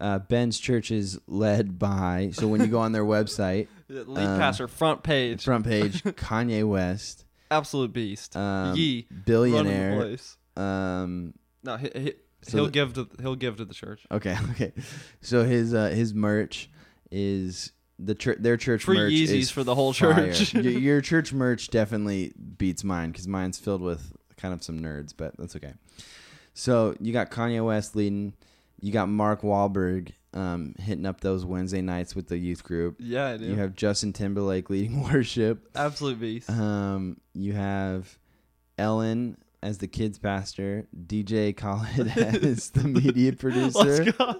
Uh, 0.00 0.18
Ben's 0.18 0.58
church 0.58 0.90
is 0.90 1.18
led 1.26 1.78
by. 1.78 2.30
So 2.32 2.48
when 2.48 2.60
you 2.62 2.68
go 2.68 2.78
on 2.80 2.92
their 2.92 3.04
website, 3.04 3.68
Lead 3.88 4.24
Um, 4.26 4.38
passer, 4.38 4.66
front 4.68 5.02
page, 5.02 5.44
front 5.44 5.64
page, 5.66 6.02
Kanye 6.04 6.66
West, 6.66 7.24
absolute 7.50 7.92
beast. 7.92 8.36
um, 8.36 8.74
the 8.74 9.06
billionaire. 9.26 9.96
place. 9.96 10.36
Um, 10.56 11.34
No, 11.64 11.76
he, 11.76 11.90
he, 11.94 12.12
So 12.42 12.56
he'll 12.58 12.64
the- 12.66 12.70
give 12.70 12.94
to 12.94 13.08
he'll 13.20 13.34
give 13.36 13.56
to 13.56 13.64
the 13.64 13.74
church. 13.74 14.06
okay, 14.10 14.36
okay. 14.52 14.72
So 15.20 15.44
his 15.44 15.74
uh, 15.74 15.88
his 15.90 16.14
merch 16.14 16.70
is 17.10 17.72
the 17.98 18.14
church. 18.14 18.38
Their 18.40 18.56
church 18.56 18.84
Free 18.84 18.96
merch 18.96 19.12
Yeezys 19.12 19.28
is 19.34 19.50
for 19.50 19.64
the 19.64 19.74
whole 19.74 19.92
church. 19.92 20.54
your, 20.54 20.62
your 20.64 21.00
church 21.00 21.32
merch 21.32 21.68
definitely 21.68 22.32
beats 22.56 22.84
mine 22.84 23.10
because 23.10 23.26
mine's 23.28 23.58
filled 23.58 23.82
with 23.82 24.16
kind 24.36 24.54
of 24.54 24.62
some 24.62 24.80
nerds, 24.80 25.12
but 25.16 25.36
that's 25.36 25.56
okay. 25.56 25.74
So 26.54 26.94
you 27.00 27.12
got 27.12 27.30
Kanye 27.30 27.64
West 27.64 27.94
leading. 27.96 28.34
You 28.80 28.92
got 28.92 29.08
Mark 29.08 29.42
Wahlberg 29.42 30.12
um, 30.32 30.74
hitting 30.78 31.06
up 31.06 31.20
those 31.20 31.44
Wednesday 31.44 31.80
nights 31.82 32.14
with 32.16 32.28
the 32.28 32.38
youth 32.38 32.62
group. 32.64 32.96
Yeah, 32.98 33.26
I 33.26 33.36
do. 33.36 33.44
You 33.46 33.56
have 33.56 33.74
Justin 33.74 34.12
Timberlake 34.12 34.70
leading 34.70 35.02
worship. 35.12 35.68
absolute 35.74 36.20
beast. 36.20 36.48
Um, 36.50 37.18
you 37.34 37.52
have 37.52 38.18
Ellen 38.78 39.36
as 39.62 39.76
the 39.78 39.86
kids 39.88 40.18
pastor, 40.18 40.86
DJ 41.06 41.54
Khaled 41.54 42.08
as 42.16 42.70
the 42.70 42.84
media 42.88 43.32
producer, 43.34 44.04
Let's 44.04 44.16
go. 44.16 44.36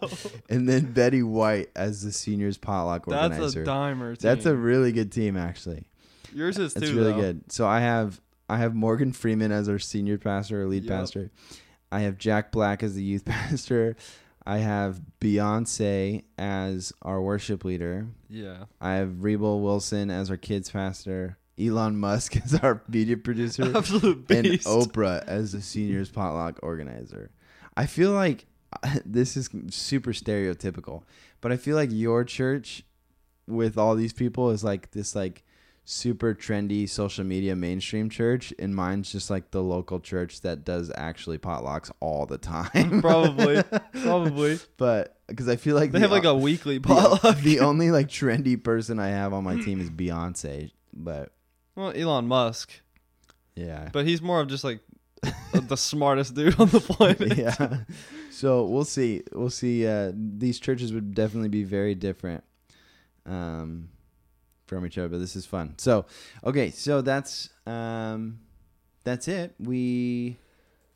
and 0.48 0.66
then 0.66 0.92
Betty 0.92 1.22
White 1.22 1.68
as 1.76 2.02
the 2.02 2.10
seniors 2.12 2.56
potluck 2.56 3.04
That's 3.04 3.24
organizer. 3.34 3.64
That's 3.64 3.68
a 3.68 3.70
dimer. 3.70 4.08
Team. 4.18 4.28
That's 4.28 4.46
a 4.46 4.56
really 4.56 4.92
good 4.92 5.12
team, 5.12 5.36
actually. 5.36 5.84
yours 6.32 6.56
is 6.56 6.72
too. 6.72 6.80
It's 6.80 6.92
really 6.92 7.12
though. 7.12 7.20
good. 7.20 7.52
So 7.52 7.66
I 7.66 7.80
have 7.80 8.18
I 8.48 8.56
have 8.56 8.74
Morgan 8.74 9.12
Freeman 9.12 9.52
as 9.52 9.68
our 9.68 9.78
senior 9.78 10.16
pastor 10.16 10.62
or 10.62 10.66
lead 10.66 10.84
Yep. 10.84 10.90
pastor. 10.90 11.30
I 11.92 12.00
have 12.00 12.16
Jack 12.16 12.50
Black 12.50 12.82
as 12.82 12.94
the 12.94 13.02
youth 13.02 13.24
pastor. 13.26 13.96
I 14.50 14.58
have 14.58 15.00
Beyonce 15.20 16.24
as 16.36 16.92
our 17.02 17.22
worship 17.22 17.64
leader. 17.64 18.08
Yeah, 18.28 18.64
I 18.80 18.94
have 18.94 19.22
Rebel 19.22 19.60
Wilson 19.60 20.10
as 20.10 20.28
our 20.28 20.36
kids 20.36 20.72
pastor. 20.72 21.38
Elon 21.56 21.96
Musk 22.00 22.36
as 22.44 22.56
our 22.56 22.82
media 22.88 23.16
producer. 23.16 23.76
absolute 23.76 24.26
beast. 24.26 24.66
and. 24.66 24.82
Oprah 24.82 25.22
as 25.28 25.52
the 25.52 25.62
seniors 25.62 26.08
potluck 26.10 26.58
organizer. 26.64 27.30
I 27.76 27.86
feel 27.86 28.10
like 28.10 28.46
this 29.04 29.36
is 29.36 29.50
super 29.68 30.12
stereotypical, 30.12 31.04
but 31.40 31.52
I 31.52 31.56
feel 31.56 31.76
like 31.76 31.90
your 31.92 32.24
church 32.24 32.82
with 33.46 33.78
all 33.78 33.94
these 33.94 34.12
people 34.12 34.50
is 34.50 34.64
like 34.64 34.90
this 34.90 35.14
like 35.14 35.44
super 35.90 36.32
trendy 36.34 36.88
social 36.88 37.24
media 37.24 37.56
mainstream 37.56 38.08
church 38.08 38.54
and 38.60 38.74
mine's 38.76 39.10
just 39.10 39.28
like 39.28 39.50
the 39.50 39.60
local 39.60 39.98
church 39.98 40.40
that 40.42 40.64
does 40.64 40.92
actually 40.94 41.36
potlucks 41.36 41.90
all 41.98 42.26
the 42.26 42.38
time. 42.38 43.00
Probably, 43.00 43.60
probably. 44.02 44.58
but 44.76 45.18
because 45.26 45.48
I 45.48 45.56
feel 45.56 45.74
like 45.74 45.90
They 45.90 45.98
the 45.98 46.02
have 46.02 46.12
like 46.12 46.24
a 46.24 46.34
weekly 46.34 46.78
the, 46.78 46.86
potluck. 46.86 47.38
the 47.38 47.58
only 47.60 47.90
like 47.90 48.06
trendy 48.06 48.62
person 48.62 49.00
I 49.00 49.08
have 49.08 49.32
on 49.32 49.42
my 49.42 49.60
team 49.60 49.80
is 49.80 49.90
Beyonce, 49.90 50.70
but 50.92 51.32
well, 51.74 51.90
Elon 51.92 52.28
Musk, 52.28 52.70
yeah. 53.56 53.88
but 53.92 54.06
he's 54.06 54.22
more 54.22 54.40
of 54.40 54.46
just 54.48 54.62
like 54.62 54.80
the 55.52 55.76
smartest 55.76 56.34
dude 56.34 56.58
on 56.60 56.68
the 56.68 56.80
planet. 56.80 57.36
yeah. 57.36 57.78
So 58.30 58.64
we'll 58.64 58.84
see. 58.84 59.22
We'll 59.32 59.50
see. 59.50 59.86
Uh, 59.88 60.12
these 60.14 60.60
churches 60.60 60.92
would 60.92 61.14
definitely 61.14 61.48
be 61.48 61.64
very 61.64 61.94
different 61.96 62.44
um, 63.26 63.88
from 64.70 64.86
each 64.86 64.96
other, 64.96 65.08
but 65.08 65.18
this 65.18 65.36
is 65.36 65.44
fun. 65.44 65.74
So, 65.76 66.06
okay. 66.44 66.70
So 66.70 67.02
that's 67.02 67.50
um, 67.66 68.40
that's 69.04 69.28
it. 69.28 69.54
We. 69.58 70.38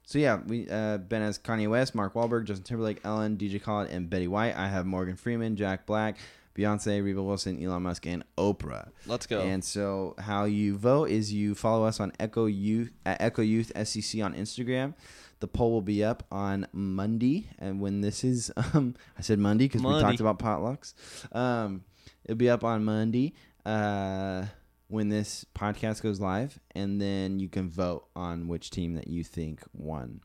So 0.06 0.18
yeah, 0.18 0.40
we 0.46 0.68
uh, 0.68 0.98
Ben 0.98 1.22
has 1.22 1.38
Kanye 1.38 1.68
West, 1.68 1.94
Mark 1.94 2.14
Wahlberg, 2.14 2.44
Justin 2.44 2.64
Timberlake, 2.64 3.00
Ellen, 3.04 3.36
DJ 3.38 3.60
Khaled, 3.60 3.90
and 3.90 4.08
Betty 4.08 4.28
White. 4.28 4.54
I 4.54 4.68
have 4.68 4.84
Morgan 4.84 5.16
Freeman, 5.16 5.56
Jack 5.56 5.86
Black, 5.86 6.18
Beyonce, 6.54 7.02
Rebel 7.02 7.24
Wilson, 7.24 7.62
Elon 7.62 7.82
Musk, 7.82 8.06
and 8.06 8.22
Oprah. 8.36 8.90
Let's 9.06 9.26
go. 9.26 9.40
And 9.40 9.64
so, 9.64 10.14
how 10.18 10.44
you 10.44 10.76
vote 10.76 11.08
is 11.08 11.32
you 11.32 11.54
follow 11.54 11.86
us 11.86 12.00
on 12.00 12.12
Echo 12.20 12.44
Youth 12.46 12.92
at 13.06 13.20
Echo 13.20 13.40
Youth 13.40 13.72
SEC 13.74 14.22
on 14.22 14.34
Instagram. 14.34 14.94
The 15.40 15.48
poll 15.48 15.72
will 15.72 15.82
be 15.82 16.04
up 16.04 16.24
on 16.30 16.66
Monday, 16.72 17.48
and 17.58 17.80
when 17.80 18.02
this 18.02 18.24
is, 18.24 18.52
um, 18.74 18.94
I 19.18 19.22
said 19.22 19.38
Monday 19.38 19.66
because 19.66 19.82
we 19.82 20.00
talked 20.00 20.20
about 20.20 20.38
potlucks. 20.38 20.92
Um, 21.34 21.82
it'll 22.24 22.36
be 22.36 22.50
up 22.50 22.62
on 22.62 22.84
Monday 22.84 23.32
uh, 23.66 24.46
when 24.88 25.08
this 25.08 25.44
podcast 25.54 26.02
goes 26.02 26.20
live, 26.20 26.58
and 26.74 27.00
then 27.00 27.38
you 27.38 27.48
can 27.48 27.68
vote 27.68 28.06
on 28.14 28.48
which 28.48 28.70
team 28.70 28.94
that 28.94 29.08
you 29.08 29.24
think 29.24 29.62
won. 29.72 30.20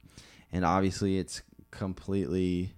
And 0.52 0.66
obviously, 0.66 1.18
it's 1.18 1.42
completely 1.72 2.74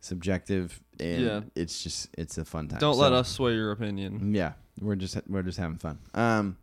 subjective, 0.00 0.80
and 1.00 1.22
Yeah. 1.22 1.40
it's 1.54 1.82
just 1.82 2.08
it's 2.16 2.38
a 2.38 2.44
fun 2.44 2.68
time. 2.68 2.78
Don't 2.80 2.98
let 2.98 3.12
us 3.12 3.28
sway 3.28 3.54
your 3.54 3.70
opinion. 3.72 4.34
yeah, 4.34 4.52
we're 4.80 4.96
just 4.96 5.16
we're 5.28 5.42
just 5.42 5.58
having 5.58 5.78
fun. 5.78 5.98
Um, 6.14 6.56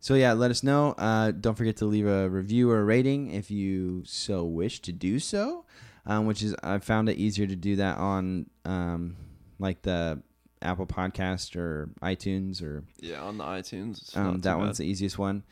so 0.00 0.14
yeah, 0.14 0.32
let 0.34 0.50
us 0.50 0.62
know. 0.62 0.92
Uh, 0.92 1.30
don't 1.30 1.54
forget 1.54 1.76
to 1.78 1.86
leave 1.86 2.06
a 2.06 2.28
review 2.28 2.70
or 2.70 2.80
a 2.80 2.84
rating 2.84 3.30
if 3.30 3.50
you 3.50 4.02
so 4.04 4.44
wish 4.44 4.80
to 4.80 4.92
do 4.92 5.18
so. 5.18 5.64
Um, 6.06 6.26
which 6.26 6.42
is 6.42 6.54
I 6.62 6.78
found 6.80 7.08
it 7.08 7.16
easier 7.16 7.46
to 7.46 7.56
do 7.56 7.76
that 7.76 7.96
on 7.96 8.50
um, 8.66 9.16
like 9.58 9.80
the 9.80 10.20
Apple 10.64 10.86
Podcast 10.86 11.54
or 11.56 11.88
iTunes 12.02 12.62
or 12.62 12.84
Yeah, 13.00 13.22
on 13.22 13.38
the 13.38 13.44
iTunes. 13.44 13.98
It's 14.02 14.16
um, 14.16 14.40
that 14.40 14.58
one's 14.58 14.78
the 14.78 14.84
easiest 14.86 15.18
one. 15.18 15.42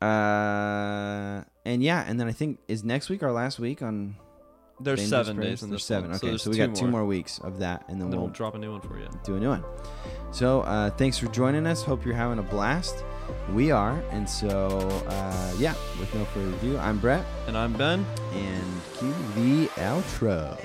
Uh, 0.00 1.42
and 1.64 1.82
yeah, 1.82 2.04
and 2.06 2.18
then 2.20 2.28
I 2.28 2.32
think 2.32 2.58
is 2.68 2.84
next 2.84 3.08
week 3.08 3.22
our 3.22 3.32
last 3.32 3.58
week 3.58 3.82
on. 3.82 4.16
There's 4.80 5.00
Dangerous 5.00 5.10
seven 5.26 5.36
Prayers? 5.36 5.50
days 5.50 5.62
in 5.64 5.70
There's 5.70 5.80
this 5.80 5.86
seven. 5.86 6.10
one, 6.10 6.16
Okay, 6.18 6.28
there's 6.28 6.42
so, 6.44 6.50
we 6.50 6.56
got 6.56 6.72
two 6.76 6.86
more. 6.86 7.04
weeks 7.04 7.40
of 7.40 7.58
that, 7.58 7.82
and 7.88 7.96
then 7.96 8.02
And 8.04 8.12
then 8.12 8.20
we'll 8.20 8.26
we'll 8.28 8.32
drop 8.34 8.54
a 8.54 8.58
new 8.58 8.70
one 8.70 8.80
for 8.80 8.96
you. 8.96 9.08
do 9.24 9.34
a 9.34 9.40
new 9.40 9.48
one. 9.48 9.64
So 10.30 10.60
uh, 10.60 10.90
thanks 10.90 11.18
for 11.18 11.26
joining 11.28 11.66
us. 11.66 11.82
Hope 11.82 12.04
you're 12.04 12.14
having 12.14 12.38
a 12.38 12.44
blast. 12.44 13.02
We 13.52 13.72
are, 13.72 14.00
and 14.12 14.28
so 14.30 14.68
uh, 15.08 15.52
yeah. 15.58 15.74
With 15.98 16.14
no 16.14 16.24
further 16.26 16.54
ado, 16.58 16.78
I'm 16.78 16.98
Brett, 17.00 17.24
And 17.48 17.56
I'm 17.58 17.72
Ben. 17.72 18.06
and 18.34 18.80
cue 18.98 19.12
the 19.34 19.66
outro. 19.80 20.56